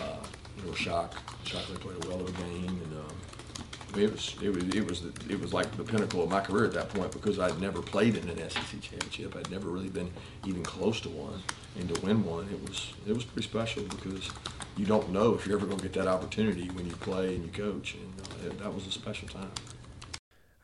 uh, 0.00 0.24
know, 0.64 0.74
shocked, 0.74 1.18
shocked 1.46 1.68
they 1.68 1.78
played 1.78 2.04
a 2.04 2.08
well 2.08 2.20
of 2.20 2.28
a 2.28 2.42
game, 2.42 2.80
and 2.84 2.92
um, 2.98 4.00
it 4.00 4.12
was 4.12 4.36
it 4.42 4.50
was 4.50 4.64
it 4.64 4.86
was 4.86 5.02
it 5.28 5.40
was 5.40 5.52
like 5.52 5.70
the 5.76 5.84
pinnacle 5.84 6.22
of 6.22 6.30
my 6.30 6.40
career 6.40 6.64
at 6.64 6.72
that 6.72 6.88
point 6.90 7.12
because 7.12 7.38
I'd 7.38 7.60
never 7.60 7.80
played 7.82 8.16
in 8.16 8.28
an 8.28 8.38
SEC 8.50 8.80
championship. 8.80 9.36
I'd 9.36 9.50
never 9.50 9.68
really 9.68 9.88
been 9.88 10.10
even 10.46 10.62
close 10.62 11.00
to 11.02 11.08
one, 11.08 11.42
and 11.78 11.92
to 11.94 12.00
win 12.02 12.24
one, 12.24 12.48
it 12.50 12.68
was 12.68 12.92
it 13.06 13.12
was 13.14 13.24
pretty 13.24 13.48
special 13.48 13.84
because 13.84 14.30
you 14.76 14.84
don't 14.84 15.10
know 15.10 15.34
if 15.34 15.46
you're 15.46 15.56
ever 15.56 15.66
going 15.66 15.78
to 15.78 15.88
get 15.88 15.94
that 15.94 16.08
opportunity 16.08 16.68
when 16.70 16.86
you 16.86 16.92
play 16.96 17.34
and 17.34 17.44
you 17.44 17.50
coach, 17.50 17.94
and 17.94 18.52
uh, 18.52 18.62
that 18.62 18.74
was 18.74 18.86
a 18.86 18.92
special 18.92 19.28
time. 19.28 19.50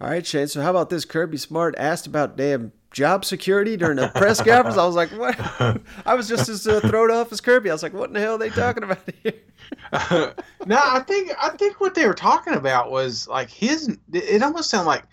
All 0.01 0.09
right, 0.09 0.27
Shane. 0.27 0.49
So 0.49 0.61
how 0.61 0.71
about 0.71 0.91
this? 0.91 1.05
Kirby 1.05 1.37
Smart 1.37 1.77
asked 1.79 2.09
about 2.09 2.37
damn 2.37 2.73
job 2.91 3.25
security 3.25 3.77
during 3.77 3.97
the 3.97 4.09
press 4.09 4.39
conference. 4.43 4.77
I 4.77 4.85
was 4.85 4.97
like, 4.97 5.11
what? 5.11 5.37
I 6.05 6.15
was 6.15 6.29
just 6.29 6.49
as 6.49 6.67
uh, 6.67 6.81
thrown 6.81 7.11
off 7.13 7.31
as 7.31 7.41
Kirby. 7.41 7.71
I 7.71 7.73
was 7.73 7.85
like, 7.85 7.93
what 7.93 8.11
in 8.11 8.15
the 8.15 8.21
hell 8.21 8.35
are 8.35 8.39
they 8.39 8.51
talking 8.51 8.83
about 8.83 8.99
here? 9.23 9.35
No, 9.93 10.33
I 10.77 11.01
think 11.07 11.33
I 11.41 11.51
think 11.51 11.81
what 11.81 11.95
they 11.95 12.07
were 12.07 12.15
talking 12.15 12.55
about 12.55 12.91
was 12.91 13.29
like 13.29 13.51
his. 13.51 13.97
It 14.13 14.43
almost 14.43 14.71
sounded 14.71 14.89
like 14.89 15.05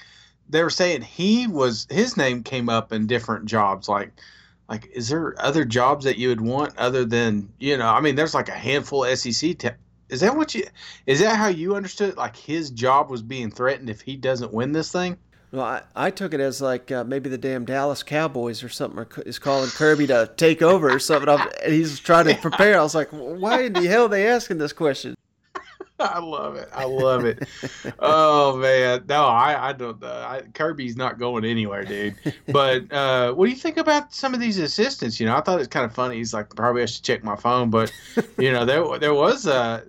they 0.50 0.64
were 0.64 0.70
saying 0.70 1.02
he 1.02 1.48
was 1.48 1.88
his 1.90 2.18
name 2.18 2.44
came 2.44 2.70
up 2.70 2.92
in 2.92 3.08
different 3.08 3.46
jobs. 3.46 3.88
Like, 3.88 4.12
like 4.68 4.90
is 4.94 5.10
there 5.10 5.36
other 5.40 5.66
jobs 5.66 6.06
that 6.06 6.18
you 6.18 6.30
would 6.30 6.42
want 6.42 6.78
other 6.78 7.06
than 7.06 7.52
you 7.60 7.78
know? 7.78 7.88
I 7.88 8.02
mean, 8.02 8.16
there's 8.16 8.34
like 8.34 8.50
a 8.50 8.54
handful 8.54 9.06
SEC. 9.16 9.58
Te- 9.58 9.70
is 10.10 10.22
that 10.22 10.36
what 10.36 10.56
you? 10.56 10.66
Is 11.06 11.20
that 11.20 11.36
how 11.38 11.48
you 11.48 11.76
understood? 11.76 12.18
Like 12.18 12.36
his 12.36 12.70
job 12.72 13.10
was 13.10 13.22
being 13.22 13.52
threatened 13.52 13.90
if 13.90 14.02
he 14.02 14.16
doesn't 14.16 14.54
win 14.54 14.72
this 14.72 14.92
thing. 14.92 15.18
Well, 15.52 15.66
I, 15.66 15.82
I 15.96 16.12
took 16.12 16.34
it 16.34 16.40
as 16.40 16.62
like 16.62 16.92
uh, 16.92 17.04
maybe 17.04 17.30
the 17.30 17.38
damn 17.38 17.66
Dallas 17.66 18.04
Cowboys 18.04 18.64
or 18.64 18.70
something 18.70 19.00
are, 19.00 19.08
is 19.26 19.40
calling 19.40 19.70
Kirby 19.70 20.08
to 20.08 20.32
take 20.38 20.62
over 20.62 20.94
or 20.94 21.00
something. 21.00 21.28
I'm, 21.28 21.48
and 21.64 21.74
he's 21.74 22.00
trying 22.00 22.26
to 22.26 22.36
prepare. 22.36 22.80
I 22.80 22.84
was 22.84 22.94
like, 22.94 23.10
why 23.10 23.64
in 23.64 23.74
the 23.74 23.88
hell 23.88 24.06
are 24.06 24.10
they 24.10 24.28
asking 24.28 24.60
this 24.60 24.74
question? 24.74 25.16
I 26.00 26.20
love 26.20 26.56
it. 26.56 26.70
I 26.72 26.86
love 26.86 27.26
it. 27.26 27.48
oh 28.00 28.58
man, 28.58 29.04
no, 29.10 29.26
I 29.26 29.70
I 29.70 29.74
don't. 29.74 30.02
Uh, 30.02 30.26
I, 30.30 30.42
Kirby's 30.54 30.96
not 30.96 31.18
going 31.20 31.44
anywhere, 31.44 31.84
dude. 31.84 32.16
But 32.48 32.92
uh, 32.94 33.34
what 33.34 33.46
do 33.46 33.52
you 33.52 33.58
think 33.58 33.78
about 33.78 34.14
some 34.14 34.34
of 34.34 34.40
these 34.40 34.60
assistants? 34.60 35.20
You 35.20 35.26
know, 35.26 35.36
I 35.36 35.42
thought 35.42 35.60
it's 35.60 35.68
kind 35.68 35.86
of 35.86 35.94
funny. 35.94 36.18
He's 36.18 36.34
like, 36.34 36.56
probably 36.56 36.84
I 36.84 36.86
should 36.86 37.04
check 37.04 37.24
my 37.24 37.36
phone, 37.36 37.70
but 37.70 37.92
you 38.38 38.52
know, 38.52 38.66
there 38.66 39.00
there 39.00 39.14
was 39.14 39.46
uh, 39.46 39.82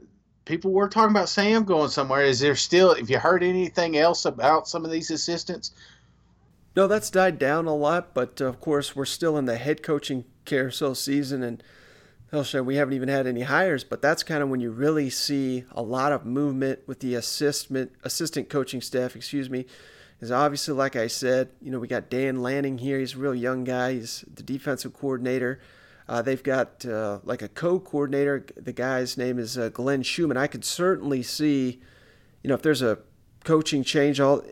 people 0.51 0.73
were 0.73 0.89
talking 0.89 1.13
about 1.13 1.29
Sam 1.29 1.65
going 1.65 1.91
somewhere. 1.91 2.25
Is 2.25 2.41
there 2.41 2.57
still? 2.57 2.95
Have 2.95 3.09
you 3.09 3.19
heard 3.19 3.43
anything 3.43 3.97
else 3.97 4.25
about 4.25 4.69
some 4.69 4.85
of 4.85 4.91
these 4.91 5.11
assistants? 5.11 5.71
No, 6.75 6.87
that's 6.89 7.09
died 7.11 7.39
down 7.39 7.67
a 7.67 7.75
lot, 7.75 8.15
but 8.15 8.41
uh, 8.41 8.47
of 8.47 8.61
course 8.61 8.95
we're 8.95 9.05
still 9.05 9.39
in 9.39 9.45
the 9.45 9.57
head 9.57 9.83
coaching 9.83 10.25
carousel 10.45 10.95
season, 10.95 11.43
and 11.43 11.63
hell, 12.31 12.43
sure, 12.43 12.63
we 12.63 12.77
haven't 12.77 12.95
even 12.95 13.09
had 13.09 13.27
any 13.27 13.43
hires. 13.43 13.85
But 13.85 14.03
that's 14.03 14.23
kind 14.23 14.43
of 14.43 14.49
when 14.49 14.61
you 14.61 14.71
really 14.71 15.09
see 15.09 15.65
a 15.71 15.83
lot 15.83 16.13
of 16.13 16.27
movement 16.27 16.81
with 16.87 16.99
the 16.99 17.15
assistant 17.15 17.93
assistant 18.03 18.49
coaching 18.49 18.81
staff. 18.81 19.15
Excuse 19.15 19.49
me. 19.49 19.67
Is 20.21 20.31
obviously, 20.31 20.75
like 20.75 20.97
I 20.97 21.07
said, 21.07 21.49
you 21.63 21.71
know, 21.71 21.79
we 21.79 21.89
got 21.89 22.11
Dan 22.11 22.43
Lanning 22.43 22.77
here. 22.77 22.99
He's 22.99 23.15
a 23.15 23.19
real 23.19 23.35
young 23.35 23.65
guy. 23.65 23.95
He's 23.95 24.23
the 24.35 24.43
defensive 24.43 24.93
coordinator. 24.93 25.61
Uh, 26.11 26.21
they've 26.21 26.43
got 26.43 26.85
uh, 26.85 27.21
like 27.23 27.41
a 27.41 27.49
co-coordinator. 27.49 28.45
The 28.57 28.73
guy's 28.73 29.17
name 29.17 29.39
is 29.39 29.57
uh, 29.57 29.69
Glenn 29.69 30.03
Schumann. 30.03 30.37
I 30.37 30.49
could 30.49 30.65
certainly 30.65 31.23
see, 31.23 31.81
you 32.43 32.49
know, 32.49 32.55
if 32.55 32.63
there's 32.63 32.83
a 32.83 32.99
coaching 33.45 33.85
change 33.85 34.19
all 34.19 34.43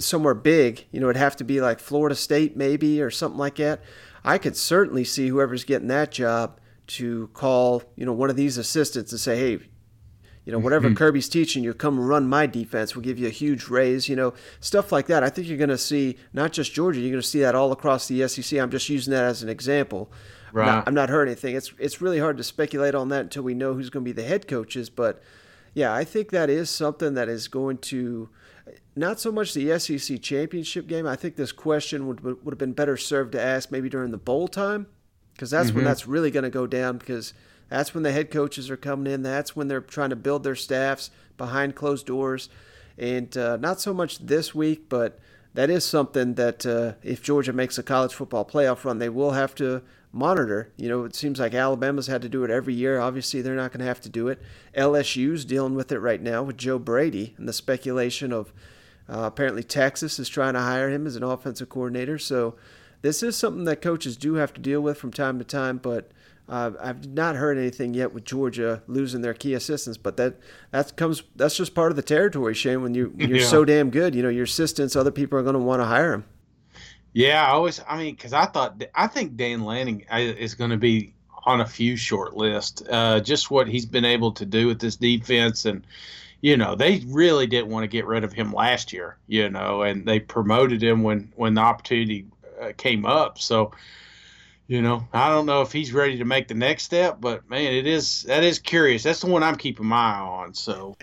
somewhere 0.00 0.34
big, 0.34 0.84
you 0.90 0.98
know, 0.98 1.06
it'd 1.08 1.20
have 1.20 1.36
to 1.36 1.44
be 1.44 1.60
like 1.60 1.78
Florida 1.78 2.16
State 2.16 2.56
maybe 2.56 3.00
or 3.00 3.12
something 3.12 3.38
like 3.38 3.54
that. 3.56 3.80
I 4.24 4.38
could 4.38 4.56
certainly 4.56 5.04
see 5.04 5.28
whoever's 5.28 5.62
getting 5.62 5.86
that 5.86 6.10
job 6.10 6.58
to 6.88 7.30
call, 7.32 7.84
you 7.94 8.04
know, 8.04 8.12
one 8.12 8.28
of 8.28 8.34
these 8.34 8.58
assistants 8.58 9.12
and 9.12 9.20
say, 9.20 9.36
hey, 9.38 9.64
you 10.44 10.52
know, 10.52 10.58
whatever 10.58 10.88
mm-hmm. 10.88 10.96
Kirby's 10.96 11.28
teaching 11.28 11.62
you, 11.62 11.74
come 11.74 12.00
run 12.00 12.28
my 12.28 12.46
defense. 12.46 12.96
We'll 12.96 13.04
give 13.04 13.20
you 13.20 13.28
a 13.28 13.30
huge 13.30 13.68
raise, 13.68 14.08
you 14.08 14.16
know, 14.16 14.34
stuff 14.58 14.90
like 14.90 15.06
that. 15.06 15.22
I 15.22 15.28
think 15.28 15.46
you're 15.46 15.58
going 15.58 15.68
to 15.70 15.78
see 15.78 16.16
not 16.32 16.52
just 16.52 16.72
Georgia, 16.74 16.98
you're 16.98 17.12
going 17.12 17.22
to 17.22 17.28
see 17.28 17.40
that 17.40 17.54
all 17.54 17.70
across 17.70 18.08
the 18.08 18.26
SEC. 18.26 18.58
I'm 18.58 18.70
just 18.70 18.88
using 18.88 19.12
that 19.12 19.22
as 19.22 19.44
an 19.44 19.48
example. 19.48 20.10
Right. 20.56 20.68
I'm 20.68 20.74
not, 20.74 20.88
I'm 20.88 20.94
not 20.94 21.08
heard 21.10 21.28
anything. 21.28 21.54
It's 21.54 21.74
it's 21.78 22.00
really 22.00 22.18
hard 22.18 22.38
to 22.38 22.42
speculate 22.42 22.94
on 22.94 23.10
that 23.10 23.20
until 23.20 23.42
we 23.42 23.52
know 23.52 23.74
who's 23.74 23.90
going 23.90 24.04
to 24.04 24.08
be 24.08 24.12
the 24.12 24.26
head 24.26 24.48
coaches. 24.48 24.88
But 24.88 25.22
yeah, 25.74 25.92
I 25.92 26.02
think 26.02 26.30
that 26.30 26.48
is 26.48 26.70
something 26.70 27.12
that 27.12 27.28
is 27.28 27.46
going 27.46 27.76
to 27.78 28.30
not 28.96 29.20
so 29.20 29.30
much 29.30 29.52
the 29.52 29.78
SEC 29.78 30.22
championship 30.22 30.86
game. 30.86 31.06
I 31.06 31.14
think 31.14 31.36
this 31.36 31.52
question 31.52 32.06
would 32.06 32.24
would 32.24 32.52
have 32.52 32.58
been 32.58 32.72
better 32.72 32.96
served 32.96 33.32
to 33.32 33.40
ask 33.40 33.70
maybe 33.70 33.90
during 33.90 34.12
the 34.12 34.16
bowl 34.16 34.48
time, 34.48 34.86
because 35.34 35.50
that's 35.50 35.68
mm-hmm. 35.68 35.76
when 35.76 35.84
that's 35.84 36.06
really 36.06 36.30
going 36.30 36.44
to 36.44 36.50
go 36.50 36.66
down. 36.66 36.96
Because 36.96 37.34
that's 37.68 37.92
when 37.92 38.02
the 38.02 38.12
head 38.12 38.30
coaches 38.30 38.70
are 38.70 38.78
coming 38.78 39.12
in. 39.12 39.22
That's 39.22 39.54
when 39.54 39.68
they're 39.68 39.82
trying 39.82 40.10
to 40.10 40.16
build 40.16 40.42
their 40.42 40.54
staffs 40.54 41.10
behind 41.36 41.74
closed 41.74 42.06
doors, 42.06 42.48
and 42.96 43.36
uh, 43.36 43.58
not 43.58 43.78
so 43.78 43.92
much 43.92 44.20
this 44.20 44.54
week, 44.54 44.88
but 44.88 45.18
that 45.52 45.68
is 45.68 45.84
something 45.84 46.34
that 46.34 46.64
uh, 46.64 46.92
if 47.02 47.22
Georgia 47.22 47.52
makes 47.52 47.76
a 47.76 47.82
college 47.82 48.14
football 48.14 48.46
playoff 48.46 48.86
run, 48.86 49.00
they 49.00 49.10
will 49.10 49.32
have 49.32 49.54
to 49.56 49.82
monitor. 50.16 50.72
You 50.76 50.88
know, 50.88 51.04
it 51.04 51.14
seems 51.14 51.38
like 51.38 51.54
Alabama's 51.54 52.06
had 52.06 52.22
to 52.22 52.28
do 52.28 52.42
it 52.44 52.50
every 52.50 52.74
year. 52.74 52.98
Obviously, 52.98 53.42
they're 53.42 53.54
not 53.54 53.70
going 53.70 53.80
to 53.80 53.86
have 53.86 54.00
to 54.02 54.08
do 54.08 54.28
it. 54.28 54.40
LSU's 54.76 55.44
dealing 55.44 55.74
with 55.74 55.92
it 55.92 55.98
right 55.98 56.20
now 56.20 56.42
with 56.42 56.56
Joe 56.56 56.78
Brady 56.78 57.34
and 57.38 57.48
the 57.48 57.52
speculation 57.52 58.32
of 58.32 58.52
uh, 59.08 59.20
apparently 59.20 59.62
Texas 59.62 60.18
is 60.18 60.28
trying 60.28 60.54
to 60.54 60.60
hire 60.60 60.90
him 60.90 61.06
as 61.06 61.16
an 61.16 61.22
offensive 61.22 61.68
coordinator. 61.68 62.18
So 62.18 62.56
this 63.02 63.22
is 63.22 63.36
something 63.36 63.64
that 63.64 63.82
coaches 63.82 64.16
do 64.16 64.34
have 64.34 64.52
to 64.54 64.60
deal 64.60 64.80
with 64.80 64.98
from 64.98 65.12
time 65.12 65.38
to 65.38 65.44
time. 65.44 65.78
But 65.78 66.10
uh, 66.48 66.72
I've 66.80 67.06
not 67.08 67.36
heard 67.36 67.58
anything 67.58 67.94
yet 67.94 68.12
with 68.12 68.24
Georgia 68.24 68.82
losing 68.86 69.20
their 69.20 69.34
key 69.34 69.54
assistants. 69.54 69.98
But 69.98 70.16
that 70.16 70.36
that 70.70 70.96
comes 70.96 71.22
that's 71.36 71.56
just 71.56 71.74
part 71.74 71.92
of 71.92 71.96
the 71.96 72.02
territory, 72.02 72.54
Shane. 72.54 72.82
When 72.82 72.94
you 72.94 73.12
when 73.14 73.28
you're 73.28 73.38
yeah. 73.38 73.46
so 73.46 73.64
damn 73.64 73.90
good, 73.90 74.14
you 74.14 74.22
know 74.22 74.28
your 74.28 74.44
assistants, 74.44 74.96
other 74.96 75.10
people 75.10 75.38
are 75.38 75.42
going 75.42 75.54
to 75.54 75.60
want 75.60 75.80
to 75.80 75.86
hire 75.86 76.12
them. 76.12 76.24
Yeah, 77.16 77.46
I 77.46 77.52
always. 77.52 77.80
I 77.88 77.96
mean, 77.96 78.14
because 78.14 78.34
I 78.34 78.44
thought 78.44 78.84
I 78.94 79.06
think 79.06 79.38
Dan 79.38 79.64
Lanning 79.64 80.04
uh, 80.12 80.18
is 80.18 80.54
going 80.54 80.68
to 80.70 80.76
be 80.76 81.14
on 81.46 81.62
a 81.62 81.66
few 81.66 81.96
short 81.96 82.36
lists. 82.36 82.82
Uh, 82.90 83.20
just 83.20 83.50
what 83.50 83.68
he's 83.68 83.86
been 83.86 84.04
able 84.04 84.32
to 84.32 84.44
do 84.44 84.66
with 84.66 84.80
this 84.80 84.96
defense, 84.96 85.64
and 85.64 85.86
you 86.42 86.58
know 86.58 86.74
they 86.74 87.02
really 87.06 87.46
didn't 87.46 87.70
want 87.70 87.84
to 87.84 87.88
get 87.88 88.04
rid 88.04 88.22
of 88.22 88.34
him 88.34 88.52
last 88.52 88.92
year. 88.92 89.16
You 89.28 89.48
know, 89.48 89.80
and 89.80 90.04
they 90.04 90.20
promoted 90.20 90.82
him 90.82 91.02
when 91.02 91.32
when 91.36 91.54
the 91.54 91.62
opportunity 91.62 92.26
uh, 92.60 92.72
came 92.76 93.06
up. 93.06 93.38
So 93.38 93.72
you 94.68 94.82
know, 94.82 95.06
I 95.12 95.28
don't 95.28 95.46
know 95.46 95.62
if 95.62 95.70
he's 95.70 95.92
ready 95.92 96.18
to 96.18 96.24
make 96.24 96.48
the 96.48 96.54
next 96.54 96.84
step, 96.84 97.20
but 97.20 97.48
man, 97.48 97.72
it 97.72 97.86
is 97.86 98.22
that 98.22 98.42
is 98.42 98.58
curious. 98.58 99.04
That's 99.04 99.20
the 99.20 99.28
one 99.28 99.42
I'm 99.42 99.56
keeping 99.56 99.86
my 99.86 100.14
eye 100.14 100.20
on. 100.20 100.54
So, 100.54 100.96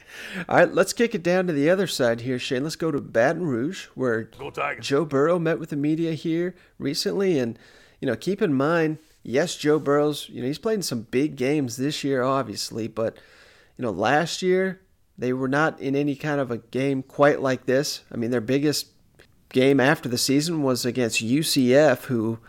all 0.49 0.57
right, 0.57 0.74
let's 0.74 0.91
kick 0.91 1.16
it 1.16 1.24
down 1.24 1.47
to 1.47 1.53
the 1.53 1.70
other 1.70 1.88
side 1.88 2.22
here, 2.22 2.38
Shane. 2.38 2.64
Let's 2.64 2.76
go 2.76 2.91
to 2.91 2.99
Baton 2.99 3.45
Rouge, 3.45 3.86
where 3.95 4.30
Joe 4.82 5.05
Burrow 5.05 5.39
met 5.39 5.59
with 5.59 5.70
the 5.70 5.78
media 5.78 6.14
here 6.14 6.55
recently, 6.78 7.39
and 7.39 7.57
you 8.01 8.07
know, 8.07 8.18
keep 8.18 8.41
in 8.41 8.53
mind, 8.53 8.97
yes, 9.24 9.55
Joe 9.55 9.80
Burrow's, 9.80 10.28
you 10.28 10.41
know, 10.41 10.47
he's 10.47 10.59
played 10.59 10.76
in 10.76 10.82
some 10.82 11.03
big 11.03 11.38
games 11.38 11.78
this 11.78 12.03
year, 12.03 12.22
obviously, 12.22 12.89
but 12.89 13.18
you 13.78 13.84
know, 13.84 13.91
last 13.91 14.41
year 14.41 14.82
they 15.18 15.32
were 15.32 15.47
not 15.47 15.80
in 15.80 15.95
any 15.95 16.16
kind 16.16 16.41
of 16.41 16.51
a 16.51 16.57
game 16.57 17.01
quite 17.01 17.41
like 17.41 17.66
this. 17.66 18.01
I 18.11 18.18
mean, 18.18 18.32
their 18.32 18.41
biggest 18.41 18.88
game 19.49 19.80
after 19.80 20.09
the 20.09 20.18
season 20.18 20.64
was 20.64 20.86
against 20.86 21.24
UCF, 21.24 22.05
who 22.05 22.39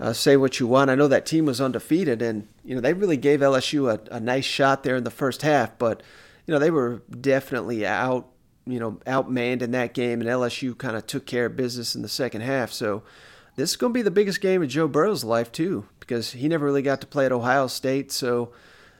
uh, 0.00 0.12
say 0.12 0.36
what 0.36 0.58
you 0.58 0.66
want. 0.66 0.90
I 0.90 0.94
know 0.94 1.08
that 1.08 1.26
team 1.26 1.46
was 1.46 1.60
undefeated, 1.60 2.22
and 2.22 2.48
you 2.64 2.74
know 2.74 2.80
they 2.80 2.92
really 2.92 3.16
gave 3.16 3.40
LSU 3.40 3.90
a, 3.90 4.14
a 4.14 4.20
nice 4.20 4.44
shot 4.44 4.82
there 4.82 4.96
in 4.96 5.04
the 5.04 5.10
first 5.10 5.42
half, 5.42 5.78
but 5.78 6.02
you 6.46 6.52
know 6.52 6.58
they 6.58 6.70
were 6.70 7.02
definitely 7.20 7.86
out, 7.86 8.28
you 8.66 8.80
know, 8.80 8.92
outmanned 9.06 9.62
in 9.62 9.70
that 9.72 9.94
game, 9.94 10.20
and 10.20 10.28
LSU 10.28 10.76
kind 10.76 10.96
of 10.96 11.06
took 11.06 11.26
care 11.26 11.46
of 11.46 11.56
business 11.56 11.94
in 11.94 12.02
the 12.02 12.08
second 12.08 12.40
half. 12.40 12.72
So 12.72 13.02
this 13.56 13.70
is 13.70 13.76
going 13.76 13.92
to 13.92 13.98
be 13.98 14.02
the 14.02 14.10
biggest 14.10 14.40
game 14.40 14.62
of 14.62 14.68
Joe 14.68 14.88
Burrow's 14.88 15.24
life 15.24 15.52
too, 15.52 15.86
because 16.00 16.32
he 16.32 16.48
never 16.48 16.64
really 16.64 16.82
got 16.82 17.00
to 17.02 17.06
play 17.06 17.26
at 17.26 17.32
Ohio 17.32 17.66
State. 17.66 18.10
So 18.10 18.52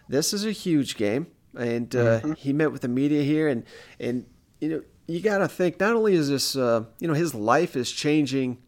this 0.08 0.32
is 0.32 0.44
a 0.44 0.52
huge 0.52 0.96
game, 0.96 1.26
and 1.56 1.94
uh, 1.96 2.20
mm-hmm. 2.20 2.32
he 2.34 2.52
met 2.52 2.70
with 2.70 2.82
the 2.82 2.88
media 2.88 3.22
here, 3.22 3.48
and 3.48 3.64
and 3.98 4.26
you 4.60 4.68
know 4.68 4.82
you 5.06 5.20
got 5.20 5.38
to 5.38 5.48
think 5.48 5.80
not 5.80 5.94
only 5.94 6.14
is 6.14 6.28
this 6.28 6.54
uh, 6.54 6.84
you 7.00 7.08
know 7.08 7.14
his 7.14 7.34
life 7.34 7.76
is 7.76 7.90
changing 7.90 8.58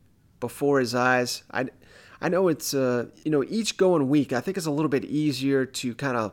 before 0.41 0.81
his 0.81 0.95
eyes. 0.95 1.43
I 1.51 1.67
I 2.25 2.29
know 2.29 2.49
it's 2.49 2.73
uh, 2.73 3.07
you 3.25 3.31
know 3.31 3.45
each 3.49 3.77
going 3.77 4.09
week. 4.09 4.33
I 4.33 4.41
think 4.41 4.57
it's 4.57 4.67
a 4.67 4.71
little 4.71 4.89
bit 4.89 5.05
easier 5.05 5.67
to 5.67 5.95
kind 5.95 6.17
of 6.17 6.33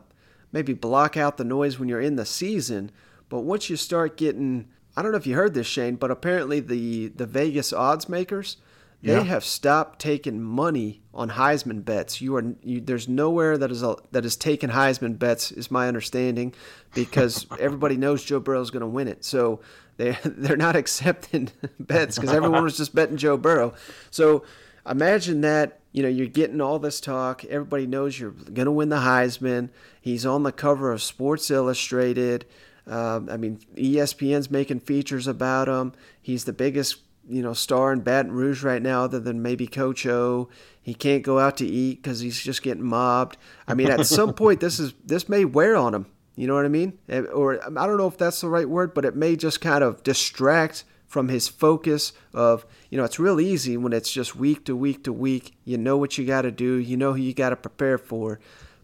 maybe 0.51 0.73
block 0.73 1.17
out 1.17 1.37
the 1.37 1.43
noise 1.43 1.79
when 1.79 1.89
you're 1.89 2.01
in 2.01 2.15
the 2.15 2.25
season. 2.25 2.91
But 3.29 3.41
once 3.41 3.69
you 3.69 3.75
start 3.75 4.17
getting, 4.17 4.67
I 4.95 5.01
don't 5.01 5.11
know 5.11 5.17
if 5.17 5.27
you 5.27 5.35
heard 5.35 5.53
this, 5.53 5.67
Shane, 5.67 5.95
but 5.95 6.09
apparently 6.11 6.59
the 6.59 7.09
the 7.09 7.25
Vegas 7.25 7.73
odds 7.73 8.07
makers 8.07 8.57
they 9.03 9.13
yeah. 9.13 9.23
have 9.23 9.43
stopped 9.43 9.99
taking 9.99 10.41
money 10.41 11.01
on 11.13 11.31
Heisman 11.31 11.83
bets. 11.83 12.21
You 12.21 12.35
are 12.35 12.43
you, 12.61 12.81
there's 12.81 13.07
nowhere 13.07 13.57
that 13.57 13.71
is 13.71 13.81
a, 13.81 13.95
that 14.11 14.25
is 14.25 14.35
taking 14.35 14.69
Heisman 14.69 15.17
bets, 15.17 15.51
is 15.51 15.71
my 15.71 15.87
understanding, 15.87 16.53
because 16.93 17.47
everybody 17.59 17.97
knows 17.97 18.23
Joe 18.23 18.39
Burrow 18.39 18.61
is 18.61 18.69
going 18.69 18.81
to 18.81 18.87
win 18.87 19.07
it. 19.07 19.25
So 19.25 19.61
they 19.97 20.17
they're 20.23 20.57
not 20.57 20.75
accepting 20.83 21.49
bets 21.79 22.17
because 22.17 22.33
everyone 22.33 22.63
was 22.63 22.77
just 22.77 22.93
betting 22.93 23.17
Joe 23.17 23.37
Burrow. 23.37 23.73
So 24.11 24.43
imagine 24.87 25.41
that 25.41 25.79
you 25.91 26.01
know, 26.01 26.09
you're 26.09 26.27
getting 26.27 26.61
all 26.61 26.79
this 26.79 27.01
talk. 27.01 27.43
Everybody 27.45 27.85
knows 27.85 28.19
you're 28.19 28.31
going 28.31 28.65
to 28.65 28.71
win 28.71 28.89
the 28.89 28.97
Heisman. 28.97 29.69
He's 29.99 30.25
on 30.25 30.43
the 30.43 30.51
cover 30.51 30.91
of 30.91 31.01
Sports 31.01 31.51
Illustrated. 31.51 32.45
Um, 32.87 33.29
I 33.29 33.37
mean, 33.37 33.59
ESPN's 33.75 34.49
making 34.49 34.81
features 34.81 35.27
about 35.27 35.67
him. 35.67 35.93
He's 36.21 36.45
the 36.45 36.53
biggest, 36.53 36.97
you 37.27 37.41
know, 37.41 37.53
star 37.53 37.91
in 37.93 38.01
Baton 38.01 38.31
Rouge 38.31 38.63
right 38.63 38.81
now, 38.81 39.03
other 39.03 39.19
than 39.19 39.41
maybe 39.41 39.67
Coach 39.67 40.05
O. 40.05 40.49
He 40.81 40.93
can't 40.93 41.23
go 41.23 41.39
out 41.39 41.57
to 41.57 41.65
eat 41.65 42.01
because 42.01 42.21
he's 42.21 42.41
just 42.41 42.63
getting 42.63 42.83
mobbed. 42.83 43.37
I 43.67 43.73
mean, 43.73 43.89
at 43.89 44.05
some 44.07 44.33
point, 44.35 44.61
this 44.61 44.79
is 44.79 44.93
this 45.05 45.29
may 45.29 45.45
wear 45.45 45.75
on 45.75 45.93
him. 45.93 46.07
You 46.35 46.47
know 46.47 46.55
what 46.55 46.65
I 46.65 46.69
mean? 46.69 46.97
Eh, 47.09 47.19
or 47.21 47.61
I 47.63 47.85
don't 47.85 47.97
know 47.97 48.07
if 48.07 48.17
that's 48.17 48.41
the 48.41 48.49
right 48.49 48.67
word, 48.67 48.93
but 48.93 49.05
it 49.05 49.15
may 49.15 49.35
just 49.35 49.61
kind 49.61 49.83
of 49.83 50.01
distract 50.03 50.85
from 51.11 51.27
his 51.27 51.49
focus 51.49 52.13
of, 52.33 52.65
you 52.89 52.97
know, 52.97 53.03
it's 53.03 53.19
real 53.19 53.41
easy 53.41 53.75
when 53.75 53.91
it's 53.91 54.09
just 54.09 54.33
week 54.33 54.63
to 54.63 54.73
week 54.73 55.03
to 55.03 55.11
week. 55.11 55.53
You 55.65 55.77
know 55.77 55.97
what 55.97 56.17
you 56.17 56.25
got 56.25 56.43
to 56.43 56.51
do, 56.51 56.75
you 56.75 56.95
know 56.95 57.11
who 57.11 57.21
you 57.21 57.33
got 57.33 57.49
to 57.49 57.57
prepare 57.57 57.97
for. 57.97 58.39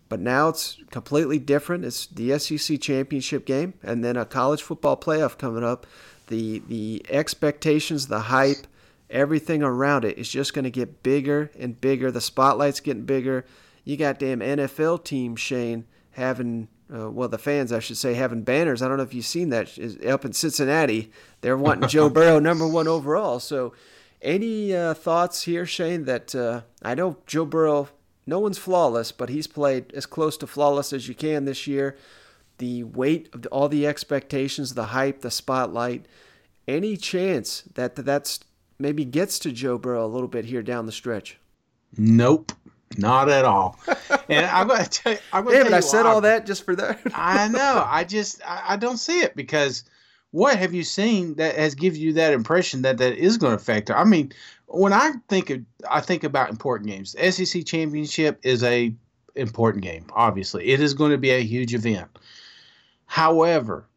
But 0.09 0.19
now 0.19 0.49
it's 0.49 0.77
completely 0.91 1.39
different. 1.39 1.85
It's 1.85 2.05
the 2.05 2.37
SEC 2.37 2.81
championship 2.81 3.45
game 3.45 3.75
and 3.81 4.03
then 4.03 4.17
a 4.17 4.25
college 4.25 4.61
football 4.61 4.97
playoff 4.97 5.37
coming 5.37 5.63
up. 5.63 5.87
The 6.27 6.61
the 6.67 7.05
expectations, 7.07 8.07
the 8.07 8.19
hype, 8.19 8.67
everything 9.09 9.63
around 9.63 10.03
it 10.03 10.17
is 10.17 10.27
just 10.29 10.53
going 10.53 10.65
to 10.65 10.69
get 10.69 11.03
bigger 11.03 11.49
and 11.57 11.79
bigger. 11.79 12.11
The 12.11 12.19
spotlight's 12.19 12.81
getting 12.81 13.05
bigger. 13.05 13.45
You 13.85 13.95
got 13.95 14.19
damn 14.19 14.41
NFL 14.41 15.05
team, 15.05 15.37
Shane, 15.37 15.85
having 16.11 16.67
uh, 16.93 17.09
well, 17.11 17.27
the 17.27 17.37
fans, 17.37 17.73
I 17.73 17.79
should 17.79 17.97
say, 17.97 18.13
having 18.13 18.43
banners. 18.43 18.81
I 18.81 18.87
don't 18.87 18.97
know 18.97 19.03
if 19.03 19.13
you've 19.13 19.25
seen 19.25 19.49
that 19.49 19.77
is 19.77 19.97
up 20.05 20.23
in 20.23 20.33
Cincinnati. 20.33 21.11
They're 21.41 21.57
wanting 21.57 21.89
Joe 21.89 22.09
Burrow 22.09 22.39
number 22.39 22.67
one 22.67 22.87
overall. 22.87 23.39
So, 23.39 23.73
any 24.21 24.75
uh, 24.75 24.93
thoughts 24.93 25.43
here, 25.43 25.65
Shane? 25.65 26.05
That 26.05 26.33
uh, 26.33 26.61
I 26.81 26.95
know 26.95 27.17
Joe 27.25 27.45
Burrow, 27.45 27.89
no 28.25 28.39
one's 28.39 28.57
flawless, 28.57 29.11
but 29.11 29.29
he's 29.29 29.47
played 29.47 29.93
as 29.93 30.05
close 30.05 30.37
to 30.37 30.47
flawless 30.47 30.93
as 30.93 31.07
you 31.07 31.15
can 31.15 31.45
this 31.45 31.67
year. 31.67 31.97
The 32.57 32.83
weight 32.83 33.29
of 33.33 33.43
the, 33.43 33.49
all 33.49 33.69
the 33.69 33.85
expectations, 33.85 34.73
the 34.73 34.85
hype, 34.85 35.21
the 35.21 35.29
spotlight. 35.29 36.05
Any 36.67 36.97
chance 36.97 37.63
that 37.75 37.95
that's 37.95 38.39
maybe 38.79 39.05
gets 39.05 39.39
to 39.39 39.51
Joe 39.51 39.77
Burrow 39.77 40.05
a 40.05 40.07
little 40.07 40.27
bit 40.27 40.45
here 40.45 40.63
down 40.63 40.85
the 40.85 40.91
stretch? 40.91 41.37
Nope. 41.97 42.53
Not 42.97 43.29
at 43.29 43.45
all. 43.45 43.77
And 44.29 44.45
I'm 44.45 44.67
going 44.67 44.83
to 44.83 44.89
tell 44.89 45.13
you, 45.13 45.19
I'm 45.33 45.47
I 45.47 45.79
said 45.81 46.05
all 46.05 46.21
that 46.21 46.45
just 46.45 46.63
for 46.63 46.75
that. 46.75 46.99
I 47.13 47.47
know. 47.47 47.83
I 47.85 48.03
just, 48.03 48.41
I, 48.45 48.63
I, 48.69 48.75
don't 48.77 48.97
see 48.97 49.19
it 49.19 49.35
because 49.35 49.83
what 50.31 50.57
have 50.57 50.73
you 50.73 50.83
seen 50.83 51.35
that 51.35 51.55
has 51.55 51.75
given 51.75 51.99
you 51.99 52.13
that 52.13 52.33
impression 52.33 52.83
that 52.83 52.97
that 52.99 53.17
is 53.17 53.37
going 53.37 53.51
to 53.51 53.61
affect 53.61 53.89
her? 53.89 53.97
I 53.97 54.03
mean, 54.03 54.31
when 54.67 54.93
I 54.93 55.13
think 55.29 55.49
of, 55.49 55.61
I 55.89 56.01
think 56.01 56.23
about 56.23 56.49
important 56.49 56.89
games. 56.89 57.13
The 57.13 57.31
SEC 57.31 57.65
championship 57.65 58.39
is 58.43 58.63
a 58.63 58.93
important 59.35 59.83
game. 59.83 60.05
Obviously, 60.13 60.67
it 60.67 60.81
is 60.81 60.93
going 60.93 61.11
to 61.11 61.17
be 61.17 61.31
a 61.31 61.43
huge 61.43 61.73
event. 61.73 62.07
However, 63.05 63.87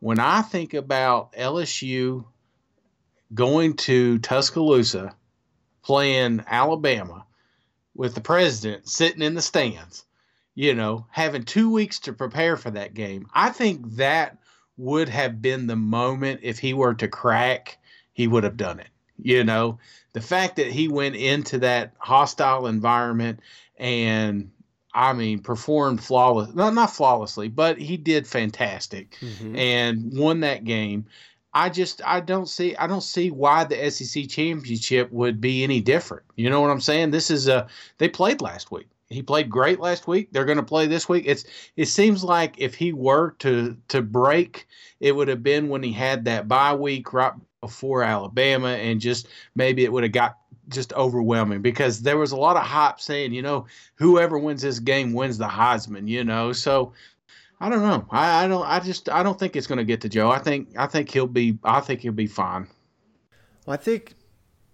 when 0.00 0.18
I 0.18 0.42
think 0.42 0.74
about 0.74 1.32
LSU 1.34 2.24
going 3.34 3.74
to 3.74 4.18
Tuscaloosa, 4.18 5.14
playing 5.82 6.42
Alabama 6.46 7.24
with 7.94 8.14
the 8.14 8.20
president 8.20 8.88
sitting 8.88 9.22
in 9.22 9.34
the 9.34 9.42
stands, 9.42 10.04
you 10.54 10.74
know, 10.74 11.06
having 11.10 11.44
two 11.44 11.70
weeks 11.70 12.00
to 12.00 12.12
prepare 12.12 12.56
for 12.56 12.70
that 12.70 12.94
game. 12.94 13.26
I 13.34 13.50
think 13.50 13.96
that 13.96 14.38
would 14.76 15.08
have 15.08 15.42
been 15.42 15.66
the 15.66 15.76
moment 15.76 16.40
if 16.42 16.58
he 16.58 16.72
were 16.74 16.94
to 16.94 17.08
crack, 17.08 17.78
he 18.12 18.26
would 18.26 18.44
have 18.44 18.56
done 18.56 18.80
it. 18.80 18.88
You 19.22 19.44
know, 19.44 19.78
the 20.12 20.20
fact 20.20 20.56
that 20.56 20.68
he 20.68 20.88
went 20.88 21.16
into 21.16 21.58
that 21.58 21.92
hostile 21.98 22.66
environment 22.66 23.40
and 23.76 24.50
I 24.92 25.12
mean, 25.12 25.40
performed 25.40 26.02
flawless, 26.02 26.52
not 26.54 26.74
not 26.74 26.94
flawlessly, 26.94 27.48
but 27.48 27.78
he 27.78 27.96
did 27.96 28.26
fantastic 28.26 29.16
mm-hmm. 29.20 29.54
and 29.56 30.18
won 30.18 30.40
that 30.40 30.64
game. 30.64 31.06
I 31.52 31.68
just 31.68 32.00
I 32.04 32.20
don't 32.20 32.48
see 32.48 32.76
I 32.76 32.86
don't 32.86 33.02
see 33.02 33.30
why 33.30 33.64
the 33.64 33.90
SEC 33.90 34.28
championship 34.28 35.10
would 35.10 35.40
be 35.40 35.64
any 35.64 35.80
different. 35.80 36.24
You 36.36 36.48
know 36.50 36.60
what 36.60 36.70
I'm 36.70 36.80
saying? 36.80 37.10
This 37.10 37.30
is 37.30 37.48
a 37.48 37.66
they 37.98 38.08
played 38.08 38.40
last 38.40 38.70
week. 38.70 38.86
He 39.08 39.22
played 39.22 39.50
great 39.50 39.80
last 39.80 40.06
week. 40.06 40.28
They're 40.30 40.44
going 40.44 40.58
to 40.58 40.62
play 40.62 40.86
this 40.86 41.08
week. 41.08 41.24
It's 41.26 41.44
it 41.76 41.86
seems 41.86 42.22
like 42.22 42.54
if 42.58 42.76
he 42.76 42.92
were 42.92 43.32
to 43.40 43.76
to 43.88 44.02
break, 44.02 44.68
it 45.00 45.12
would 45.16 45.26
have 45.26 45.42
been 45.42 45.68
when 45.68 45.82
he 45.82 45.92
had 45.92 46.24
that 46.26 46.46
bye 46.46 46.74
week 46.74 47.12
right 47.12 47.32
before 47.60 48.04
Alabama, 48.04 48.68
and 48.68 49.00
just 49.00 49.26
maybe 49.56 49.84
it 49.84 49.92
would 49.92 50.04
have 50.04 50.12
got 50.12 50.38
just 50.68 50.92
overwhelming 50.92 51.60
because 51.60 52.02
there 52.02 52.18
was 52.18 52.30
a 52.30 52.36
lot 52.36 52.56
of 52.56 52.62
hype 52.62 53.00
saying, 53.00 53.32
you 53.32 53.42
know, 53.42 53.66
whoever 53.96 54.38
wins 54.38 54.62
this 54.62 54.78
game 54.78 55.12
wins 55.12 55.36
the 55.36 55.48
Heisman. 55.48 56.06
You 56.06 56.22
know, 56.22 56.52
so 56.52 56.92
I 57.60 57.68
don't 57.68 57.82
know. 57.82 58.06
I, 58.10 58.44
I 58.44 58.48
don't. 58.48 58.64
I 58.66 58.80
just. 58.80 59.08
I 59.08 59.22
don't 59.22 59.38
think 59.38 59.54
it's 59.54 59.66
going 59.66 59.78
to 59.78 59.84
get 59.84 60.00
to 60.02 60.08
Joe. 60.08 60.30
I 60.30 60.38
think. 60.38 60.68
I 60.78 60.86
think 60.86 61.10
he'll 61.10 61.26
be. 61.26 61.58
I 61.62 61.80
think 61.80 62.00
he'll 62.00 62.12
be 62.12 62.26
fine. 62.26 62.66
Well, 63.66 63.74
I 63.74 63.76
think. 63.76 64.14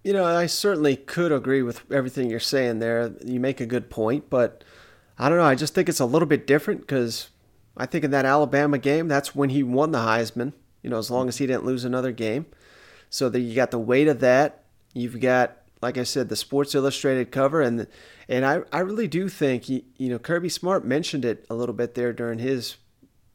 You 0.05 0.13
know, 0.13 0.25
I 0.25 0.47
certainly 0.47 0.95
could 0.95 1.33
agree 1.33 1.63
with 1.63 1.83
everything 1.91 2.31
you're 2.31 2.39
saying 2.39 2.79
there. 2.79 3.13
You 3.25 3.41
make 3.41 3.61
a 3.61 3.67
good 3.67 3.91
point, 3.91 4.31
but 4.31 4.63
I 5.19 5.29
don't 5.29 5.39
know. 5.39 5.45
I 5.45 5.57
just 5.57 5.75
think 5.75 5.89
it's 5.89 5.99
a 5.99 6.07
little 6.07 6.29
bit 6.29 6.47
different 6.47 6.83
because 6.83 7.31
I 7.77 7.87
think 7.87 8.05
in 8.05 8.13
that 8.13 8.25
Alabama 8.25 8.79
game, 8.79 9.09
that's 9.09 9.35
when 9.35 9.51
he 9.51 9.65
won 9.65 9.91
the 9.91 9.99
Heisman. 9.99 10.53
You 10.83 10.91
know, 10.91 10.99
as 10.99 11.11
long 11.11 11.27
as 11.27 11.39
he 11.39 11.47
didn't 11.49 11.65
lose 11.65 11.85
another 11.85 12.13
game. 12.13 12.47
So 13.11 13.29
that 13.29 13.41
you 13.41 13.57
got 13.57 13.73
the 13.73 13.81
weight 13.81 14.07
of 14.07 14.21
that. 14.21 14.63
You've 14.95 15.21
got, 15.21 15.57
like 15.87 15.99
I 15.99 16.03
said, 16.03 16.29
the 16.29 16.35
Sports 16.35 16.75
Illustrated 16.75 17.31
cover, 17.31 17.63
and 17.63 17.87
and 18.29 18.45
I, 18.45 18.63
I 18.73 18.81
really 18.81 19.07
do 19.07 19.29
think, 19.29 19.69
you, 19.69 19.83
you 19.97 20.09
know, 20.09 20.19
Kirby 20.19 20.49
Smart 20.49 20.85
mentioned 20.85 21.25
it 21.25 21.47
a 21.49 21.55
little 21.55 21.77
bit 21.77 21.95
there 21.95 22.13
during 22.13 22.41
his, 22.41 22.75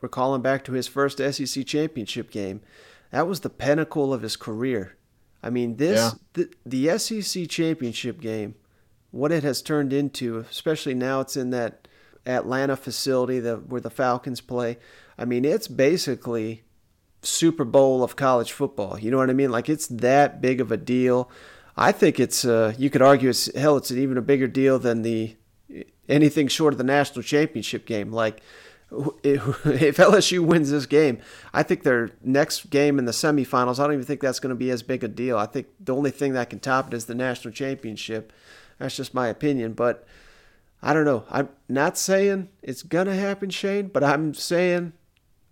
recalling 0.01 0.41
back 0.41 0.65
to 0.65 0.73
his 0.73 0.85
first 0.85 1.19
SEC 1.19 1.65
championship 1.65 2.29
game. 2.29 2.59
That 3.11 3.25
was 3.25 3.39
the 3.39 3.49
pinnacle 3.49 4.13
of 4.13 4.21
his 4.21 4.35
career. 4.35 4.97
I 5.41 5.49
mean, 5.49 5.77
this, 5.77 6.13
yeah. 6.13 6.45
the, 6.65 6.89
the 6.89 6.97
SEC 6.99 7.47
championship 7.47 8.19
game, 8.19 8.55
what 9.11 9.31
it 9.31 9.43
has 9.43 9.61
turned 9.61 9.93
into, 9.93 10.39
especially 10.39 10.93
now 10.93 11.21
it's 11.21 11.37
in 11.37 11.51
that 11.51 11.87
Atlanta 12.25 12.75
facility 12.75 13.39
that, 13.39 13.69
where 13.69 13.79
the 13.79 13.89
Falcons 13.89 14.41
play. 14.41 14.77
I 15.17 15.23
mean, 15.23 15.45
it's 15.45 15.69
basically 15.69 16.63
Super 17.21 17.63
Bowl 17.63 18.03
of 18.03 18.17
college 18.17 18.51
football. 18.51 18.99
You 18.99 19.09
know 19.09 19.17
what 19.17 19.29
I 19.29 19.33
mean? 19.33 19.51
Like 19.51 19.69
it's 19.69 19.87
that 19.87 20.41
big 20.41 20.59
of 20.59 20.69
a 20.69 20.77
deal. 20.77 21.31
I 21.77 21.91
think 21.91 22.19
it's 22.19 22.45
uh, 22.45 22.73
you 22.77 22.89
could 22.89 23.01
argue 23.01 23.29
it's 23.29 23.53
hell 23.55 23.77
it's 23.77 23.91
even 23.91 24.17
a 24.17 24.21
bigger 24.21 24.47
deal 24.47 24.79
than 24.79 25.01
the 25.01 25.35
anything 26.09 26.47
short 26.47 26.73
of 26.73 26.77
the 26.77 26.83
national 26.83 27.23
championship 27.23 27.85
game. 27.85 28.11
Like 28.11 28.41
if 29.23 29.97
LSU 29.97 30.41
wins 30.41 30.69
this 30.71 30.85
game, 30.85 31.19
I 31.53 31.63
think 31.63 31.83
their 31.83 32.11
next 32.21 32.69
game 32.69 32.99
in 32.99 33.05
the 33.05 33.13
semifinals, 33.13 33.79
I 33.79 33.83
don't 33.83 33.93
even 33.93 34.05
think 34.05 34.19
that's 34.19 34.39
going 34.39 34.49
to 34.49 34.55
be 34.55 34.69
as 34.69 34.83
big 34.83 35.03
a 35.03 35.07
deal. 35.07 35.37
I 35.37 35.45
think 35.45 35.67
the 35.79 35.95
only 35.95 36.11
thing 36.11 36.33
that 36.33 36.49
can 36.49 36.59
top 36.59 36.87
it 36.87 36.93
is 36.93 37.05
the 37.05 37.15
national 37.15 37.53
championship. 37.53 38.33
That's 38.79 38.97
just 38.97 39.13
my 39.13 39.27
opinion, 39.27 39.73
but 39.73 40.05
I 40.81 40.93
don't 40.93 41.05
know. 41.05 41.23
I'm 41.29 41.49
not 41.69 41.97
saying 41.97 42.49
it's 42.61 42.83
going 42.83 43.05
to 43.05 43.15
happen, 43.15 43.49
Shane, 43.49 43.87
but 43.87 44.03
I'm 44.03 44.33
saying 44.33 44.93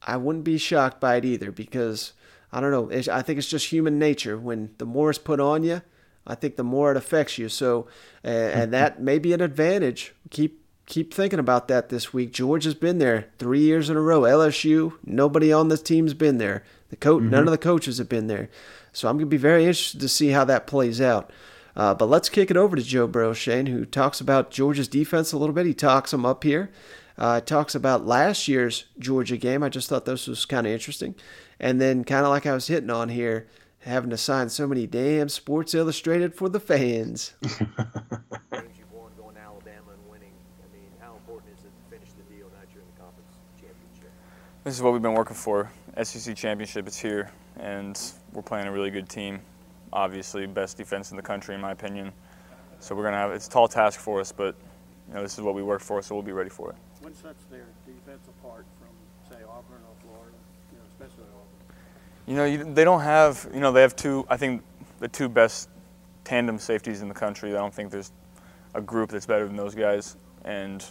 I 0.02 0.18
wouldn't 0.18 0.44
be 0.44 0.58
shocked 0.58 1.00
by 1.00 1.18
it 1.18 1.26
either 1.26 1.52
because 1.52 2.14
I 2.52 2.60
don't 2.60 2.72
know. 2.72 2.92
I 2.92 3.22
think 3.22 3.38
it's 3.38 3.48
just 3.48 3.68
human 3.68 4.00
nature. 4.00 4.38
When 4.38 4.74
the 4.80 4.86
more 4.86 5.12
is 5.12 5.18
put 5.18 5.40
on 5.40 5.64
you, 5.64 5.82
I 6.30 6.36
think 6.36 6.56
the 6.56 6.64
more 6.64 6.92
it 6.92 6.98
affects 6.98 7.38
you. 7.38 7.50
So, 7.50 7.88
and 8.24 8.72
that 8.72 9.02
may 9.02 9.20
be 9.20 9.34
an 9.34 9.42
advantage. 9.42 10.14
Keep 10.30 10.60
keep 10.86 11.14
thinking 11.14 11.40
about 11.40 11.68
that 11.68 11.90
this 11.90 12.14
week. 12.14 12.34
Georgia's 12.34 12.74
been 12.74 12.98
there 12.98 13.28
three 13.38 13.62
years 13.62 13.90
in 13.90 13.96
a 13.96 14.02
row. 14.02 14.22
LSU, 14.22 14.94
nobody 15.06 15.54
on 15.54 15.70
this 15.70 15.82
team's 15.82 16.14
been 16.14 16.40
there. 16.40 16.64
The 16.90 16.96
coach, 16.96 17.22
mm-hmm. 17.22 17.30
none 17.30 17.48
of 17.48 17.52
the 17.52 17.58
coaches 17.58 18.00
have 18.00 18.10
been 18.10 18.28
there. 18.28 18.50
So 18.92 19.08
I'm 19.08 19.16
going 19.16 19.28
to 19.28 19.30
be 19.30 19.38
very 19.38 19.62
interested 19.62 20.02
to 20.02 20.10
see 20.10 20.30
how 20.30 20.44
that 20.46 20.68
plays 20.68 21.00
out. 21.00 21.32
Uh, 21.76 21.94
but 21.94 22.10
let's 22.10 22.28
kick 22.28 22.50
it 22.50 22.58
over 22.58 22.76
to 22.76 22.82
Joe 22.82 23.08
Burrow, 23.08 23.34
Shane, 23.34 23.68
who 23.68 23.86
talks 23.86 24.20
about 24.20 24.52
Georgia's 24.52 24.88
defense 24.88 25.32
a 25.32 25.38
little 25.38 25.54
bit. 25.54 25.68
He 25.68 25.74
talks 25.74 26.12
them 26.12 26.26
up 26.26 26.44
here. 26.44 26.72
Uh, 27.18 27.40
talks 27.42 27.76
about 27.76 28.06
last 28.06 28.48
year's 28.48 28.86
Georgia 28.98 29.38
game. 29.38 29.62
I 29.62 29.70
just 29.70 29.90
thought 29.90 30.06
this 30.06 30.28
was 30.28 30.46
kind 30.46 30.66
of 30.66 30.74
interesting. 30.74 31.16
And 31.60 31.80
then, 31.80 32.04
kind 32.04 32.26
of 32.26 32.32
like 32.32 32.46
I 32.46 32.54
was 32.54 32.68
hitting 32.68 32.90
on 32.90 33.10
here, 33.10 33.48
having 33.80 34.10
to 34.10 34.18
sign 34.18 34.50
so 34.50 34.68
many 34.68 34.88
damn 34.88 35.30
Sports 35.30 35.74
Illustrated 35.74 36.36
for 36.36 36.50
the 36.50 36.60
fans. 36.60 37.34
This 44.66 44.76
is 44.76 44.84
what 44.84 44.94
we've 44.94 45.02
been 45.02 45.16
working 45.16 45.36
for. 45.36 45.72
SEC 46.04 46.36
championship 46.36 46.86
is 46.88 46.96
here, 46.96 47.32
and 47.58 48.00
we're 48.34 48.44
playing 48.44 48.68
a 48.68 48.72
really 48.72 48.92
good 48.92 49.10
team. 49.10 49.40
Obviously, 49.92 50.46
best 50.46 50.78
defense 50.78 51.10
in 51.10 51.18
the 51.18 51.24
country, 51.24 51.56
in 51.56 51.62
my 51.62 51.72
opinion. 51.72 52.12
So 52.80 52.94
we're 52.94 53.04
gonna 53.04 53.18
have 53.18 53.32
it's 53.32 53.48
a 53.48 53.50
tall 53.50 53.68
task 53.68 54.00
for 54.00 54.20
us, 54.20 54.32
but 54.32 54.56
you 55.08 55.16
know 55.16 55.24
this 55.24 55.40
is 55.40 55.42
what 55.42 55.56
we 55.56 55.64
work 55.64 55.82
for, 55.82 56.02
so 56.04 56.14
we'll 56.14 56.24
be 56.24 56.34
ready 56.34 56.52
for 56.52 56.70
it. 56.70 56.76
What 57.02 57.16
sets 57.16 57.46
their 57.50 57.66
defense 57.88 58.28
apart 58.28 58.66
from, 58.78 58.90
say, 59.34 59.42
Auburn 59.44 59.82
or 59.88 59.96
Florida, 60.04 60.38
you 60.72 60.78
know, 60.78 60.84
especially 60.92 61.24
Auburn? 61.34 61.59
You 62.30 62.36
know, 62.36 62.46
you, 62.46 62.64
they 62.64 62.84
don't 62.84 63.02
have. 63.02 63.50
You 63.52 63.60
know, 63.60 63.72
they 63.72 63.82
have 63.82 63.96
two. 63.96 64.24
I 64.30 64.38
think 64.38 64.62
the 65.00 65.08
two 65.08 65.28
best 65.28 65.68
tandem 66.24 66.60
safeties 66.60 67.02
in 67.02 67.08
the 67.08 67.14
country. 67.16 67.50
I 67.50 67.58
don't 67.58 67.74
think 67.74 67.90
there's 67.90 68.12
a 68.76 68.82
group 68.82 69.10
that's 69.10 69.26
better 69.26 69.48
than 69.48 69.56
those 69.56 69.74
guys, 69.74 70.16
and 70.46 70.86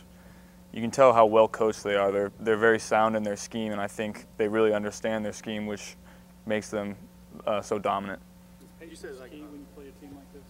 you 0.72 0.80
can 0.80 0.90
tell 0.90 1.12
how 1.12 1.26
well 1.26 1.46
coached 1.46 1.84
they 1.84 1.94
are. 1.94 2.10
They're 2.10 2.32
they're 2.40 2.56
very 2.56 2.80
sound 2.80 3.14
in 3.14 3.22
their 3.22 3.36
scheme, 3.36 3.70
and 3.70 3.80
I 3.80 3.86
think 3.86 4.26
they 4.36 4.48
really 4.48 4.74
understand 4.74 5.24
their 5.24 5.32
scheme, 5.32 5.66
which 5.66 5.94
makes 6.44 6.70
them 6.70 6.96
uh, 7.46 7.62
so 7.62 7.78
dominant. 7.78 8.20
And 8.80 8.90
you 8.90 8.96
said 8.96 9.14
like 9.20 9.30
when 9.30 9.38
you 9.38 9.66
play 9.76 9.84
a 9.84 9.92
team 10.00 10.10
like 10.16 10.32
this, 10.32 10.42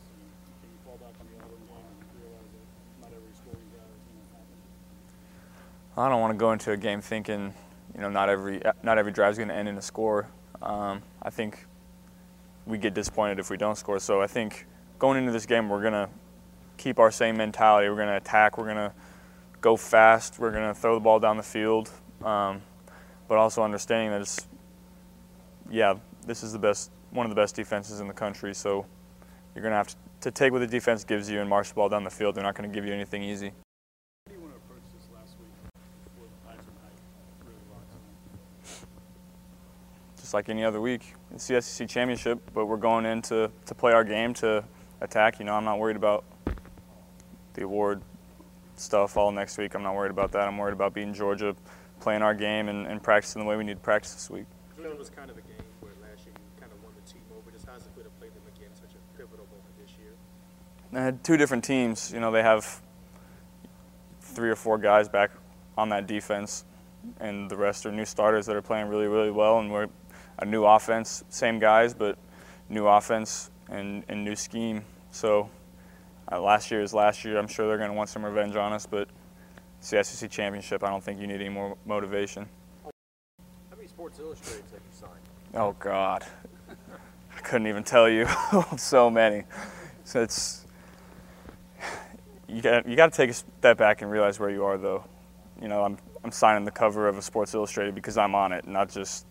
can 0.62 0.70
you 0.70 0.78
fall 0.86 0.97
back 0.97 1.12
on 1.20 1.26
the 1.28 1.45
Auburn 1.45 1.68
game 1.68 1.84
and 2.01 2.22
realize 2.24 2.49
that 2.57 3.03
not 3.03 3.11
every 3.14 3.34
scoring 3.36 3.68
drive 3.76 3.93
is 3.93 4.09
going 4.09 4.24
to 4.24 4.32
happen? 4.32 5.99
I 5.99 6.09
don't 6.09 6.22
want 6.22 6.32
to 6.32 6.39
go 6.39 6.53
into 6.53 6.72
a 6.72 6.78
game 6.78 7.03
thinking, 7.03 7.53
you 7.95 8.01
know, 8.01 8.09
not 8.09 8.30
every 8.30 8.62
not 8.82 8.97
every 8.97 9.12
drive 9.12 9.32
is 9.32 9.36
going 9.36 9.51
to 9.51 9.55
end 9.55 9.68
in 9.68 9.76
a 9.76 9.82
score. 9.82 10.30
Um, 10.62 11.02
I 11.22 11.30
think 11.30 11.66
we 12.66 12.78
get 12.78 12.94
disappointed 12.94 13.38
if 13.38 13.50
we 13.50 13.56
don't 13.56 13.76
score. 13.76 13.98
So 13.98 14.20
I 14.20 14.26
think 14.26 14.66
going 14.98 15.18
into 15.18 15.32
this 15.32 15.46
game, 15.46 15.68
we're 15.68 15.80
going 15.80 15.92
to 15.92 16.09
keep 16.76 16.98
our 16.98 17.11
same 17.11 17.36
mentality. 17.36 17.88
We're 17.88 17.96
going 17.96 18.09
to 18.09 18.16
attack. 18.16 18.59
We're 18.59 18.64
going 18.64 18.76
to 18.76 18.92
go 19.61 19.76
fast. 19.76 20.38
We're 20.38 20.52
going 20.52 20.68
to 20.68 20.74
throw 20.74 20.94
the 20.94 21.00
ball 21.00 21.18
down 21.18 21.36
the 21.36 21.42
field, 21.42 21.90
um, 22.24 22.62
but 23.26 23.38
also 23.38 23.62
understanding 23.62 24.11
that 24.11 24.20
it's, 24.20 24.46
yeah, 25.70 25.94
this 26.26 26.42
is 26.42 26.52
the 26.52 26.59
best, 26.59 26.90
one 27.11 27.26
of 27.26 27.30
the 27.30 27.36
best 27.36 27.56
defenses 27.56 28.00
in 28.00 28.06
the 28.06 28.14
country. 28.14 28.54
So 28.54 28.86
you're 29.54 29.62
going 29.62 29.72
to 29.72 29.76
have 29.76 29.96
to 30.20 30.30
take 30.30 30.52
what 30.52 30.61
the 30.61 30.66
defense 30.66 31.04
gives 31.04 31.30
you 31.30 31.40
and 31.40 31.48
march 31.48 31.68
the 31.68 31.74
ball 31.74 31.88
down 31.88 32.04
the 32.04 32.11
field. 32.11 32.34
They're 32.34 32.44
not 32.44 32.54
going 32.54 32.68
to 32.68 32.74
give 32.74 32.84
you 32.86 32.92
anything 32.92 33.22
easy. 33.22 33.48
How 33.48 33.54
do 34.28 34.34
you 34.34 34.40
want 34.40 34.52
to 34.54 34.59
approach 34.59 34.82
this 34.94 35.09
last 35.14 35.36
week 35.40 35.50
before 36.04 36.26
the 36.26 36.36
Heisman 36.48 36.74
night 36.82 36.98
really 37.44 37.64
locks 37.72 37.94
in? 37.94 38.86
Just 40.28 40.34
like 40.34 40.50
any 40.50 40.62
other 40.62 40.78
week, 40.78 41.14
it's 41.30 41.46
the 41.46 41.62
SEC 41.62 41.88
championship, 41.88 42.38
but 42.52 42.66
we're 42.66 42.76
going 42.76 43.06
in 43.06 43.22
to, 43.22 43.50
to 43.64 43.74
play 43.74 43.94
our 43.94 44.04
game, 44.04 44.34
to 44.34 44.62
attack. 45.00 45.38
You 45.38 45.46
know, 45.46 45.54
I'm 45.54 45.64
not 45.64 45.78
worried 45.78 45.96
about 45.96 46.22
the 47.54 47.64
award 47.64 48.02
stuff 48.76 49.16
all 49.16 49.32
next 49.32 49.56
week. 49.56 49.74
I'm 49.74 49.82
not 49.82 49.94
worried 49.94 50.10
about 50.10 50.32
that. 50.32 50.46
I'm 50.46 50.58
worried 50.58 50.74
about 50.74 50.92
beating 50.92 51.14
Georgia, 51.14 51.56
playing 52.00 52.20
our 52.20 52.34
game, 52.34 52.68
and, 52.68 52.86
and 52.86 53.02
practicing 53.02 53.40
the 53.40 53.48
way 53.48 53.56
we 53.56 53.64
need 53.64 53.76
to 53.76 53.80
practice 53.80 54.12
this 54.12 54.28
week. 54.28 54.44
It 54.76 54.98
was 54.98 55.08
kind 55.08 55.30
of 55.30 55.38
a 55.38 55.40
game 55.40 55.64
where 55.80 55.92
last 56.02 56.26
year 56.26 56.34
you 56.36 56.60
kind 56.60 56.72
of 56.72 56.84
won 56.84 56.92
the 57.02 57.10
team 57.10 57.22
over. 57.34 57.50
Just 57.50 57.64
how's 57.64 57.86
it 57.86 57.88
feel 57.94 58.04
to 58.04 58.10
play 58.20 58.28
them 58.28 58.42
again, 58.54 58.68
such 58.74 58.90
a 58.92 59.16
pivotal 59.16 59.46
moment 59.46 59.78
this 59.80 59.96
year? 59.98 60.12
They 60.92 61.00
had 61.00 61.24
two 61.24 61.38
different 61.38 61.64
teams. 61.64 62.12
You 62.12 62.20
know, 62.20 62.30
they 62.30 62.42
have 62.42 62.82
three 64.20 64.50
or 64.50 64.56
four 64.56 64.76
guys 64.76 65.08
back 65.08 65.30
on 65.78 65.88
that 65.88 66.06
defense, 66.06 66.66
and 67.18 67.50
the 67.50 67.56
rest 67.56 67.86
are 67.86 67.92
new 67.92 68.04
starters 68.04 68.44
that 68.44 68.56
are 68.56 68.60
playing 68.60 68.88
really, 68.88 69.06
really 69.06 69.30
well. 69.30 69.60
And 69.60 69.72
we're 69.72 69.88
a 70.39 70.45
new 70.45 70.64
offense, 70.64 71.24
same 71.28 71.59
guys, 71.59 71.95
but 71.95 72.18
new 72.68 72.86
offense 72.86 73.51
and, 73.68 74.05
and 74.09 74.24
new 74.24 74.36
scheme. 74.36 74.84
So 75.11 75.51
uh, 76.30 76.41
last 76.41 76.70
year 76.70 76.82
is 76.82 76.95
last 76.95 77.24
year. 77.24 77.39
I'm 77.39 77.49
sure 77.49 77.66
they're 77.68 77.78
going 77.78 77.91
to 77.91 77.97
want 77.97 78.09
some 78.09 78.24
revenge 78.24 78.57
on 78.57 78.72
us, 78.72 78.86
but 78.86 79.09
it's 79.78 79.91
the 79.91 80.03
SEC 80.03 80.30
championship. 80.30 80.82
I 80.84 80.91
don't 80.91 81.03
think 81.03 81.20
you 81.20 81.26
need 81.26 81.41
any 81.41 81.49
more 81.49 81.76
motivation. 81.86 82.49
How 83.70 83.76
many 83.76 83.89
Sports 83.89 84.18
Illustrated 84.18 84.64
have 84.72 84.72
you 84.72 84.93
signed? 84.93 85.12
Oh 85.55 85.74
God, 85.78 86.24
I 87.36 87.41
couldn't 87.41 87.66
even 87.66 87.84
tell 87.84 88.09
you. 88.09 88.26
so 88.76 89.11
many. 89.11 89.45
So 90.05 90.22
it's 90.22 90.66
you 92.49 92.62
got 92.62 92.89
you 92.89 92.97
got 92.97 93.12
to 93.12 93.16
take 93.16 93.30
a 93.30 93.34
step 93.34 93.78
back 93.78 94.03
and 94.03 94.11
realize 94.11 94.41
where 94.41 94.51
you 94.51 94.64
are, 94.64 94.76
though. 94.76 95.05
You 95.61 95.68
know, 95.68 95.84
I'm 95.84 95.99
I'm 96.24 96.32
signing 96.32 96.64
the 96.64 96.70
cover 96.70 97.09
of 97.09 97.16
a 97.16 97.22
Sports 97.22 97.55
Illustrated 97.55 97.95
because 97.95 98.18
I'm 98.18 98.34
on 98.34 98.53
it, 98.53 98.66
not 98.66 98.91
just 98.91 99.26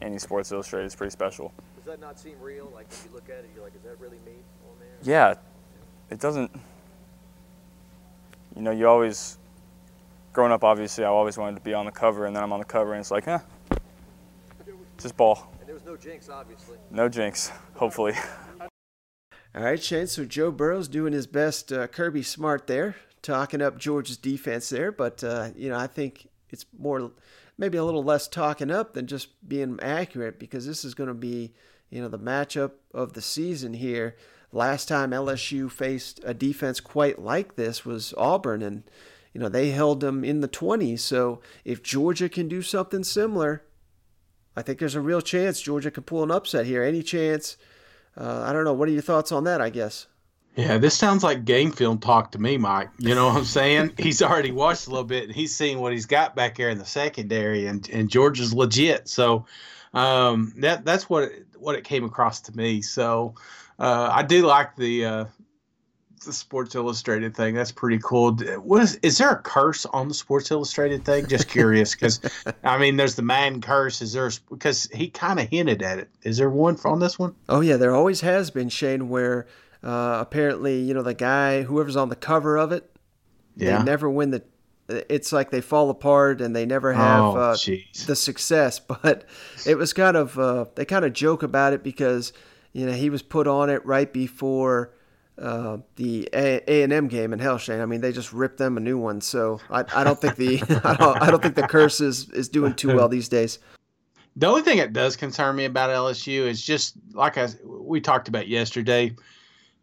any 0.00 0.18
Sports 0.18 0.52
Illustrated. 0.52 0.86
is 0.86 0.94
pretty 0.94 1.10
special. 1.10 1.52
Does 1.76 1.86
that 1.86 2.00
not 2.00 2.18
seem 2.18 2.34
real? 2.40 2.70
Like 2.74 2.86
if 2.90 3.04
you 3.06 3.14
look 3.14 3.28
at 3.28 3.38
it, 3.38 3.50
you're 3.54 3.64
like, 3.64 3.74
is 3.74 3.82
that 3.82 3.98
really 4.00 4.18
me 4.24 4.32
on 4.68 4.78
there? 4.78 4.88
Yeah, 5.02 5.34
it 6.10 6.20
doesn't. 6.20 6.50
You 8.56 8.62
know, 8.62 8.70
you 8.70 8.88
always, 8.88 9.38
growing 10.32 10.52
up, 10.52 10.64
obviously, 10.64 11.04
I 11.04 11.08
always 11.08 11.38
wanted 11.38 11.56
to 11.56 11.62
be 11.62 11.74
on 11.74 11.84
the 11.86 11.92
cover, 11.92 12.26
and 12.26 12.34
then 12.34 12.42
I'm 12.42 12.52
on 12.52 12.58
the 12.58 12.64
cover, 12.64 12.92
and 12.92 13.00
it's 13.00 13.10
like, 13.10 13.28
eh, 13.28 13.38
just 14.98 15.16
ball. 15.16 15.52
And 15.60 15.68
there 15.68 15.74
was 15.74 15.84
no 15.84 15.96
jinx, 15.96 16.28
obviously. 16.28 16.76
No 16.90 17.08
jinx, 17.08 17.52
hopefully. 17.74 18.14
All 19.54 19.62
right, 19.62 19.82
Shane. 19.82 20.06
So 20.06 20.24
Joe 20.24 20.50
Burrow's 20.50 20.88
doing 20.88 21.12
his 21.12 21.26
best, 21.26 21.72
uh, 21.72 21.86
Kirby 21.86 22.22
Smart 22.22 22.66
there, 22.66 22.96
talking 23.22 23.62
up 23.62 23.78
Georgia's 23.78 24.16
defense 24.16 24.68
there. 24.68 24.92
But 24.92 25.24
uh, 25.24 25.50
you 25.56 25.68
know, 25.70 25.78
I 25.78 25.86
think 25.86 26.28
it's 26.50 26.66
more, 26.78 27.12
maybe 27.58 27.76
a 27.76 27.84
little 27.84 28.04
less 28.04 28.28
talking 28.28 28.70
up 28.70 28.94
than 28.94 29.06
just 29.06 29.28
being 29.46 29.78
accurate 29.82 30.38
because 30.38 30.66
this 30.66 30.84
is 30.84 30.94
going 30.94 31.08
to 31.08 31.14
be, 31.14 31.52
you 31.90 32.00
know, 32.00 32.08
the 32.08 32.18
matchup 32.18 32.72
of 32.94 33.12
the 33.12 33.20
season 33.20 33.74
here. 33.74 34.16
Last 34.52 34.86
time 34.86 35.10
LSU 35.10 35.70
faced 35.70 36.20
a 36.24 36.32
defense 36.32 36.80
quite 36.80 37.20
like 37.20 37.56
this 37.56 37.84
was 37.84 38.14
Auburn, 38.16 38.62
and 38.62 38.84
you 39.34 39.40
know 39.40 39.50
they 39.50 39.70
held 39.70 40.00
them 40.00 40.24
in 40.24 40.40
the 40.40 40.48
20s. 40.48 41.00
So 41.00 41.42
if 41.66 41.82
Georgia 41.82 42.30
can 42.30 42.48
do 42.48 42.62
something 42.62 43.04
similar, 43.04 43.64
I 44.56 44.62
think 44.62 44.78
there's 44.78 44.94
a 44.94 45.02
real 45.02 45.20
chance 45.20 45.60
Georgia 45.60 45.90
can 45.90 46.04
pull 46.04 46.22
an 46.22 46.30
upset 46.30 46.64
here. 46.64 46.82
Any 46.82 47.02
chance? 47.02 47.58
Uh, 48.16 48.42
I 48.46 48.54
don't 48.54 48.64
know. 48.64 48.72
What 48.72 48.88
are 48.88 48.92
your 48.92 49.02
thoughts 49.02 49.32
on 49.32 49.44
that? 49.44 49.60
I 49.60 49.68
guess. 49.68 50.06
Yeah, 50.58 50.76
this 50.76 50.96
sounds 50.96 51.22
like 51.22 51.44
game 51.44 51.70
film 51.70 51.98
talk 51.98 52.32
to 52.32 52.40
me, 52.40 52.56
Mike. 52.56 52.88
You 52.98 53.14
know 53.14 53.28
what 53.28 53.36
I'm 53.36 53.44
saying? 53.44 53.92
he's 53.98 54.20
already 54.20 54.50
watched 54.50 54.88
a 54.88 54.90
little 54.90 55.04
bit 55.04 55.22
and 55.22 55.32
he's 55.32 55.54
seen 55.54 55.78
what 55.78 55.92
he's 55.92 56.06
got 56.06 56.34
back 56.34 56.56
there 56.56 56.68
in 56.68 56.78
the 56.78 56.84
secondary, 56.84 57.68
and, 57.68 57.88
and 57.90 58.10
Georgia's 58.10 58.52
legit. 58.52 59.08
So 59.08 59.46
um, 59.94 60.52
that 60.56 60.84
that's 60.84 61.08
what 61.08 61.22
it, 61.22 61.46
what 61.56 61.76
it 61.76 61.84
came 61.84 62.02
across 62.02 62.40
to 62.40 62.56
me. 62.56 62.82
So 62.82 63.36
uh, 63.78 64.10
I 64.12 64.24
do 64.24 64.46
like 64.46 64.74
the 64.74 65.04
uh, 65.04 65.24
the 66.26 66.32
Sports 66.32 66.74
Illustrated 66.74 67.36
thing. 67.36 67.54
That's 67.54 67.70
pretty 67.70 68.00
cool. 68.02 68.34
What 68.34 68.82
is 68.82 68.96
is 68.96 69.18
there 69.18 69.30
a 69.30 69.40
curse 69.40 69.86
on 69.86 70.08
the 70.08 70.14
Sports 70.14 70.50
Illustrated 70.50 71.04
thing? 71.04 71.28
Just 71.28 71.48
curious 71.48 71.94
because 71.94 72.20
I 72.64 72.78
mean, 72.78 72.96
there's 72.96 73.14
the 73.14 73.22
man 73.22 73.60
curse. 73.60 74.02
Is 74.02 74.12
there 74.12 74.28
because 74.50 74.88
he 74.92 75.08
kind 75.08 75.38
of 75.38 75.48
hinted 75.48 75.84
at 75.84 76.00
it? 76.00 76.10
Is 76.24 76.38
there 76.38 76.50
one 76.50 76.76
on 76.84 76.98
this 76.98 77.16
one? 77.16 77.36
Oh 77.48 77.60
yeah, 77.60 77.76
there 77.76 77.94
always 77.94 78.22
has 78.22 78.50
been 78.50 78.68
Shane. 78.68 79.08
Where 79.08 79.46
uh, 79.82 80.18
apparently 80.20 80.80
you 80.80 80.94
know 80.94 81.02
the 81.02 81.14
guy 81.14 81.62
whoever's 81.62 81.96
on 81.96 82.08
the 82.08 82.16
cover 82.16 82.56
of 82.56 82.72
it, 82.72 82.90
yeah. 83.56 83.78
they 83.78 83.84
never 83.84 84.08
win 84.08 84.30
the. 84.30 84.42
It's 84.88 85.32
like 85.32 85.50
they 85.50 85.60
fall 85.60 85.90
apart 85.90 86.40
and 86.40 86.56
they 86.56 86.64
never 86.64 86.94
have 86.94 87.22
Oh, 87.22 87.36
uh, 87.36 87.56
the 88.06 88.16
success. 88.16 88.80
But 89.02 89.26
it 89.66 89.76
was 89.76 89.92
kind 89.92 90.16
of 90.16 90.38
uh, 90.38 90.66
they 90.76 90.86
kind 90.86 91.04
of 91.04 91.12
joke 91.12 91.42
about 91.42 91.74
it 91.74 91.82
because 91.82 92.32
you 92.72 92.86
know 92.86 92.92
he 92.92 93.10
was 93.10 93.22
put 93.22 93.46
on 93.46 93.68
it 93.68 93.84
right 93.84 94.10
before 94.10 94.94
uh, 95.40 95.78
the 95.96 96.28
A 96.32 96.82
and 96.82 96.92
M 96.92 97.08
game 97.08 97.32
in 97.32 97.38
Hellshane. 97.38 97.80
I 97.80 97.86
mean, 97.86 98.00
they 98.00 98.12
just 98.12 98.32
ripped 98.32 98.58
them 98.58 98.76
a 98.76 98.80
new 98.80 98.98
one. 98.98 99.20
So 99.20 99.60
I, 99.70 99.84
I 99.94 100.04
don't 100.04 100.20
think 100.20 100.36
the 100.36 100.62
I 100.84 100.94
don't, 100.96 101.22
I 101.22 101.30
don't 101.30 101.42
think 101.42 101.54
the 101.54 101.68
curse 101.68 102.00
is, 102.00 102.28
is 102.30 102.48
doing 102.48 102.74
too 102.74 102.94
well 102.94 103.08
these 103.08 103.28
days. 103.28 103.58
The 104.36 104.46
only 104.46 104.62
thing 104.62 104.78
that 104.78 104.92
does 104.92 105.16
concern 105.16 105.56
me 105.56 105.64
about 105.64 105.90
LSU 105.90 106.46
is 106.46 106.62
just 106.62 106.94
like 107.12 107.38
I, 107.38 107.48
we 107.64 108.00
talked 108.00 108.28
about 108.28 108.48
yesterday. 108.48 109.14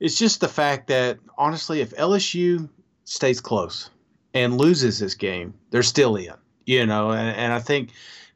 It's 0.05 0.19
just 0.19 0.39
the 0.39 0.47
fact 0.47 0.85
that 0.89 1.17
honestly, 1.35 1.81
if 1.81 1.89
LSU 1.95 2.69
stays 3.05 3.41
close 3.41 3.89
and 4.35 4.55
loses 4.55 4.99
this 4.99 5.15
game, 5.15 5.55
they're 5.71 5.81
still 5.81 6.15
in. 6.15 6.35
You 6.67 6.85
know, 6.85 7.09
and, 7.09 7.35
and 7.35 7.51
I 7.51 7.57
think 7.57 7.89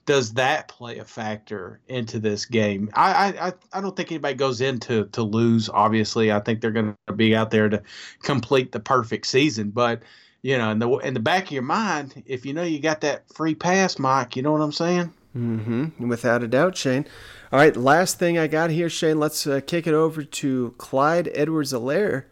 does 0.08 0.34
that 0.34 0.68
play 0.68 0.98
a 0.98 1.06
factor 1.06 1.80
into 1.88 2.20
this 2.20 2.48
game? 2.48 2.90
I 2.96 3.36
I, 3.40 3.54
I 3.72 3.82
don't 3.82 3.96
think 3.96 4.12
anybody 4.12 4.34
goes 4.34 4.62
into 4.62 5.06
to 5.10 5.22
lose. 5.22 5.70
Obviously, 5.70 6.32
I 6.32 6.40
think 6.40 6.62
they're 6.62 6.72
going 6.72 6.96
to 7.06 7.14
be 7.14 7.36
out 7.36 7.52
there 7.52 7.70
to 7.70 7.84
complete 8.24 8.72
the 8.72 8.80
perfect 8.80 9.28
season. 9.28 9.70
But 9.70 10.02
you 10.42 10.58
know, 10.58 10.72
in 10.72 10.80
the 10.80 10.90
in 10.98 11.14
the 11.14 11.20
back 11.20 11.44
of 11.44 11.52
your 11.52 11.62
mind, 11.62 12.24
if 12.26 12.48
you 12.48 12.54
know 12.56 12.64
you 12.64 12.80
got 12.80 13.02
that 13.02 13.32
free 13.32 13.54
pass, 13.54 14.00
Mike, 14.00 14.36
you 14.36 14.42
know 14.42 14.54
what 14.54 14.62
I'm 14.62 14.72
saying? 14.72 15.14
Mm-hmm. 15.36 16.08
Without 16.08 16.44
a 16.44 16.48
doubt, 16.48 16.76
Shane. 16.76 17.06
All 17.52 17.60
right, 17.60 17.76
last 17.76 18.20
thing 18.20 18.38
I 18.38 18.48
got 18.48 18.70
here, 18.72 18.90
Shane. 18.90 19.20
Let's 19.20 19.46
uh, 19.46 19.62
kick 19.66 19.88
it 19.88 19.94
over 19.94 20.24
to 20.24 20.74
Clyde 20.78 21.30
Edwards-Helaire, 21.34 22.26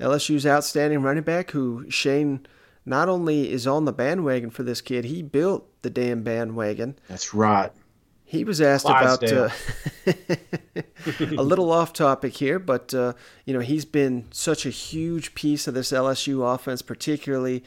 LSU's 0.00 0.46
outstanding 0.46 1.02
running 1.02 1.22
back, 1.22 1.52
who 1.52 1.88
Shane 1.90 2.46
not 2.84 3.08
only 3.08 3.52
is 3.52 3.66
on 3.66 3.84
the 3.84 3.92
bandwagon 3.92 4.50
for 4.50 4.62
this 4.62 4.80
kid, 4.80 5.04
he 5.04 5.22
built 5.22 5.66
the 5.82 5.90
damn 5.90 6.22
bandwagon. 6.22 6.98
That's 7.08 7.34
right. 7.34 7.70
He 8.24 8.44
was 8.44 8.60
asked 8.60 8.86
Clydesdale. 8.86 9.46
about 9.46 10.16
uh, 11.26 11.32
a 11.36 11.42
little 11.42 11.72
off 11.72 11.92
topic 11.92 12.36
here, 12.36 12.60
but 12.60 12.94
uh, 12.94 13.14
you 13.44 13.52
know 13.52 13.58
he's 13.58 13.84
been 13.84 14.26
such 14.30 14.64
a 14.64 14.70
huge 14.70 15.34
piece 15.34 15.66
of 15.66 15.74
this 15.74 15.90
LSU 15.90 16.54
offense, 16.54 16.80
particularly 16.80 17.64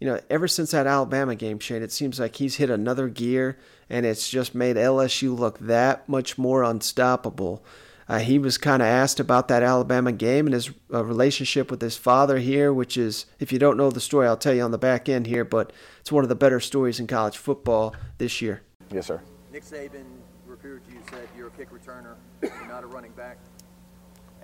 you 0.00 0.06
know 0.06 0.20
ever 0.30 0.48
since 0.48 0.70
that 0.72 0.86
Alabama 0.86 1.34
game, 1.34 1.58
Shane. 1.58 1.82
It 1.82 1.92
seems 1.92 2.20
like 2.20 2.36
he's 2.36 2.56
hit 2.56 2.70
another 2.70 3.08
gear, 3.08 3.58
and 3.88 4.04
it's 4.06 4.28
just 4.28 4.54
made 4.54 4.76
LSU 4.76 5.36
look 5.36 5.58
that 5.60 6.08
much 6.08 6.38
more 6.38 6.62
unstoppable. 6.62 7.64
Uh, 8.08 8.20
he 8.20 8.38
was 8.38 8.56
kind 8.56 8.82
of 8.82 8.86
asked 8.86 9.18
about 9.18 9.48
that 9.48 9.64
Alabama 9.64 10.12
game 10.12 10.46
and 10.46 10.54
his 10.54 10.70
uh, 10.94 11.04
relationship 11.04 11.70
with 11.72 11.80
his 11.80 11.96
father 11.96 12.38
here, 12.38 12.72
which 12.72 12.96
is, 12.96 13.26
if 13.40 13.50
you 13.50 13.58
don't 13.58 13.76
know 13.76 13.90
the 13.90 14.00
story, 14.00 14.28
I'll 14.28 14.36
tell 14.36 14.54
you 14.54 14.62
on 14.62 14.70
the 14.70 14.78
back 14.78 15.08
end 15.08 15.26
here, 15.26 15.44
but 15.44 15.72
it's 16.00 16.12
one 16.12 16.22
of 16.22 16.28
the 16.28 16.36
better 16.36 16.60
stories 16.60 17.00
in 17.00 17.08
college 17.08 17.36
football 17.36 17.96
this 18.18 18.40
year. 18.40 18.62
Yes, 18.92 19.06
sir. 19.08 19.20
Nick 19.52 19.64
Saban 19.64 20.04
recruited 20.46 20.82
you, 20.88 21.00
said 21.10 21.28
you're 21.36 21.48
a 21.48 21.50
kick 21.50 21.70
returner, 21.72 22.14
you're 22.42 22.68
not 22.68 22.84
a 22.84 22.86
running 22.86 23.10
back. 23.12 23.38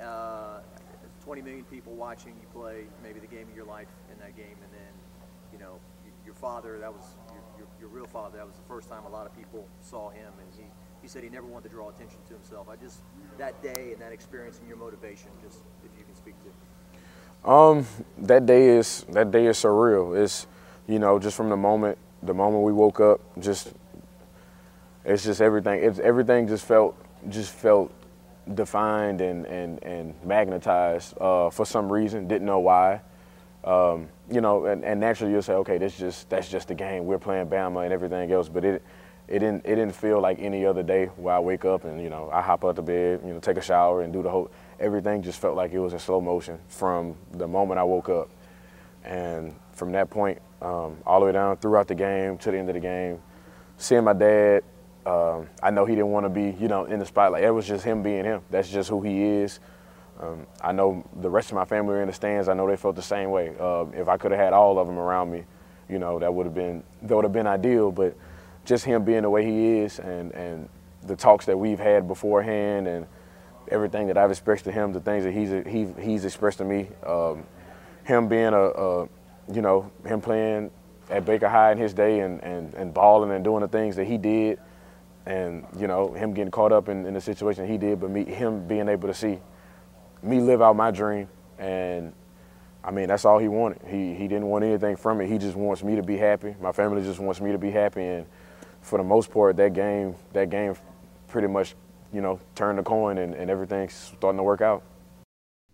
Uh, 0.03 0.61
20 1.25 1.43
million 1.43 1.65
people 1.65 1.93
watching 1.95 2.35
you 2.41 2.49
play 2.53 2.83
maybe 3.01 3.21
the 3.21 3.29
game 3.29 3.47
of 3.49 3.55
your 3.55 3.65
life 3.67 3.87
in 4.13 4.19
that 4.19 4.37
game, 4.37 4.57
and 4.61 4.73
then, 4.73 4.93
you 5.53 5.59
know, 5.61 5.79
y- 6.05 6.11
your 6.27 6.32
father, 6.43 6.77
that 6.81 6.93
was 6.93 7.05
your, 7.31 7.43
your, 7.57 7.67
your 7.81 7.89
real 7.89 8.07
father, 8.07 8.37
that 8.37 8.47
was 8.47 8.57
the 8.57 8.69
first 8.69 8.89
time 8.89 9.05
a 9.07 9.09
lot 9.09 9.27
of 9.27 9.35
people 9.35 9.65
saw 9.81 10.11
him, 10.11 10.33
and 10.41 10.49
he, 10.59 10.65
he 11.01 11.07
said 11.07 11.23
he 11.23 11.31
never 11.31 11.47
wanted 11.47 11.69
to 11.69 11.75
draw 11.75 11.89
attention 11.89 12.19
to 12.27 12.35
himself. 12.35 12.67
I 12.69 12.75
just, 12.75 12.99
that 13.39 13.63
day 13.63 13.93
and 13.93 14.03
that 14.03 14.13
experience 14.13 14.59
and 14.59 14.67
your 14.67 14.77
motivation, 14.77 15.29
just 15.41 15.61
if 15.85 15.97
you 15.97 16.05
can 16.05 16.17
speak 16.17 16.35
to. 16.43 17.49
Um, 17.49 17.87
that 18.19 18.45
day 18.45 18.69
is 18.69 19.05
that 19.09 19.31
day 19.33 19.47
is 19.47 19.57
surreal. 19.57 20.17
It's 20.21 20.47
you 20.87 21.01
know 21.01 21.19
just 21.19 21.37
from 21.37 21.49
the 21.49 21.57
moment 21.57 21.99
the 22.23 22.35
moment 22.35 22.63
we 22.63 22.73
woke 22.73 23.01
up, 23.01 23.21
just 23.41 23.73
it's 25.05 25.25
just 25.25 25.41
everything. 25.41 25.83
It's 25.83 25.99
everything 25.99 26.47
just 26.47 26.65
felt 26.65 26.95
just 27.29 27.51
felt 27.51 27.93
defined 28.55 29.21
and 29.21 29.45
and 29.47 29.83
and 29.83 30.15
magnetized 30.25 31.15
uh, 31.21 31.51
for 31.51 31.67
some 31.67 31.93
reason. 31.93 32.29
Didn't 32.29 32.47
know 32.47 32.61
why. 32.61 33.01
Um, 33.65 34.09
you 34.31 34.41
know, 34.41 34.67
and, 34.67 34.85
and 34.85 34.99
naturally 34.99 35.33
you'll 35.33 35.43
say, 35.43 35.55
okay, 35.55 35.79
that's 35.79 35.97
just 35.97 36.29
that's 36.29 36.49
just 36.49 36.69
the 36.69 36.75
game. 36.75 37.07
We're 37.07 37.19
playing 37.19 37.47
Bama 37.47 37.85
and 37.85 37.93
everything 37.93 38.31
else, 38.33 38.49
but 38.49 38.65
it 38.65 38.83
it 39.29 39.39
didn't 39.39 39.65
it 39.65 39.77
didn't 39.77 39.95
feel 39.95 40.21
like 40.21 40.41
any 40.41 40.67
other 40.67 40.83
day 40.83 41.07
where 41.17 41.35
I 41.35 41.39
wake 41.39 41.65
up 41.65 41.85
and 41.85 42.03
you 42.03 42.11
know 42.11 42.29
I 42.33 42.43
hop 42.43 42.65
out 42.65 42.77
the 42.77 42.83
bed, 42.83 43.21
you 43.25 43.33
know, 43.33 43.39
take 43.39 43.57
a 43.57 43.63
shower 43.63 44.03
and 44.03 44.13
do 44.13 44.23
the 44.23 44.31
whole. 44.31 44.51
Everything 44.81 45.23
just 45.23 45.41
felt 45.41 45.57
like 45.57 45.73
it 45.73 45.79
was 45.79 45.93
in 45.93 46.01
slow 46.01 46.21
motion 46.21 46.59
from 46.69 47.17
the 47.33 47.47
moment 47.47 47.79
I 47.79 47.85
woke 47.85 48.09
up, 48.09 48.31
and 49.05 49.55
from 49.73 49.93
that 49.93 50.11
point 50.11 50.41
um, 50.61 50.99
all 51.07 51.21
the 51.21 51.27
way 51.27 51.33
down 51.33 51.57
throughout 51.57 51.87
the 51.87 51.95
game 51.95 52.39
to 52.39 52.51
the 52.51 52.59
end 52.59 52.69
of 52.69 52.75
the 52.75 52.81
game, 52.81 53.21
seeing 53.77 54.05
my 54.05 54.13
dad. 54.13 54.65
Um, 55.05 55.49
I 55.61 55.71
know 55.71 55.85
he 55.85 55.97
didn't 55.97 56.13
want 56.13 56.27
to 56.27 56.31
be, 56.31 56.57
you 56.61 56.69
know, 56.69 56.85
in 56.85 57.01
the 57.01 57.07
spotlight. 57.07 57.43
It 57.43 57.51
was 57.51 57.67
just 57.67 57.85
him 57.85 58.05
being 58.05 58.25
him. 58.25 58.43
That's 58.51 58.69
just 58.69 58.89
who 58.89 59.03
he 59.03 59.21
is. 59.21 59.59
Um, 60.21 60.47
I 60.61 60.73
know 60.73 61.05
the 61.21 61.31
rest 61.31 61.51
of 61.51 61.57
my 61.57 61.65
family 61.65 61.95
were 61.95 62.03
in 62.03 62.07
the 62.07 62.13
stands. 62.13 62.49
I 62.49 62.55
know 62.55 62.67
they 62.69 62.77
felt 62.77 62.97
the 62.97 63.03
same 63.03 63.31
way. 63.31 63.55
Uh, 63.59 63.87
if 63.95 64.09
I 64.09 64.17
could 64.17 64.31
have 64.31 64.41
had 64.41 64.53
all 64.53 64.79
of 64.79 64.87
them 64.87 64.99
around 64.99 65.31
me, 65.31 65.45
you 65.89 65.99
know, 65.99 66.19
that 66.19 66.33
would 66.33 66.47
have 66.47 66.55
been 66.55 66.83
that 67.03 67.15
would 67.15 67.25
have 67.25 67.33
been 67.33 67.47
ideal. 67.47 67.91
But 67.91 68.17
just 68.65 68.85
him 68.85 69.05
being 69.05 69.23
the 69.23 69.31
way 69.31 69.45
he 69.45 69.79
is, 69.79 69.99
and 69.99 70.33
and 70.33 70.69
the 71.03 71.17
talks 71.17 71.47
that 71.47 71.59
we've 71.59 71.79
had 71.79 72.07
beforehand, 72.07 72.87
and 72.87 73.07
everything 73.69 74.07
that 74.07 74.19
I've 74.19 74.31
expressed 74.31 74.65
to 74.65 74.73
him, 74.73 74.93
the 74.93 75.01
things 75.01 75.25
that 75.25 75.33
he's 75.33 75.51
he, 75.67 75.89
he's 76.01 76.25
expressed 76.25 76.59
to 76.59 76.65
me, 76.65 76.89
um, 77.05 77.45
him 78.05 78.29
being 78.29 78.53
a, 78.53 78.63
a, 78.63 79.09
you 79.53 79.63
know, 79.63 79.91
him 80.05 80.21
playing 80.21 80.71
at 81.11 81.25
Baker 81.25 81.49
High 81.49 81.73
in 81.73 81.79
his 81.79 81.93
day 81.93 82.21
and, 82.21 82.43
and, 82.43 82.75
and 82.75 82.95
balling 82.95 83.31
and 83.33 83.45
doing 83.45 83.61
the 83.61 83.69
things 83.69 83.97
that 83.97 84.07
he 84.07 84.19
did, 84.19 84.59
and 85.27 85.67
you 85.79 85.87
know, 85.87 86.13
him 86.13 86.33
getting 86.33 86.51
caught 86.51 86.73
up 86.73 86.89
in, 86.89 87.07
in 87.07 87.15
the 87.15 87.21
situation 87.21 87.67
he 87.67 87.79
did, 87.79 88.01
but 88.01 88.11
me 88.11 88.25
him 88.25 88.67
being 88.67 88.89
able 88.89 89.09
to 89.09 89.15
see 89.15 89.39
me 90.23 90.41
live 90.41 90.63
out 90.63 90.77
my 90.77 90.91
dream, 90.91 91.29
and 91.59 92.13
I 92.85 92.91
mean 92.91 93.09
that's 93.09 93.25
all 93.25 93.39
he 93.39 93.49
wanted. 93.49 93.81
He 93.87 94.15
he 94.15 94.29
didn't 94.29 94.47
want 94.47 94.65
anything 94.65 94.97
from 94.97 95.21
it. 95.21 95.29
He 95.29 95.39
just 95.39 95.57
wants 95.57 95.83
me 95.83 95.97
to 95.97 96.03
be 96.03 96.17
happy. 96.17 96.55
My 96.61 96.73
family 96.73 97.03
just 97.03 97.21
wants 97.21 97.41
me 97.41 97.53
to 97.53 97.59
be 97.59 97.71
happy, 97.71 98.03
and 98.03 98.27
for 98.81 98.99
the 98.99 99.05
most 99.05 99.31
part, 99.31 99.57
that 99.57 99.73
game 99.73 100.15
that 100.33 100.51
game 100.51 100.75
pretty 101.29 101.49
much 101.49 101.75
you 102.13 102.21
know 102.21 102.39
turned 102.55 102.79
the 102.79 102.83
coin, 102.83 103.19
and, 103.19 103.35
and 103.35 103.51
everything's 103.51 103.95
starting 103.95 104.39
to 104.39 104.43
work 104.43 104.61
out. 104.61 104.83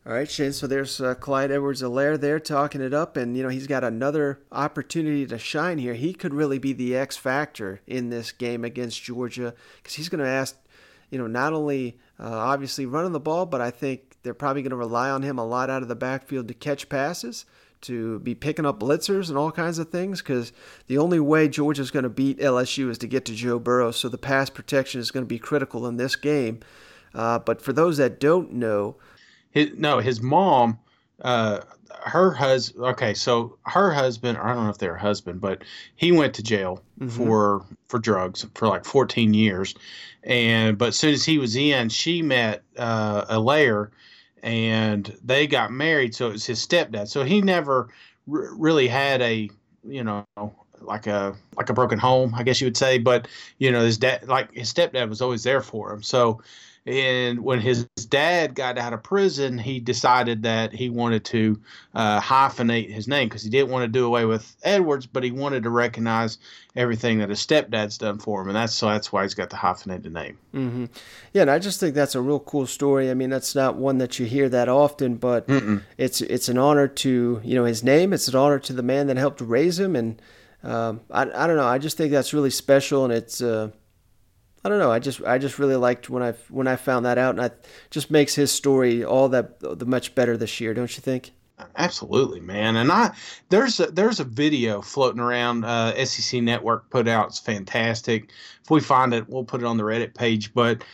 All 0.07 0.15
right, 0.15 0.31
Shane. 0.31 0.55
So 0.55 0.67
there's 0.67 1.03
uh, 1.03 1.15
Clyde 1.17 1.51
Edwards-Helaire 1.51 2.19
there 2.19 2.41
talking 2.41 2.81
it 2.81 2.95
up, 2.95 3.19
and 3.19 3.37
you 3.37 3.43
know 3.43 3.51
he's 3.51 3.67
got 3.67 3.85
another 3.85 4.41
opportunity 4.51 5.27
to 5.27 5.39
shine 5.39 5.77
here. 5.77 5.93
He 5.93 6.15
could 6.15 6.33
really 6.33 6.59
be 6.59 6.73
the 6.73 6.97
X 6.97 7.19
factor 7.19 7.83
in 7.87 8.09
this 8.09 8.33
game 8.33 8.65
against 8.65 9.03
Georgia 9.03 9.53
because 9.77 9.95
he's 9.97 10.09
going 10.09 10.25
to 10.25 10.31
ask, 10.31 10.57
you 11.11 11.19
know, 11.19 11.27
not 11.27 11.53
only 11.53 11.99
uh, 12.19 12.31
obviously 12.31 12.87
running 12.87 13.13
the 13.13 13.21
ball, 13.21 13.45
but 13.45 13.61
I 13.61 13.71
think 13.71 14.08
they're 14.23 14.35
probably 14.35 14.63
going 14.63 14.71
to 14.71 14.77
rely 14.77 15.11
on 15.11 15.23
him 15.23 15.39
a 15.39 15.47
lot 15.47 15.71
out 15.71 15.83
of 15.83 15.89
the 15.89 15.97
backfield 15.97 16.49
to 16.49 16.55
catch 16.55 16.89
passes, 16.89 17.47
to 17.83 18.19
be 18.21 18.35
picking 18.35 18.67
up 18.67 18.81
blitzers 18.81 19.29
and 19.29 19.39
all 19.39 19.53
kinds 19.53 19.79
of 19.79 19.91
things. 19.91 20.21
Because 20.21 20.53
the 20.87 20.99
only 20.99 21.21
way 21.21 21.49
Georgia's 21.49 21.91
going 21.91 22.03
to 22.03 22.09
beat 22.09 22.39
LSU 22.39 22.91
is 22.91 22.99
to 22.99 23.07
get 23.07 23.25
to 23.27 23.35
Joe 23.35 23.59
Burrow, 23.59 23.91
so 23.91 24.09
the 24.09 24.19
pass 24.19 24.51
protection 24.51 25.01
is 25.01 25.11
going 25.11 25.25
to 25.25 25.29
be 25.29 25.39
critical 25.39 25.87
in 25.87 25.97
this 25.97 26.17
game. 26.17 26.61
Uh, 27.15 27.39
but 27.39 27.63
for 27.63 27.73
those 27.73 27.97
that 27.97 28.21
don't 28.21 28.53
know, 28.53 28.97
his 29.51 29.71
no 29.77 29.99
his 29.99 30.21
mom 30.21 30.79
uh 31.23 31.61
her 32.05 32.31
husband 32.33 32.85
okay 32.85 33.15
so 33.15 33.57
her 33.65 33.91
husband 33.91 34.37
i 34.39 34.53
don't 34.55 34.65
know 34.65 34.71
if 34.71 34.79
they're 34.79 34.97
husband 34.97 35.41
but 35.41 35.63
he 35.97 36.13
went 36.13 36.35
to 36.35 36.43
jail 36.43 36.83
Mhm. 37.01 37.11
for 37.11 37.65
for 37.89 37.99
drugs 37.99 38.45
for 38.55 38.67
like 38.69 38.85
14 38.85 39.33
years. 39.35 39.75
And 40.25 40.77
but 40.77 40.89
as 40.89 40.97
soon 40.99 41.15
as 41.15 41.25
he 41.25 41.39
was 41.39 41.55
in 41.57 41.89
she 41.89 42.23
met 42.23 42.63
uh 42.77 43.25
a 43.29 43.37
Helaire 43.37 43.91
and 44.43 45.17
they 45.25 45.47
got 45.47 45.71
married 45.73 46.15
so 46.15 46.29
it 46.29 46.33
was 46.33 46.47
his 46.47 46.65
stepdad. 46.65 47.09
So 47.09 47.25
he 47.25 47.41
never 47.41 47.89
r- 48.31 48.55
really 48.57 48.89
had 48.89 49.23
a 49.23 49.49
you 49.87 50.03
know 50.05 50.25
like 50.81 51.07
a 51.07 51.35
like 51.57 51.71
a 51.71 51.73
broken 51.73 51.99
home 51.99 52.35
i 52.35 52.43
guess 52.43 52.61
you 52.61 52.67
would 52.67 52.77
say. 52.77 52.99
But 52.99 53.29
you 53.59 53.71
know 53.71 53.81
his 53.85 53.99
dad 53.99 54.27
like 54.29 54.53
his 54.53 54.73
stepdad 54.73 55.09
was 55.09 55.23
always 55.23 55.45
there 55.45 55.63
for 55.63 55.93
him. 55.93 56.03
So 56.03 56.43
and 56.89 57.41
when 57.45 57.61
his 57.61 57.85
dad 58.09 58.55
got 58.55 58.79
out 58.79 58.95
of 58.95 59.03
prison, 59.03 59.59
he 59.59 59.79
decided 59.79 60.43
that 60.45 60.73
he 60.73 60.89
wanted 60.89 61.25
to 61.27 61.61
uh, 61.95 62.19
hyphenate 62.21 62.91
his 62.91 63.07
name 63.07 63.29
because 63.29 63.43
he 63.43 63.51
didn't 63.51 63.71
want 63.71 63.83
to 63.85 63.89
do 63.89 64.07
away 64.07 64.25
with 64.25 64.57
Edwards, 64.63 65.07
but 65.07 65.23
he 65.23 65.31
wanted 65.31 65.65
to 65.65 65.71
recognize 65.71 66.39
everything 66.75 67.19
that 67.19 67.29
his 67.29 67.41
stepdad's 67.41 67.99
done 67.99 68.19
for 68.19 68.41
him, 68.41 68.49
and 68.49 68.57
that's 68.57 68.75
so 68.75 68.87
that's 68.89 69.13
why 69.13 69.23
he's 69.23 69.35
got 69.35 69.51
the 69.51 69.57
hyphenated 69.57 70.13
name. 70.13 70.39
hmm 70.53 70.87
Yeah, 71.35 71.43
and 71.43 71.51
I 71.51 71.59
just 71.59 71.79
think 71.79 71.95
that's 71.95 72.15
a 72.15 72.23
real 72.23 72.41
cool 72.41 72.67
story. 72.67 73.11
I 73.11 73.15
mean, 73.15 73.29
that's 73.29 73.55
not 73.55 73.77
one 73.77 73.99
that 73.99 74.19
you 74.19 74.25
hear 74.27 74.49
that 74.49 74.69
often, 74.69 75.17
but 75.17 75.47
Mm-mm. 75.47 75.83
it's 75.99 76.23
it's 76.23 76.49
an 76.49 76.57
honor 76.57 76.89
to 76.89 77.41
you 77.45 77.55
know 77.55 77.65
his 77.65 77.85
name. 77.85 78.13
It's 78.15 78.29
an 78.29 78.35
honor 78.37 78.59
to 78.61 78.73
the 78.73 78.83
man 78.83 79.09
that 79.09 79.19
helped 79.19 79.43
raise 79.43 79.79
him, 79.79 79.95
and 79.95 80.23
um, 80.63 81.03
I 81.11 81.23
I 81.23 81.47
don't 81.47 81.57
know. 81.57 81.67
I 81.67 81.79
just 81.79 81.99
think 81.99 82.13
that's 82.13 82.33
really 82.33 82.51
special, 82.51 83.05
and 83.05 83.13
it's 83.13 83.43
uh, 83.43 83.71
I 84.65 84.69
don't 84.69 84.79
know. 84.79 84.91
I 84.91 84.99
just 84.99 85.23
I 85.23 85.39
just 85.39 85.59
really 85.59 85.77
liked 85.77 86.11
when 86.11 86.23
I 86.23 86.33
when 86.49 86.67
I 86.67 86.77
found 86.77 87.07
that 87.07 87.19
out, 87.19 87.35
and 87.35 87.45
I 87.45 87.51
just 87.91 88.11
makes 88.11 88.35
his 88.35 88.51
story 88.51 89.05
all 89.05 89.29
that 89.31 89.61
the 89.61 89.87
much 89.87 90.15
better 90.15 90.37
this 90.37 90.61
year, 90.61 90.75
don't 90.75 90.95
you 90.97 91.01
think? 91.01 91.33
Absolutely, 91.77 92.41
man. 92.41 92.77
And 92.77 92.91
I 92.91 93.15
there's 93.49 93.81
a, 93.81 93.87
there's 93.87 94.21
a 94.21 94.25
video 94.25 94.81
floating 94.81 95.21
around. 95.21 95.65
Uh, 95.65 96.05
SEC 96.05 96.43
Network 96.43 96.91
put 96.91 97.09
out. 97.09 97.29
It's 97.29 97.39
fantastic. 97.39 98.31
If 98.63 98.71
we 98.71 98.81
find 98.81 99.15
it, 99.15 99.29
we'll 99.29 99.45
put 99.45 99.61
it 99.61 99.67
on 99.67 99.77
the 99.77 99.85
Reddit 99.85 100.15
page. 100.15 100.53
But 100.55 100.85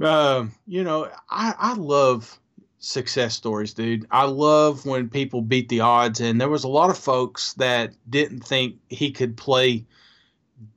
um, 0.00 0.52
you 0.66 0.84
know, 0.84 1.10
I 1.30 1.54
I 1.58 1.74
love 1.74 2.38
success 2.78 3.34
stories, 3.34 3.74
dude. 3.74 4.06
I 4.10 4.24
love 4.24 4.86
when 4.86 5.08
people 5.08 5.42
beat 5.42 5.68
the 5.68 5.80
odds. 5.80 6.20
And 6.20 6.40
there 6.40 6.48
was 6.48 6.64
a 6.64 6.68
lot 6.68 6.90
of 6.90 6.98
folks 6.98 7.54
that 7.54 7.92
didn't 8.08 8.40
think 8.40 8.76
he 8.88 9.10
could 9.10 9.36
play 9.36 9.84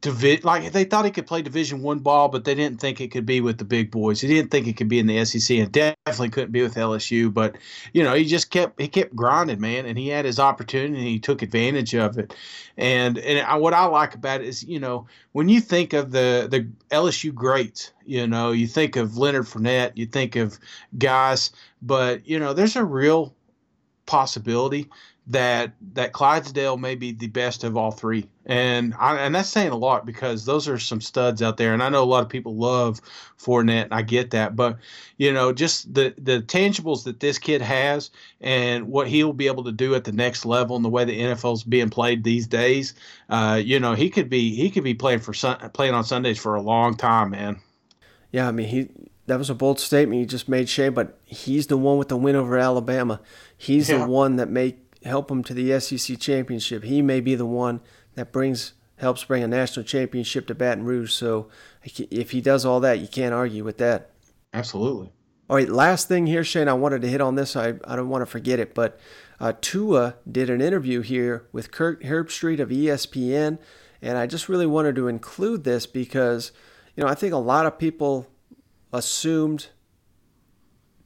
divi- 0.02 0.42
like 0.44 0.72
they 0.72 0.84
thought 0.84 1.06
he 1.06 1.12
could 1.12 1.28
play 1.28 1.42
Division 1.42 1.82
One 1.82 2.00
ball, 2.00 2.30
but 2.30 2.44
they 2.44 2.56
didn't 2.56 2.80
think 2.80 3.02
it 3.02 3.10
could 3.10 3.26
be 3.26 3.42
with 3.42 3.58
the 3.58 3.66
big 3.66 3.92
boys. 3.92 4.22
He 4.22 4.28
didn't 4.28 4.52
think 4.52 4.68
it 4.68 4.78
could 4.78 4.88
be 4.88 5.00
in 5.00 5.08
the 5.08 5.24
SEC, 5.26 5.58
and 5.58 5.72
definitely 5.72 6.30
couldn't 6.30 6.52
be 6.52 6.62
with 6.62 6.76
LSU. 6.76 7.34
But 7.34 7.58
you 7.94 8.04
know, 8.04 8.14
he 8.14 8.26
just 8.26 8.52
kept 8.52 8.80
he 8.80 8.88
kept 8.88 9.16
grinding, 9.16 9.60
man, 9.60 9.86
and 9.86 9.98
he 9.98 10.10
had 10.10 10.26
his 10.26 10.40
opportunity, 10.40 10.96
and 10.96 11.08
he 11.08 11.20
took 11.20 11.42
advantage 11.42 11.96
of 11.96 12.18
it. 12.18 12.36
And 12.78 13.18
and 13.18 13.46
I, 13.46 13.56
what 13.56 13.74
I 13.74 13.86
like 13.86 14.16
about 14.16 14.42
it 14.42 14.48
is, 14.48 14.64
you 14.64 14.80
know, 14.80 15.08
when 15.32 15.50
you 15.50 15.60
think 15.62 15.94
of 15.94 16.12
the 16.12 16.48
the 16.50 16.68
LSU 16.96 17.34
greats, 17.34 17.92
you 18.06 18.28
know, 18.28 18.52
you 18.52 18.68
think 18.68 18.96
of 18.96 19.18
Leonard 19.18 19.46
Fournette, 19.46 19.94
you 19.96 20.06
think 20.06 20.36
of 20.36 20.60
guys, 20.98 21.52
but 21.82 22.28
you 22.28 22.40
know, 22.40 22.54
there's 22.54 22.76
a 22.76 22.84
real 22.84 23.34
possibility 24.06 24.90
that 25.28 25.74
that 25.94 26.14
Clydesdale 26.14 26.78
may 26.78 26.96
be 26.96 27.12
the 27.12 27.28
best 27.28 27.64
of 27.64 27.78
all 27.78 27.92
three, 27.92 28.28
and 28.46 28.94
I, 29.00 29.18
and 29.18 29.36
that's 29.36 29.50
saying 29.50 29.70
a 29.70 29.78
lot 29.78 30.06
because 30.06 30.46
those 30.46 30.68
are 30.68 30.80
some 30.80 31.00
studs 31.00 31.42
out 31.42 31.58
there, 31.58 31.74
and 31.74 31.84
I 31.84 31.90
know 31.90 32.04
a 32.04 32.06
lot 32.06 32.24
of 32.24 32.30
people 32.30 32.56
love 32.56 33.00
Fournette, 33.40 33.86
and 33.86 33.94
I 33.94 34.02
get 34.02 34.32
that, 34.32 34.56
but 34.56 34.78
you 35.18 35.32
know 35.32 35.54
just 35.54 35.94
the 35.94 36.14
the 36.18 36.42
tangibles 36.42 37.04
that 37.04 37.20
this 37.20 37.38
kid 37.38 37.62
has 37.62 38.10
and 38.42 38.88
what 38.88 39.08
he'll 39.08 39.32
be 39.34 39.48
able 39.48 39.64
to 39.66 39.72
do 39.72 39.94
at 39.94 40.06
the 40.06 40.12
next 40.12 40.44
level 40.44 40.76
and 40.76 40.84
the 40.84 40.90
way 40.90 41.06
the 41.06 41.20
NFL's 41.22 41.64
being 41.64 41.90
played 41.90 42.24
these 42.24 42.48
days, 42.48 42.96
uh, 43.30 43.62
you 43.64 43.80
know 43.80 43.94
he 43.94 44.10
could 44.10 44.30
be 44.30 44.56
he 44.56 44.72
could 44.72 44.84
be 44.84 44.96
playing 44.96 45.20
for 45.20 45.34
sun, 45.36 45.58
playing 45.74 45.94
on 45.94 46.04
Sundays 46.04 46.40
for 46.40 46.56
a 46.56 46.62
long 46.62 46.96
time, 46.98 47.30
man. 47.30 47.60
Yeah, 48.32 48.48
I 48.48 48.52
mean 48.52 48.68
he 48.68 48.90
that 49.28 49.38
was 49.38 49.52
a 49.52 49.56
bold 49.56 49.80
statement 49.80 50.20
you 50.20 50.26
just 50.26 50.50
made, 50.50 50.68
Shay, 50.68 50.90
but 50.90 51.20
he's 51.24 51.68
the 51.68 51.78
one 51.78 51.98
with 52.00 52.10
the 52.10 52.18
win 52.18 52.36
over 52.36 52.58
Alabama. 52.58 53.22
He's 53.56 53.88
Yeah. 53.88 54.00
the 54.00 54.08
one 54.08 54.38
that 54.38 54.50
may 54.50 54.76
help 55.04 55.32
him 55.32 55.43
to 55.43 55.54
the 55.54 55.80
SEC 55.80 56.20
championship. 56.20 56.84
He 56.84 57.02
may 57.02 57.20
be 57.20 57.36
the 57.36 57.45
one 57.45 57.82
that 58.16 58.32
brings 58.32 58.74
helps 58.97 59.24
bring 59.24 59.41
a 59.41 59.47
national 59.47 59.84
championship 59.84 60.45
to 60.45 60.54
Baton 60.54 60.86
Rouge. 60.86 61.12
So 61.12 61.49
if 61.84 62.32
he 62.32 62.39
does 62.39 62.66
all 62.66 62.80
that, 62.82 62.99
you 62.99 63.08
can't 63.08 63.34
argue 63.34 63.64
with 63.64 63.80
that. 63.80 64.12
Absolutely. 64.54 65.12
All 65.49 65.58
right, 65.58 65.68
last 65.68 66.08
thing 66.08 66.28
here, 66.28 66.43
Shane. 66.43 66.68
I 66.68 66.74
wanted 66.74 67.02
to 67.02 67.10
hit 67.10 67.20
on 67.20 67.36
this. 67.36 67.56
I, 67.56 67.74
I 67.84 67.95
don't 67.95 68.10
want 68.10 68.22
to 68.22 68.26
forget 68.26 68.60
it, 68.60 68.74
but 68.74 68.99
uh, 69.39 69.54
Tua 69.60 70.16
did 70.32 70.49
an 70.49 70.62
interview 70.62 71.02
here 71.02 71.47
with 71.52 71.72
Kirk 71.72 72.04
Herbstreit 72.04 72.60
of 72.60 72.70
ESPN, 72.70 73.58
and 74.02 74.18
I 74.18 74.28
just 74.28 74.47
really 74.47 74.66
wanted 74.66 74.95
to 74.95 75.08
include 75.08 75.64
this 75.64 75.86
because, 75.86 76.54
you 76.95 77.04
know, 77.04 77.10
I 77.10 77.16
think 77.16 77.34
a 77.34 77.38
lot 77.38 77.66
of 77.66 77.78
people 77.78 78.28
assumed 78.93 79.68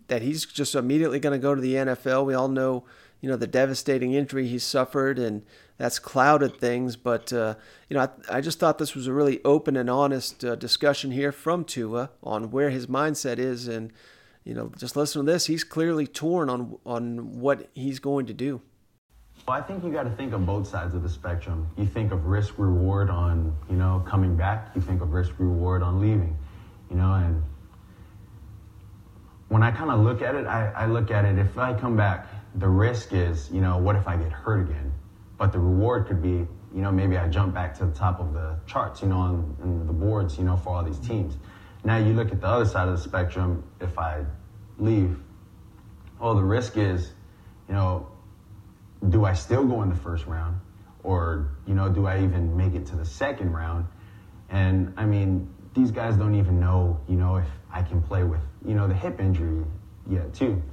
that 0.07 0.21
he's 0.21 0.45
just 0.45 0.75
immediately 0.75 1.19
going 1.19 1.33
to 1.33 1.41
go 1.41 1.55
to 1.55 1.61
the 1.61 1.73
NFL. 1.73 2.25
We 2.25 2.35
all 2.35 2.47
know, 2.47 2.85
you 3.21 3.29
know, 3.29 3.35
the 3.35 3.47
devastating 3.47 4.13
injury 4.13 4.47
he 4.47 4.59
suffered, 4.59 5.17
and 5.17 5.43
that's 5.77 5.99
clouded 5.99 6.57
things. 6.57 6.95
But 6.95 7.33
uh, 7.33 7.55
you 7.89 7.95
know, 7.95 8.03
I, 8.03 8.37
I 8.37 8.41
just 8.41 8.59
thought 8.59 8.77
this 8.77 8.95
was 8.95 9.07
a 9.07 9.13
really 9.13 9.43
open 9.43 9.75
and 9.75 9.89
honest 9.89 10.43
uh, 10.43 10.55
discussion 10.55 11.11
here 11.11 11.31
from 11.31 11.63
Tua 11.63 12.11
on 12.23 12.51
where 12.51 12.69
his 12.69 12.87
mindset 12.87 13.39
is, 13.39 13.67
and 13.67 13.91
you 14.43 14.53
know, 14.53 14.71
just 14.77 14.95
listen 14.95 15.25
to 15.25 15.31
this. 15.31 15.47
He's 15.47 15.63
clearly 15.63 16.07
torn 16.07 16.49
on 16.49 16.77
on 16.85 17.39
what 17.39 17.69
he's 17.73 17.99
going 17.99 18.25
to 18.27 18.33
do. 18.33 18.61
Well, 19.47 19.57
I 19.57 19.61
think 19.61 19.83
you 19.83 19.91
got 19.91 20.03
to 20.03 20.11
think 20.11 20.33
of 20.33 20.45
both 20.45 20.67
sides 20.67 20.95
of 20.95 21.03
the 21.03 21.09
spectrum. 21.09 21.67
You 21.77 21.85
think 21.85 22.11
of 22.11 22.25
risk 22.25 22.55
reward 22.57 23.11
on, 23.11 23.55
you 23.69 23.75
know, 23.75 24.03
coming 24.07 24.35
back. 24.35 24.71
You 24.73 24.81
think 24.81 25.01
of 25.01 25.13
risk 25.13 25.33
reward 25.37 25.83
on 25.83 26.01
leaving, 26.01 26.35
you 26.89 26.95
know, 26.95 27.13
and 27.13 27.43
when 29.49 29.61
I 29.61 29.71
kind 29.71 29.91
of 29.91 29.99
look 29.99 30.21
at 30.21 30.35
it, 30.35 30.47
I, 30.47 30.71
I 30.71 30.85
look 30.87 31.11
at 31.11 31.25
it, 31.25 31.37
if 31.37 31.57
I 31.57 31.73
come 31.73 31.95
back, 31.95 32.27
the 32.55 32.67
risk 32.67 33.13
is, 33.13 33.49
you 33.51 33.61
know, 33.61 33.77
what 33.77 33.95
if 33.95 34.07
I 34.07 34.15
get 34.15 34.31
hurt 34.31 34.69
again? 34.69 34.93
But 35.37 35.51
the 35.51 35.59
reward 35.59 36.07
could 36.07 36.21
be, 36.21 36.47
you 36.73 36.81
know, 36.81 36.91
maybe 36.91 37.17
I 37.17 37.27
jump 37.27 37.53
back 37.53 37.77
to 37.79 37.85
the 37.85 37.91
top 37.91 38.19
of 38.19 38.33
the 38.33 38.57
charts, 38.65 39.01
you 39.01 39.07
know, 39.07 39.17
on, 39.17 39.57
on 39.61 39.87
the 39.87 39.93
boards, 39.93 40.37
you 40.37 40.43
know, 40.43 40.55
for 40.57 40.75
all 40.75 40.83
these 40.83 40.99
teams. 40.99 41.35
Now 41.83 41.97
you 41.97 42.13
look 42.13 42.31
at 42.31 42.41
the 42.41 42.47
other 42.47 42.65
side 42.65 42.87
of 42.87 42.95
the 42.95 43.01
spectrum, 43.01 43.63
if 43.79 43.99
I 43.99 44.25
leave, 44.77 45.19
oh, 46.19 46.33
the 46.33 46.43
risk 46.43 46.77
is, 46.77 47.11
you 47.67 47.75
know, 47.75 48.07
do 49.09 49.25
I 49.25 49.33
still 49.33 49.65
go 49.65 49.81
in 49.83 49.89
the 49.89 49.95
first 49.95 50.25
round? 50.25 50.59
Or, 51.03 51.51
you 51.67 51.75
know, 51.75 51.89
do 51.89 52.07
I 52.07 52.23
even 52.23 52.57
make 52.57 52.73
it 52.73 52.87
to 52.87 52.95
the 52.95 53.05
second 53.05 53.53
round? 53.53 53.85
And 54.49 54.93
I 54.97 55.05
mean, 55.05 55.53
these 55.73 55.91
guys 55.91 56.15
don't 56.15 56.35
even 56.35 56.59
know, 56.59 56.99
you 57.07 57.17
know, 57.17 57.35
if 57.35 57.47
I 57.71 57.81
can 57.81 58.01
play 58.01 58.23
with, 58.23 58.41
you 58.65 58.73
know, 58.73 58.87
the 58.87 58.93
hip 58.93 59.19
injury 59.19 59.65
yet, 60.09 60.33
too. 60.33 60.63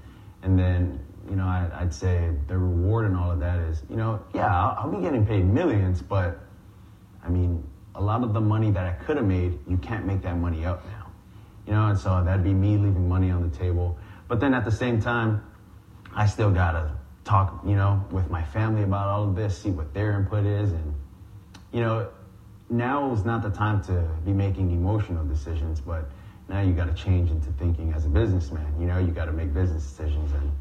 And 0.43 0.59
then, 0.59 1.01
you 1.33 1.39
know, 1.39 1.47
I, 1.47 1.67
I'd 1.81 1.95
say 1.95 2.31
the 2.47 2.59
reward 2.59 3.07
and 3.07 3.17
all 3.17 3.31
of 3.31 3.41
that 3.41 3.59
is, 3.61 3.83
you 3.89 3.97
know, 3.97 4.23
yeah, 4.35 4.55
I'll, 4.55 4.85
I'll 4.85 4.91
be 4.91 5.01
getting 5.01 5.25
paid 5.25 5.47
millions, 5.47 6.03
but 6.03 6.39
I 7.25 7.31
mean, 7.31 7.67
a 7.95 8.03
lot 8.03 8.23
of 8.23 8.35
the 8.35 8.41
money 8.43 8.71
that 8.71 8.85
I 8.85 8.93
could 9.03 9.17
have 9.17 9.25
made, 9.25 9.59
you 9.67 9.79
can't 9.79 10.05
make 10.05 10.21
that 10.25 10.37
money 10.37 10.67
up 10.67 10.85
now. 10.85 11.11
You 11.67 11.73
know, 11.73 11.87
and 11.87 11.99
so 11.99 12.23
that'd 12.23 12.45
be 12.45 12.53
me 12.53 12.77
leaving 12.77 13.09
money 13.09 13.31
on 13.31 13.49
the 13.49 13.57
table. 13.57 13.97
But 14.29 14.41
then 14.41 14.53
at 14.53 14.67
the 14.67 14.71
same 14.71 15.01
time, 15.01 15.43
I 16.15 16.27
still 16.27 16.51
gotta 16.51 16.99
talk, 17.25 17.63
you 17.65 17.77
know, 17.77 18.05
with 18.11 18.29
my 18.29 18.43
family 18.43 18.83
about 18.83 19.09
all 19.09 19.25
of 19.27 19.35
this, 19.35 19.57
see 19.57 19.71
what 19.71 19.95
their 19.95 20.13
input 20.13 20.45
is, 20.45 20.71
and 20.73 20.95
you 21.73 21.81
know, 21.81 22.11
now 22.69 23.11
is 23.15 23.25
not 23.25 23.41
the 23.41 23.49
time 23.49 23.83
to 23.85 24.07
be 24.27 24.35
making 24.35 24.71
emotional 24.71 25.25
decisions, 25.25 25.81
but 25.81 26.11
now 26.51 26.61
you 26.61 26.75
got 26.75 26.95
to 26.95 27.03
change 27.03 27.31
into 27.31 27.51
thinking 27.53 27.95
as 27.95 28.05
a 28.05 28.11
businessman. 28.11 28.79
You 28.79 28.87
know, 28.87 28.99
you 28.99 29.13
got 29.13 29.27
to 29.27 29.33
make 29.33 29.55
business 29.55 29.83
decisions, 29.83 30.31
and 30.33 30.53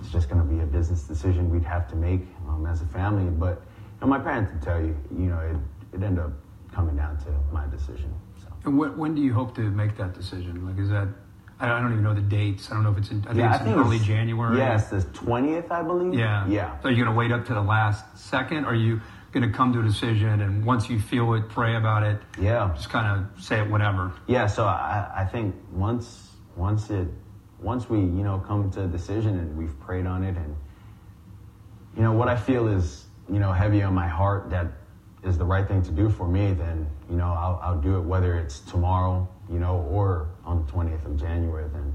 it's 0.00 0.10
just 0.10 0.28
going 0.28 0.40
to 0.40 0.46
be 0.46 0.60
a 0.62 0.66
business 0.66 1.02
decision 1.02 1.50
we'd 1.50 1.64
have 1.64 1.88
to 1.90 1.96
make 1.96 2.22
um, 2.48 2.66
as 2.66 2.82
a 2.82 2.86
family. 2.86 3.24
But 3.30 3.62
you 4.00 4.00
know, 4.02 4.06
my 4.08 4.18
parents 4.18 4.52
would 4.52 4.62
tell 4.62 4.80
you, 4.80 4.96
you 5.10 5.26
know, 5.26 5.38
it 5.40 5.56
it 5.96 6.02
ended 6.02 6.24
up 6.24 6.32
coming 6.72 6.96
down 6.96 7.18
to 7.18 7.26
my 7.52 7.66
decision. 7.66 8.14
And 8.64 8.78
when, 8.78 8.96
when 8.96 9.14
do 9.14 9.22
you 9.22 9.32
hope 9.32 9.54
to 9.56 9.62
make 9.62 9.96
that 9.96 10.14
decision? 10.14 10.66
Like, 10.66 10.78
is 10.78 10.90
that 10.90 11.08
I 11.58 11.66
don't, 11.66 11.76
I 11.76 11.80
don't 11.80 11.92
even 11.92 12.04
know 12.04 12.14
the 12.14 12.20
dates. 12.20 12.70
I 12.70 12.74
don't 12.74 12.84
know 12.84 12.92
if 12.92 12.98
it's 12.98 13.10
in. 13.10 13.22
I 13.22 13.26
think 13.28 13.38
yeah, 13.38 13.52
it's 13.54 13.60
I 13.62 13.64
think 13.64 13.76
in 13.76 13.82
early 13.82 13.96
it's- 13.96 14.06
January. 14.08 14.56
Yes, 14.58 14.88
the 14.90 15.02
twentieth, 15.02 15.70
I 15.72 15.82
believe. 15.82 16.14
Yeah. 16.18 16.46
Yeah. 16.48 16.78
So 16.80 16.88
are 16.88 16.92
you 16.92 17.02
going 17.02 17.12
to 17.14 17.18
wait 17.18 17.32
up 17.32 17.44
to 17.46 17.54
the 17.54 17.62
last 17.62 18.04
second? 18.18 18.64
Or 18.64 18.68
are 18.70 18.74
you 18.74 19.00
going 19.32 19.48
to 19.50 19.54
come 19.56 19.72
to 19.72 19.80
a 19.80 19.82
decision 19.82 20.40
and 20.40 20.64
once 20.64 20.88
you 20.90 20.98
feel 20.98 21.34
it, 21.34 21.48
pray 21.48 21.76
about 21.76 22.02
it? 22.02 22.18
Yeah. 22.40 22.70
Just 22.74 22.88
kind 22.90 23.06
of 23.34 23.42
say 23.42 23.60
it 23.60 23.70
whatever. 23.70 24.12
Yeah, 24.26 24.46
so 24.46 24.64
I, 24.64 25.08
I 25.18 25.24
think 25.24 25.54
once 25.72 26.28
once 26.56 26.90
it 26.90 27.08
once 27.62 27.88
we 27.90 27.98
you 27.98 28.24
know 28.24 28.42
come 28.46 28.70
to 28.70 28.84
a 28.84 28.86
decision 28.86 29.38
and 29.38 29.56
we've 29.56 29.78
prayed 29.80 30.06
on 30.06 30.24
it 30.24 30.36
and 30.36 30.56
you 31.96 32.02
know 32.02 32.12
what 32.12 32.28
I 32.28 32.36
feel 32.36 32.68
is 32.68 33.06
you 33.30 33.38
know 33.38 33.52
heavy 33.52 33.82
on 33.82 33.94
my 33.94 34.08
heart 34.08 34.50
that 34.50 34.66
is 35.22 35.36
the 35.36 35.44
right 35.44 35.68
thing 35.68 35.82
to 35.82 35.90
do 35.90 36.08
for 36.08 36.26
me, 36.26 36.52
then 36.52 36.88
you 37.10 37.16
know 37.16 37.26
I'll, 37.26 37.60
I'll 37.62 37.80
do 37.80 37.96
it 37.96 38.00
whether 38.00 38.38
it's 38.38 38.60
tomorrow 38.60 39.28
you 39.50 39.58
know 39.58 39.86
or 39.90 40.28
on 40.44 40.64
the 40.64 40.72
twentieth 40.72 41.04
of 41.04 41.16
January. 41.18 41.68
Then 41.72 41.92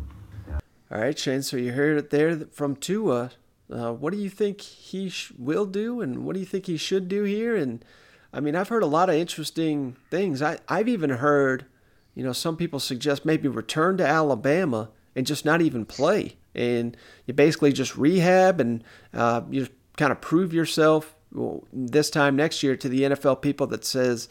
All 0.92 1.00
right, 1.00 1.18
Shane. 1.18 1.42
So 1.42 1.58
you 1.58 1.72
heard 1.72 1.98
it 1.98 2.10
there 2.10 2.38
from 2.52 2.76
Tua. 2.76 3.32
Uh, 3.72 3.94
what 3.94 4.14
do 4.14 4.20
you 4.20 4.30
think 4.30 4.62
he 4.62 5.10
sh- 5.10 5.32
will 5.40 5.66
do, 5.66 6.02
and 6.02 6.24
what 6.24 6.34
do 6.34 6.40
you 6.40 6.46
think 6.46 6.68
he 6.68 6.78
should 6.78 7.08
do 7.08 7.24
here? 7.24 7.56
And 7.56 7.84
I 8.32 8.40
mean, 8.40 8.56
I've 8.56 8.70
heard 8.70 8.84
a 8.84 8.88
lot 8.88 9.10
of 9.10 9.16
interesting 9.16 9.96
things. 10.12 10.42
I 10.42 10.60
I've 10.68 10.88
even 10.88 11.10
heard, 11.10 11.66
you 12.14 12.24
know, 12.24 12.34
some 12.34 12.58
people 12.58 12.80
suggest 12.80 13.26
maybe 13.26 13.48
return 13.48 13.98
to 13.98 14.06
Alabama 14.06 14.90
and 15.16 15.26
just 15.26 15.46
not 15.46 15.62
even 15.62 15.86
play, 15.86 16.38
and 16.54 16.96
you 17.26 17.34
basically 17.34 17.74
just 17.74 17.98
rehab 17.98 18.60
and 18.60 18.84
uh, 19.14 19.42
you 19.50 19.68
kind 19.98 20.12
of 20.12 20.22
prove 20.22 20.54
yourself 20.54 21.16
well, 21.36 21.64
this 21.72 22.10
time 22.10 22.36
next 22.36 22.64
year 22.64 22.76
to 22.76 22.90
the 22.90 23.02
NFL 23.02 23.42
people 23.42 23.68
that 23.68 23.86
says, 23.86 24.30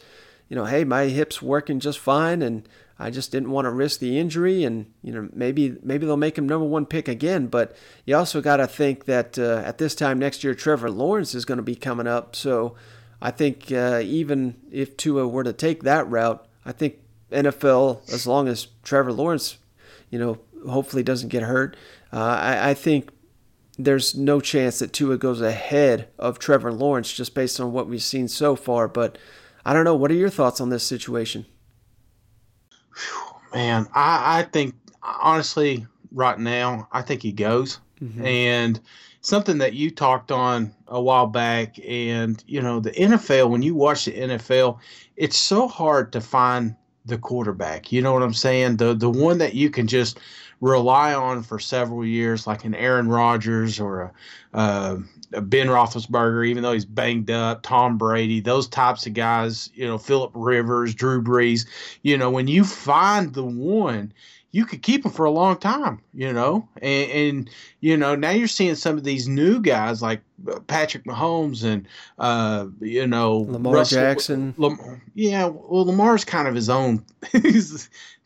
you 0.49 0.55
know, 0.55 0.65
hey, 0.65 0.83
my 0.83 1.05
hip's 1.05 1.41
working 1.41 1.79
just 1.79 1.99
fine, 1.99 2.41
and 2.41 2.67
I 2.99 3.09
just 3.09 3.31
didn't 3.31 3.51
want 3.51 3.65
to 3.65 3.71
risk 3.71 3.99
the 3.99 4.17
injury, 4.17 4.63
and 4.63 4.91
you 5.03 5.11
know, 5.11 5.29
maybe 5.33 5.77
maybe 5.83 6.05
they'll 6.05 6.17
make 6.17 6.37
him 6.37 6.47
number 6.47 6.65
one 6.65 6.85
pick 6.85 7.07
again. 7.07 7.47
But 7.47 7.75
you 8.05 8.15
also 8.15 8.41
got 8.41 8.57
to 8.57 8.67
think 8.67 9.05
that 9.05 9.39
uh, 9.39 9.63
at 9.65 9.77
this 9.77 9.95
time 9.95 10.19
next 10.19 10.43
year, 10.43 10.53
Trevor 10.53 10.91
Lawrence 10.91 11.33
is 11.33 11.45
going 11.45 11.57
to 11.57 11.63
be 11.63 11.75
coming 11.75 12.07
up. 12.07 12.35
So 12.35 12.75
I 13.21 13.31
think 13.31 13.71
uh, 13.71 14.01
even 14.03 14.55
if 14.71 14.97
Tua 14.97 15.27
were 15.27 15.43
to 15.43 15.53
take 15.53 15.83
that 15.83 16.07
route, 16.09 16.45
I 16.63 16.71
think 16.71 16.99
NFL, 17.31 18.11
as 18.13 18.27
long 18.27 18.47
as 18.47 18.67
Trevor 18.83 19.13
Lawrence, 19.13 19.57
you 20.09 20.19
know, 20.19 20.37
hopefully 20.67 21.03
doesn't 21.03 21.29
get 21.29 21.43
hurt, 21.43 21.75
uh, 22.13 22.17
I, 22.17 22.69
I 22.71 22.73
think 22.73 23.09
there's 23.77 24.15
no 24.15 24.39
chance 24.39 24.79
that 24.79 24.93
Tua 24.93 25.17
goes 25.17 25.41
ahead 25.41 26.07
of 26.17 26.39
Trevor 26.39 26.71
Lawrence 26.71 27.11
just 27.11 27.35
based 27.35 27.59
on 27.59 27.71
what 27.73 27.87
we've 27.87 28.01
seen 28.01 28.27
so 28.27 28.55
far. 28.55 28.87
But 28.87 29.17
I 29.65 29.73
don't 29.73 29.83
know. 29.83 29.95
What 29.95 30.11
are 30.11 30.15
your 30.15 30.29
thoughts 30.29 30.61
on 30.61 30.69
this 30.69 30.83
situation? 30.83 31.45
Man, 33.53 33.87
I, 33.93 34.39
I 34.39 34.43
think 34.43 34.75
honestly, 35.01 35.85
right 36.11 36.39
now, 36.39 36.87
I 36.91 37.01
think 37.01 37.21
he 37.21 37.31
goes. 37.31 37.79
Mhm. 38.01 38.25
And 38.25 38.79
something 39.21 39.57
that 39.57 39.73
you 39.73 39.89
talked 39.91 40.31
on 40.31 40.73
a 40.87 41.01
while 41.01 41.27
back, 41.27 41.75
and 41.85 42.41
you 42.47 42.61
know, 42.61 42.79
the 42.79 42.91
NFL. 42.91 43.49
When 43.49 43.61
you 43.61 43.75
watch 43.75 44.05
the 44.05 44.13
NFL, 44.13 44.79
it's 45.15 45.37
so 45.37 45.67
hard 45.67 46.11
to 46.13 46.21
find 46.21 46.75
the 47.05 47.17
quarterback. 47.17 47.91
You 47.91 48.01
know 48.01 48.13
what 48.13 48.23
I'm 48.23 48.33
saying? 48.33 48.77
The 48.77 48.93
the 48.93 49.09
one 49.09 49.37
that 49.39 49.53
you 49.53 49.69
can 49.69 49.87
just 49.87 50.19
rely 50.61 51.13
on 51.13 51.43
for 51.43 51.59
several 51.59 52.05
years, 52.05 52.47
like 52.47 52.63
an 52.65 52.75
Aaron 52.75 53.09
Rodgers 53.09 53.79
or 53.79 54.01
a, 54.01 54.11
uh, 54.53 54.97
a 55.33 55.41
Ben 55.41 55.67
Roethlisberger, 55.67 56.47
even 56.47 56.63
though 56.63 56.73
he's 56.73 56.85
banged 56.85 57.29
up. 57.31 57.61
Tom 57.63 57.97
Brady, 57.97 58.39
those 58.39 58.67
types 58.67 59.05
of 59.05 59.13
guys. 59.13 59.69
You 59.73 59.85
know, 59.85 59.97
Philip 59.97 60.31
Rivers, 60.33 60.95
Drew 60.95 61.21
Brees. 61.21 61.65
You 62.03 62.17
know, 62.17 62.29
when 62.29 62.47
you 62.47 62.63
find 62.63 63.33
the 63.33 63.43
one 63.43 64.13
you 64.55 64.65
could 64.65 64.81
keep 64.81 65.03
them 65.03 65.11
for 65.11 65.25
a 65.25 65.31
long 65.31 65.57
time, 65.57 65.99
you 66.13 66.31
know. 66.31 66.65
And, 66.81 67.11
and, 67.11 67.49
you 67.81 67.95
know 67.95 68.15
now 68.15 68.31
you're 68.31 68.47
seeing 68.47 68.73
some 68.73 68.97
of 68.97 69.03
these 69.03 69.27
new 69.27 69.59
guys 69.59 70.01
like 70.01 70.21
Patrick 70.65 71.03
Mahomes 71.03 71.63
and 71.63 71.87
uh, 72.17 72.65
you 72.79 73.05
know 73.05 73.39
Lamar 73.47 73.73
Russell, 73.75 73.99
Jackson. 73.99 74.55
Lam- 74.57 75.01
yeah, 75.13 75.45
well 75.45 75.85
Lamar's 75.85 76.25
kind 76.25 76.47
of 76.47 76.55
his 76.55 76.67
own. 76.67 77.05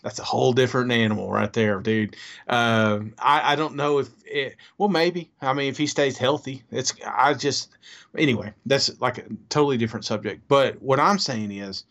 that's 0.02 0.20
a 0.20 0.24
whole 0.24 0.54
different 0.54 0.92
animal 0.92 1.30
right 1.32 1.52
there, 1.52 1.80
dude. 1.80 2.16
Uh, 2.48 3.00
I, 3.18 3.54
I 3.54 3.56
don't 3.56 3.76
know 3.76 4.00
if 4.00 4.10
it, 4.26 4.56
well 4.78 4.90
maybe 4.90 5.30
I 5.42 5.54
mean 5.54 5.70
if 5.70 5.78
he 5.78 5.88
stays 5.88 6.18
healthy, 6.18 6.64
it's 6.72 6.94
I 7.06 7.34
just 7.34 7.70
anyway 8.18 8.54
that's 8.66 9.00
like 9.02 9.18
a 9.18 9.24
totally 9.50 9.78
different 9.78 10.06
subject. 10.06 10.48
But 10.48 10.82
what 10.82 11.00
I'm 11.00 11.20
saying 11.20 11.52
is 11.52 11.84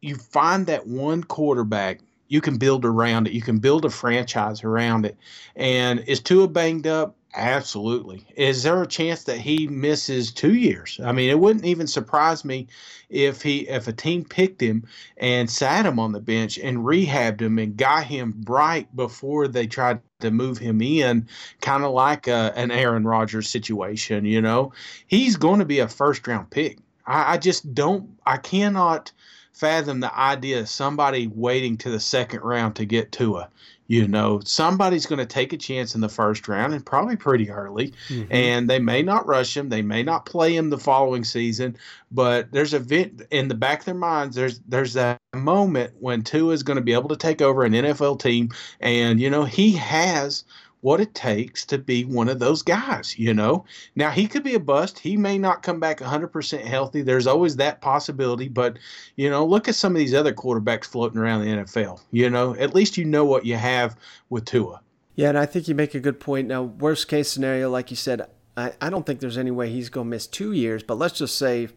you 0.00 0.16
find 0.16 0.66
that 0.66 0.86
one 0.86 1.24
quarterback 1.24 2.00
you 2.28 2.40
can 2.40 2.56
build 2.56 2.84
around 2.84 3.26
it. 3.26 3.32
You 3.32 3.42
can 3.42 3.58
build 3.58 3.84
a 3.84 3.90
franchise 3.90 4.64
around 4.64 5.06
it. 5.06 5.16
And 5.54 6.00
is 6.00 6.20
Tua 6.20 6.48
banged 6.48 6.86
up? 6.86 7.14
Absolutely. 7.36 8.24
Is 8.34 8.62
there 8.62 8.82
a 8.82 8.86
chance 8.86 9.24
that 9.24 9.38
he 9.38 9.68
misses 9.68 10.32
two 10.32 10.54
years? 10.54 10.98
I 11.04 11.12
mean, 11.12 11.28
it 11.28 11.38
wouldn't 11.38 11.66
even 11.66 11.86
surprise 11.86 12.46
me 12.46 12.66
if 13.10 13.42
he 13.42 13.68
if 13.68 13.86
a 13.86 13.92
team 13.92 14.24
picked 14.24 14.62
him 14.62 14.84
and 15.18 15.50
sat 15.50 15.84
him 15.84 15.98
on 15.98 16.12
the 16.12 16.20
bench 16.20 16.58
and 16.58 16.78
rehabbed 16.78 17.42
him 17.42 17.58
and 17.58 17.76
got 17.76 18.04
him 18.06 18.42
right 18.48 18.88
before 18.96 19.48
they 19.48 19.66
tried 19.66 20.00
to 20.20 20.30
move 20.30 20.56
him 20.56 20.80
in, 20.80 21.28
kind 21.60 21.84
of 21.84 21.92
like 21.92 22.26
a, 22.26 22.54
an 22.56 22.70
Aaron 22.70 23.04
Rodgers 23.04 23.50
situation. 23.50 24.24
You 24.24 24.40
know, 24.40 24.72
he's 25.06 25.36
going 25.36 25.58
to 25.58 25.66
be 25.66 25.80
a 25.80 25.88
first 25.88 26.26
round 26.26 26.48
pick. 26.48 26.78
I, 27.06 27.34
I 27.34 27.36
just 27.36 27.74
don't. 27.74 28.08
I 28.24 28.38
cannot 28.38 29.12
fathom 29.52 30.00
the 30.00 30.18
idea 30.18 30.60
of 30.60 30.68
somebody 30.70 31.26
waiting 31.26 31.76
to 31.78 31.90
the 31.90 32.00
second 32.00 32.40
round 32.40 32.76
to 32.76 32.86
get 32.86 33.12
Tua. 33.12 33.50
You 33.88 34.08
know, 34.08 34.40
somebody's 34.44 35.06
going 35.06 35.18
to 35.18 35.26
take 35.26 35.52
a 35.52 35.56
chance 35.56 35.94
in 35.94 36.00
the 36.00 36.08
first 36.08 36.48
round 36.48 36.74
and 36.74 36.84
probably 36.84 37.16
pretty 37.16 37.50
early. 37.50 37.92
Mm-hmm. 38.08 38.32
And 38.32 38.68
they 38.68 38.78
may 38.78 39.02
not 39.02 39.26
rush 39.26 39.56
him. 39.56 39.68
They 39.68 39.82
may 39.82 40.02
not 40.02 40.26
play 40.26 40.56
him 40.56 40.70
the 40.70 40.78
following 40.78 41.24
season. 41.24 41.76
But 42.10 42.52
there's 42.52 42.74
a 42.74 42.78
vent 42.78 43.22
in 43.30 43.48
the 43.48 43.54
back 43.54 43.80
of 43.80 43.84
their 43.84 43.94
minds. 43.94 44.36
There's 44.36 44.60
there's 44.60 44.94
that 44.94 45.20
moment 45.34 45.94
when 46.00 46.22
Tua 46.22 46.52
is 46.52 46.62
going 46.62 46.76
to 46.76 46.82
be 46.82 46.92
able 46.92 47.08
to 47.08 47.16
take 47.16 47.42
over 47.42 47.64
an 47.64 47.72
NFL 47.72 48.20
team, 48.20 48.50
and 48.80 49.20
you 49.20 49.30
know 49.30 49.44
he 49.44 49.72
has 49.72 50.44
what 50.80 51.00
it 51.00 51.14
takes 51.14 51.64
to 51.66 51.78
be 51.78 52.04
one 52.04 52.28
of 52.28 52.38
those 52.38 52.62
guys, 52.62 53.18
you 53.18 53.34
know. 53.34 53.64
Now, 53.94 54.10
he 54.10 54.28
could 54.28 54.42
be 54.42 54.54
a 54.54 54.60
bust. 54.60 54.98
He 54.98 55.16
may 55.16 55.38
not 55.38 55.62
come 55.62 55.80
back 55.80 55.98
100% 55.98 56.64
healthy. 56.64 57.02
There's 57.02 57.26
always 57.26 57.56
that 57.56 57.80
possibility, 57.80 58.48
but 58.48 58.78
you 59.16 59.30
know, 59.30 59.44
look 59.44 59.68
at 59.68 59.74
some 59.74 59.92
of 59.92 59.98
these 59.98 60.14
other 60.14 60.32
quarterbacks 60.32 60.84
floating 60.84 61.18
around 61.18 61.42
the 61.42 61.64
NFL. 61.64 62.00
You 62.10 62.30
know, 62.30 62.54
at 62.56 62.74
least 62.74 62.96
you 62.96 63.04
know 63.04 63.24
what 63.24 63.46
you 63.46 63.56
have 63.56 63.96
with 64.30 64.44
Tua. 64.44 64.80
Yeah, 65.14 65.30
and 65.30 65.38
I 65.38 65.46
think 65.46 65.66
you 65.66 65.74
make 65.74 65.94
a 65.94 66.00
good 66.00 66.20
point. 66.20 66.46
Now, 66.46 66.62
worst 66.62 67.08
case 67.08 67.30
scenario, 67.30 67.70
like 67.70 67.90
you 67.90 67.96
said, 67.96 68.28
I, 68.56 68.72
I 68.80 68.90
don't 68.90 69.06
think 69.06 69.20
there's 69.20 69.38
any 69.38 69.50
way 69.50 69.70
he's 69.70 69.88
going 69.88 70.06
to 70.06 70.10
miss 70.10 70.26
2 70.26 70.52
years, 70.52 70.82
but 70.82 70.98
let's 70.98 71.18
just 71.18 71.36
say 71.36 71.68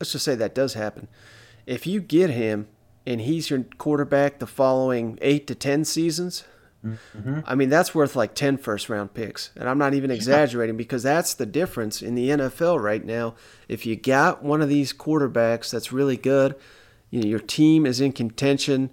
let's 0.00 0.12
just 0.12 0.24
say 0.24 0.34
that 0.34 0.54
does 0.54 0.74
happen. 0.74 1.08
If 1.66 1.86
you 1.86 2.00
get 2.00 2.30
him 2.30 2.68
and 3.06 3.20
he's 3.20 3.50
your 3.50 3.64
quarterback 3.78 4.38
the 4.38 4.46
following 4.46 5.18
8 5.20 5.46
to 5.46 5.54
10 5.54 5.84
seasons, 5.84 6.44
Mm-hmm. 6.84 7.40
I 7.44 7.54
mean, 7.54 7.68
that's 7.68 7.94
worth 7.94 8.16
like 8.16 8.34
10 8.34 8.56
first 8.56 8.88
round 8.88 9.12
picks. 9.12 9.50
And 9.56 9.68
I'm 9.68 9.78
not 9.78 9.94
even 9.94 10.10
exaggerating 10.10 10.76
because 10.76 11.02
that's 11.02 11.34
the 11.34 11.46
difference 11.46 12.00
in 12.02 12.14
the 12.14 12.30
NFL 12.30 12.82
right 12.82 13.04
now. 13.04 13.34
If 13.68 13.84
you 13.84 13.96
got 13.96 14.42
one 14.42 14.62
of 14.62 14.68
these 14.68 14.92
quarterbacks 14.92 15.70
that's 15.70 15.92
really 15.92 16.16
good, 16.16 16.54
you 17.10 17.20
know, 17.20 17.28
your 17.28 17.40
team 17.40 17.86
is 17.86 18.00
in 18.00 18.12
contention. 18.12 18.90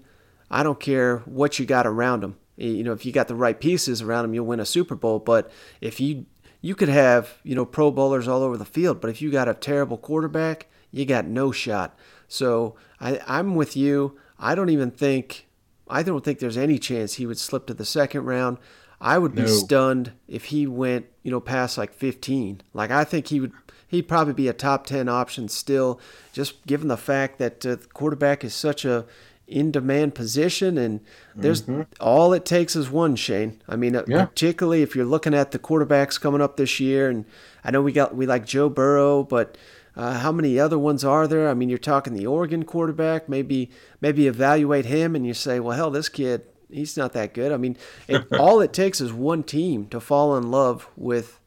I 0.49 0.63
don't 0.63 0.79
care 0.79 1.19
what 1.19 1.59
you 1.59 1.65
got 1.65 1.87
around 1.87 2.21
them. 2.21 2.37
You 2.57 2.83
know, 2.83 2.91
if 2.91 3.05
you 3.05 3.11
got 3.11 3.27
the 3.27 3.35
right 3.35 3.59
pieces 3.59 4.01
around 4.01 4.23
them, 4.23 4.33
you'll 4.33 4.45
win 4.45 4.59
a 4.59 4.65
Super 4.65 4.95
Bowl. 4.95 5.19
But 5.19 5.51
if 5.79 5.99
you 5.99 6.25
you 6.59 6.73
could 6.73 6.89
have, 6.89 7.37
you 7.43 7.53
know, 7.53 7.65
pro 7.65 7.91
bowlers 7.91 8.27
all 8.27 8.41
over 8.41 8.57
the 8.57 8.65
field, 8.65 8.99
but 8.99 9.09
if 9.09 9.21
you 9.21 9.31
got 9.31 9.47
a 9.47 9.53
terrible 9.53 9.97
quarterback, 9.97 10.65
you 10.91 11.05
got 11.05 11.25
no 11.25 11.51
shot. 11.51 11.97
So 12.27 12.75
I, 12.99 13.21
I'm 13.27 13.55
with 13.55 13.77
you. 13.77 14.17
I 14.39 14.55
don't 14.55 14.69
even 14.69 14.91
think 14.91 15.46
I 15.89 16.03
don't 16.03 16.23
think 16.23 16.39
there's 16.39 16.57
any 16.57 16.79
chance 16.79 17.15
he 17.15 17.25
would 17.25 17.37
slip 17.37 17.67
to 17.67 17.73
the 17.73 17.85
second 17.85 18.25
round. 18.25 18.57
I 18.99 19.17
would 19.17 19.35
be 19.35 19.43
no. 19.43 19.47
stunned 19.47 20.13
if 20.27 20.45
he 20.45 20.65
went, 20.65 21.05
you 21.23 21.31
know, 21.31 21.39
past 21.39 21.77
like 21.77 21.93
15. 21.93 22.61
Like 22.73 22.91
I 22.91 23.03
think 23.03 23.27
he 23.27 23.39
would 23.39 23.51
he'd 23.87 24.07
probably 24.07 24.33
be 24.33 24.47
a 24.47 24.53
top 24.53 24.85
10 24.85 25.07
option 25.07 25.47
still 25.47 25.99
just 26.33 26.65
given 26.65 26.87
the 26.87 26.97
fact 26.97 27.37
that 27.39 27.65
uh, 27.65 27.75
the 27.75 27.87
quarterback 27.93 28.43
is 28.43 28.53
such 28.53 28.83
a 28.83 29.05
in 29.47 29.71
demand 29.71 30.13
position 30.13 30.77
and 30.77 30.99
there's 31.33 31.61
mm-hmm. 31.61 31.83
all 32.01 32.33
it 32.33 32.43
takes 32.43 32.75
is 32.75 32.89
one 32.89 33.15
Shane. 33.15 33.61
I 33.67 33.77
mean, 33.77 33.95
uh, 33.95 34.03
yeah. 34.05 34.25
particularly 34.25 34.81
if 34.81 34.93
you're 34.93 35.05
looking 35.05 35.33
at 35.33 35.51
the 35.51 35.59
quarterbacks 35.59 36.19
coming 36.19 36.41
up 36.41 36.57
this 36.57 36.81
year 36.81 37.09
and 37.09 37.23
I 37.63 37.71
know 37.71 37.81
we 37.81 37.93
got 37.93 38.13
we 38.13 38.25
like 38.25 38.45
Joe 38.45 38.67
Burrow, 38.67 39.23
but 39.23 39.57
uh, 39.97 40.19
how 40.19 40.31
many 40.31 40.59
other 40.59 40.77
ones 40.77 41.03
are 41.03 41.27
there? 41.27 41.49
I 41.49 41.55
mean, 41.55 41.69
you're 41.69 41.79
talking 41.79 42.13
the 42.13 42.27
Oregon 42.27 42.63
quarterback. 42.63 43.27
Maybe 43.27 43.71
maybe 43.99 44.27
evaluate 44.27 44.85
him, 44.85 45.15
and 45.15 45.25
you 45.25 45.33
say, 45.33 45.59
well, 45.59 45.75
hell, 45.75 45.89
this 45.89 46.07
kid, 46.07 46.43
he's 46.69 46.95
not 46.95 47.13
that 47.13 47.33
good. 47.33 47.51
I 47.51 47.57
mean, 47.57 47.77
it, 48.07 48.31
all 48.39 48.61
it 48.61 48.73
takes 48.73 49.01
is 49.01 49.11
one 49.11 49.41
team 49.41 49.87
to 49.87 49.99
fall 49.99 50.37
in 50.37 50.51
love 50.51 50.87
with 50.95 51.39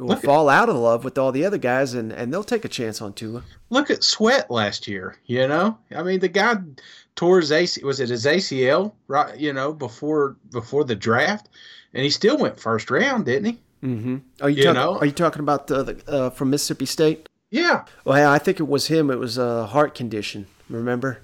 or 0.00 0.16
fall 0.16 0.48
out 0.48 0.68
of 0.68 0.76
love 0.76 1.02
with 1.02 1.18
all 1.18 1.32
the 1.32 1.44
other 1.44 1.58
guys, 1.58 1.94
and, 1.94 2.12
and 2.12 2.32
they'll 2.32 2.44
take 2.44 2.64
a 2.64 2.68
chance 2.68 3.02
on 3.02 3.12
Tua. 3.12 3.42
Look 3.70 3.90
at 3.90 4.04
Sweat 4.04 4.48
last 4.48 4.86
year. 4.86 5.16
You 5.26 5.48
know, 5.48 5.76
I 5.90 6.04
mean, 6.04 6.20
the 6.20 6.28
guy 6.28 6.54
tore 7.16 7.40
his 7.40 7.50
AC. 7.50 7.82
Was 7.82 7.98
it 7.98 8.10
his 8.10 8.26
ACL? 8.26 8.92
Right. 9.08 9.36
You 9.36 9.52
know, 9.52 9.72
before 9.72 10.36
before 10.52 10.84
the 10.84 10.94
draft, 10.94 11.48
and 11.92 12.04
he 12.04 12.10
still 12.10 12.38
went 12.38 12.60
first 12.60 12.92
round, 12.92 13.24
didn't 13.24 13.54
he? 13.54 13.58
Mm-hmm. 13.82 14.16
Are 14.40 14.50
you, 14.50 14.58
you 14.58 14.64
talk, 14.64 14.74
know? 14.74 14.98
Are 14.98 15.06
you 15.06 15.12
talking 15.12 15.40
about 15.40 15.66
the, 15.66 15.82
the 15.82 16.10
uh, 16.10 16.30
from 16.30 16.50
Mississippi 16.50 16.86
State? 16.86 17.28
Yeah. 17.50 17.84
Well, 18.04 18.30
I 18.30 18.38
think 18.38 18.60
it 18.60 18.68
was 18.68 18.88
him. 18.88 19.10
It 19.10 19.18
was 19.18 19.38
a 19.38 19.66
heart 19.66 19.94
condition. 19.94 20.46
Remember? 20.68 21.22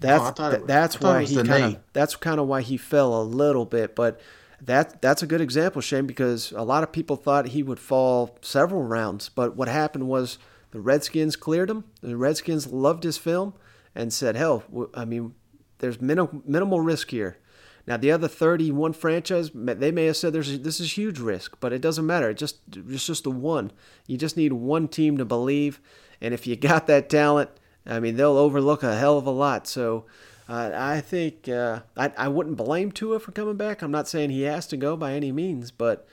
That's 0.00 0.38
oh, 0.38 0.50
was, 0.50 0.66
that's 0.66 1.00
why 1.00 1.24
he 1.24 1.36
kind 1.36 1.76
of 1.76 1.80
that's 1.94 2.16
kind 2.16 2.38
of 2.38 2.46
why 2.46 2.60
he 2.60 2.76
fell 2.76 3.18
a 3.20 3.24
little 3.24 3.64
bit, 3.64 3.96
but 3.96 4.20
that 4.60 5.00
that's 5.00 5.22
a 5.22 5.26
good 5.26 5.40
example, 5.40 5.80
Shane, 5.80 6.06
because 6.06 6.52
a 6.52 6.62
lot 6.62 6.82
of 6.82 6.92
people 6.92 7.16
thought 7.16 7.48
he 7.48 7.62
would 7.62 7.78
fall 7.78 8.36
several 8.42 8.82
rounds, 8.82 9.30
but 9.30 9.56
what 9.56 9.68
happened 9.68 10.06
was 10.06 10.38
the 10.72 10.80
Redskins 10.80 11.34
cleared 11.36 11.70
him. 11.70 11.84
The 12.02 12.16
Redskins 12.16 12.66
loved 12.66 13.04
his 13.04 13.16
film 13.16 13.54
and 13.94 14.12
said, 14.12 14.36
"Hell, 14.36 14.64
I 14.94 15.06
mean, 15.06 15.34
there's 15.78 16.00
minimal 16.00 16.42
minimal 16.44 16.82
risk 16.82 17.10
here." 17.10 17.38
Now 17.86 17.96
the 17.96 18.10
other 18.10 18.28
31 18.28 18.94
franchise, 18.94 19.50
they 19.54 19.92
may 19.92 20.06
have 20.06 20.16
said 20.16 20.32
there's 20.32 20.58
this 20.60 20.80
is 20.80 20.96
huge 20.98 21.20
risk, 21.20 21.56
but 21.60 21.72
it 21.72 21.80
doesn't 21.80 22.06
matter. 22.06 22.30
It 22.30 22.38
just 22.38 22.58
it's 22.74 23.06
just 23.06 23.24
the 23.24 23.30
one. 23.30 23.70
You 24.06 24.16
just 24.16 24.36
need 24.36 24.52
one 24.52 24.88
team 24.88 25.16
to 25.18 25.24
believe, 25.24 25.80
and 26.20 26.34
if 26.34 26.46
you 26.46 26.56
got 26.56 26.86
that 26.88 27.08
talent, 27.08 27.50
I 27.86 28.00
mean 28.00 28.16
they'll 28.16 28.36
overlook 28.36 28.82
a 28.82 28.96
hell 28.96 29.18
of 29.18 29.26
a 29.26 29.30
lot. 29.30 29.68
So 29.68 30.04
uh, 30.48 30.72
I 30.74 31.00
think 31.00 31.48
uh, 31.48 31.80
I 31.96 32.12
I 32.18 32.28
wouldn't 32.28 32.56
blame 32.56 32.90
Tua 32.90 33.20
for 33.20 33.30
coming 33.30 33.56
back. 33.56 33.82
I'm 33.82 33.92
not 33.92 34.08
saying 34.08 34.30
he 34.30 34.42
has 34.42 34.66
to 34.68 34.76
go 34.76 34.96
by 34.96 35.12
any 35.12 35.30
means, 35.30 35.70
but 35.70 36.08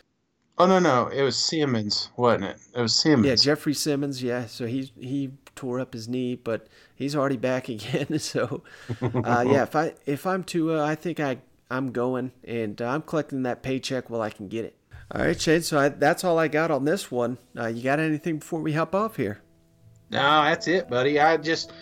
oh 0.59 0.67
no 0.67 0.77
no, 0.77 1.07
it 1.07 1.23
was 1.23 1.35
Simmons, 1.37 2.11
wasn't 2.17 2.45
it? 2.45 2.57
It 2.75 2.81
was 2.81 2.95
Simmons. 2.95 3.27
Yeah, 3.27 3.35
Jeffrey 3.35 3.73
Simmons. 3.73 4.21
Yeah, 4.21 4.45
so 4.45 4.67
he 4.67 4.91
he 4.99 5.31
tore 5.55 5.79
up 5.79 5.93
his 5.93 6.07
knee, 6.07 6.35
but 6.35 6.67
he's 6.95 7.15
already 7.15 7.37
back 7.37 7.67
again. 7.69 8.19
So 8.19 8.61
uh, 9.01 9.43
yeah, 9.47 9.63
if 9.63 9.75
I 9.75 9.93
if 10.05 10.27
I'm 10.27 10.43
Tua, 10.43 10.83
I 10.85 10.93
think 10.93 11.19
I 11.19 11.39
I'm 11.73 11.91
going 11.91 12.31
and 12.43 12.79
uh, 12.79 12.87
I'm 12.87 13.01
collecting 13.01 13.43
that 13.43 13.63
paycheck 13.63 14.09
while 14.09 14.21
I 14.21 14.29
can 14.29 14.47
get 14.47 14.63
it. 14.63 14.77
All 15.11 15.21
right, 15.21 15.39
Shane. 15.39 15.63
So 15.63 15.79
I, 15.79 15.89
that's 15.89 16.23
all 16.23 16.37
I 16.37 16.47
got 16.47 16.69
on 16.69 16.85
this 16.85 17.11
one. 17.11 17.39
Uh, 17.57 17.67
you 17.67 17.81
got 17.81 17.99
anything 17.99 18.37
before 18.37 18.61
we 18.61 18.73
hop 18.73 18.93
off 18.93 19.15
here? 19.15 19.41
No, 20.11 20.19
that's 20.19 20.67
it, 20.67 20.87
buddy. 20.87 21.19
I 21.19 21.37
just, 21.37 21.73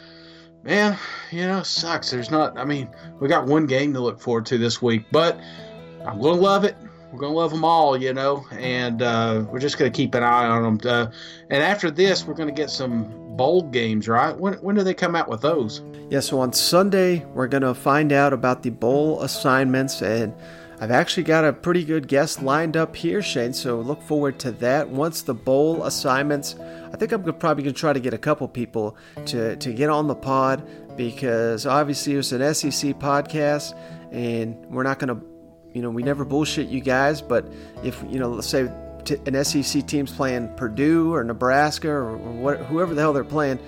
man, 0.63 0.97
you 1.29 1.45
know, 1.45 1.61
sucks. 1.61 2.09
There's 2.09 2.31
not. 2.31 2.57
I 2.57 2.63
mean, 2.63 2.89
we 3.19 3.27
got 3.27 3.47
one 3.47 3.65
game 3.65 3.93
to 3.93 3.99
look 3.99 4.21
forward 4.21 4.45
to 4.47 4.57
this 4.57 4.81
week, 4.81 5.05
but 5.11 5.37
I'm 6.05 6.21
gonna 6.21 6.39
love 6.39 6.63
it. 6.63 6.75
We're 7.11 7.19
gonna 7.19 7.33
love 7.33 7.51
them 7.51 7.65
all, 7.65 7.97
you 7.97 8.13
know, 8.13 8.45
and 8.51 9.01
uh, 9.01 9.45
we're 9.49 9.59
just 9.59 9.77
gonna 9.77 9.91
keep 9.91 10.15
an 10.15 10.23
eye 10.23 10.47
on 10.47 10.77
them. 10.77 10.79
Uh, 10.83 11.11
and 11.49 11.63
after 11.63 11.91
this, 11.91 12.25
we're 12.25 12.33
gonna 12.33 12.51
get 12.51 12.69
some 12.69 13.35
bowl 13.35 13.63
games, 13.63 14.07
right? 14.07 14.35
When 14.37 14.53
when 14.55 14.75
do 14.75 14.83
they 14.83 14.93
come 14.93 15.15
out 15.15 15.29
with 15.29 15.41
those? 15.41 15.81
Yeah, 16.09 16.19
so 16.19 16.39
on 16.39 16.53
Sunday 16.53 17.25
we're 17.33 17.47
gonna 17.47 17.73
find 17.73 18.11
out 18.11 18.33
about 18.33 18.63
the 18.63 18.69
bowl 18.69 19.21
assignments, 19.21 20.01
and 20.01 20.33
I've 20.79 20.91
actually 20.91 21.23
got 21.23 21.45
a 21.45 21.53
pretty 21.53 21.83
good 21.83 22.07
guest 22.07 22.41
lined 22.41 22.75
up 22.75 22.95
here, 22.95 23.21
Shane. 23.21 23.53
So 23.53 23.79
look 23.79 24.01
forward 24.01 24.39
to 24.39 24.51
that. 24.53 24.89
Once 24.89 25.21
the 25.21 25.33
bowl 25.33 25.83
assignments 25.83 26.55
I 26.93 26.97
think 26.97 27.11
I'm 27.11 27.23
probably 27.23 27.63
to 27.63 27.71
try 27.71 27.93
to 27.93 27.99
get 27.99 28.13
a 28.13 28.17
couple 28.17 28.47
people 28.47 28.97
to, 29.27 29.55
to 29.55 29.73
get 29.73 29.89
on 29.89 30.07
the 30.07 30.15
pod 30.15 30.67
because 30.97 31.65
obviously 31.65 32.15
it's 32.15 32.31
an 32.33 32.53
SEC 32.53 32.99
podcast 32.99 33.77
and 34.11 34.57
we're 34.65 34.83
not 34.83 34.99
to, 35.15 35.21
you 35.73 35.81
know, 35.81 35.89
we 35.89 36.03
never 36.03 36.25
bullshit 36.25 36.67
you 36.67 36.81
guys, 36.81 37.21
but 37.21 37.45
if, 37.83 38.03
you 38.09 38.19
know, 38.19 38.29
let's 38.29 38.47
say 38.47 38.69
an 39.25 39.43
SEC 39.43 39.85
team's 39.87 40.11
playing 40.11 40.53
Purdue 40.55 41.13
or 41.13 41.23
Nebraska 41.23 41.89
or, 41.89 42.17
what, 42.17 42.57
whoever 42.59 42.93
the 42.93 43.01
hell 43.01 43.13
they're 43.13 43.23
playing, 43.23 43.59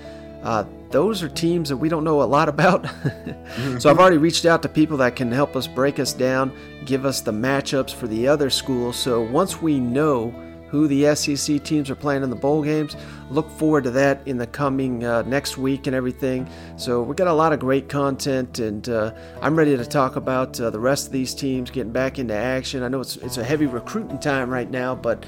uh, 0.43 0.65
those 0.89 1.23
are 1.23 1.29
teams 1.29 1.69
that 1.69 1.77
we 1.77 1.89
don't 1.89 2.03
know 2.03 2.21
a 2.21 2.25
lot 2.25 2.49
about. 2.49 2.85
so 3.79 3.89
I've 3.89 3.99
already 3.99 4.17
reached 4.17 4.45
out 4.45 4.61
to 4.63 4.69
people 4.69 4.97
that 4.97 5.15
can 5.15 5.31
help 5.31 5.55
us 5.55 5.67
break 5.67 5.99
us 5.99 6.13
down, 6.13 6.51
give 6.85 7.05
us 7.05 7.21
the 7.21 7.31
matchups 7.31 7.93
for 7.93 8.07
the 8.07 8.27
other 8.27 8.49
schools. 8.49 8.97
So 8.97 9.21
once 9.21 9.61
we 9.61 9.79
know 9.79 10.35
who 10.73 10.87
the 10.87 11.15
SEC 11.15 11.63
teams 11.63 11.87
are 11.91 11.95
playing 11.95 12.23
in 12.23 12.31
the 12.31 12.35
bowl 12.35 12.63
games, 12.63 12.95
look 13.29 13.47
forward 13.51 13.83
to 13.83 13.91
that 13.91 14.19
in 14.25 14.39
the 14.39 14.47
coming 14.47 15.05
uh, 15.05 15.21
next 15.21 15.55
week 15.55 15.85
and 15.85 15.95
everything. 15.95 16.49
So 16.77 17.03
we 17.03 17.13
got 17.13 17.27
a 17.27 17.33
lot 17.33 17.53
of 17.53 17.59
great 17.59 17.89
content, 17.89 18.57
and 18.57 18.89
uh, 18.89 19.13
I'm 19.39 19.55
ready 19.55 19.77
to 19.77 19.85
talk 19.85 20.15
about 20.15 20.59
uh, 20.59 20.71
the 20.71 20.79
rest 20.79 21.05
of 21.05 21.13
these 21.13 21.35
teams 21.35 21.69
getting 21.69 21.91
back 21.91 22.17
into 22.17 22.33
action. 22.33 22.81
I 22.81 22.87
know 22.87 23.01
it's 23.01 23.17
it's 23.17 23.37
a 23.37 23.43
heavy 23.43 23.67
recruiting 23.67 24.17
time 24.17 24.49
right 24.49 24.71
now, 24.71 24.95
but 24.95 25.23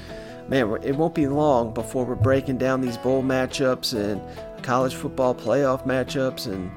man, 0.48 0.78
it 0.82 0.96
won't 0.96 1.14
be 1.14 1.28
long 1.28 1.72
before 1.72 2.04
we're 2.04 2.16
breaking 2.16 2.58
down 2.58 2.80
these 2.80 2.96
bowl 2.96 3.22
matchups 3.22 3.94
and 3.94 4.20
college 4.64 4.96
football 4.96 5.32
playoff 5.32 5.86
matchups, 5.86 6.48
and 6.52 6.72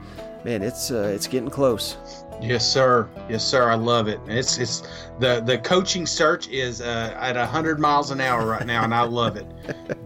man, 0.45 0.61
it's 0.61 0.91
uh, 0.91 1.11
it's 1.11 1.26
getting 1.26 1.49
close. 1.49 1.97
Yes, 2.42 2.70
sir. 2.70 3.10
Yes, 3.30 3.44
sir. 3.44 3.70
I 3.70 3.76
love 3.76 4.08
it. 4.08 4.20
It's 4.28 4.58
it's 4.58 4.84
the 5.20 5.42
the 5.42 5.58
coaching 5.58 6.06
search 6.06 6.48
is 6.48 6.82
uh, 6.82 7.16
at 7.20 7.36
hundred 7.36 7.80
miles 7.80 8.12
an 8.12 8.22
hour 8.22 8.46
right 8.46 8.66
now, 8.66 8.84
and 8.84 8.94
I 8.94 9.04
love 9.04 9.36
it. 9.36 9.46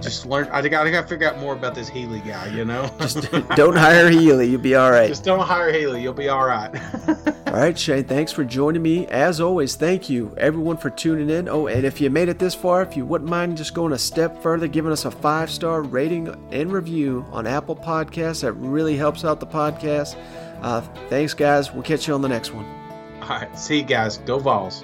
Just 0.02 0.26
learn. 0.26 0.48
I 0.52 0.68
got 0.68 0.88
I 0.88 0.92
got 0.92 1.02
to 1.02 1.08
figure 1.08 1.30
out 1.30 1.40
more 1.40 1.54
about 1.54 1.76
this 1.76 1.88
Healy 1.88 2.22
guy. 2.22 2.48
You 2.48 2.66
know, 2.66 2.92
just 3.00 3.32
don't 3.56 3.76
hire 3.76 4.10
Healy. 4.10 4.50
You'll 4.50 4.62
be 4.62 4.76
all 4.76 4.92
right. 4.92 5.08
Just 5.08 5.24
don't 5.24 5.46
hire 5.46 5.72
Healy. 5.72 6.02
You'll 6.02 6.14
be 6.14 6.30
all 6.30 6.46
right. 6.46 6.72
all 7.48 7.54
right, 7.54 7.78
Shane. 7.78 8.06
Thanks 8.06 8.32
for 8.32 8.44
joining 8.44 8.82
me. 8.82 9.06
As 9.08 9.40
always, 9.40 9.76
thank 9.76 10.10
you 10.10 10.34
everyone 10.38 10.78
for 10.78 10.90
tuning 10.90 11.30
in. 11.30 11.48
Oh, 11.48 11.68
and 11.68 11.86
if 11.86 12.02
you 12.02 12.10
made 12.10 12.30
it 12.30 12.40
this 12.40 12.56
far, 12.56 12.82
if 12.82 12.98
you 12.98 13.06
wouldn't 13.06 13.30
mind 13.30 13.58
just 13.58 13.76
going 13.76 13.94
a 13.94 13.98
step 14.00 14.42
further, 14.42 14.68
giving 14.68 14.92
us 14.92 15.06
a 15.06 15.12
five 15.12 15.52
star 15.52 15.84
rating 15.84 16.30
and 16.52 16.72
review 16.72 17.26
on 17.32 17.46
Apple 17.46 17.76
Podcasts, 17.76 18.42
that 18.42 18.54
really 18.54 18.98
helps 18.98 19.24
out 19.24 19.40
the 19.40 19.46
podcast. 19.48 20.18
Uh, 20.64 20.82
thanks, 21.09 21.34
guys. 21.34 21.72
We'll 21.74 21.84
catch 21.84 22.07
you 22.07 22.14
on 22.14 22.22
the 22.22 22.30
next 22.30 22.53
one. 22.53 22.66
All 23.22 23.30
right. 23.30 23.59
See 23.59 23.78
you 23.78 23.84
guys. 23.84 24.18
Go 24.18 24.39
Vols. 24.39 24.84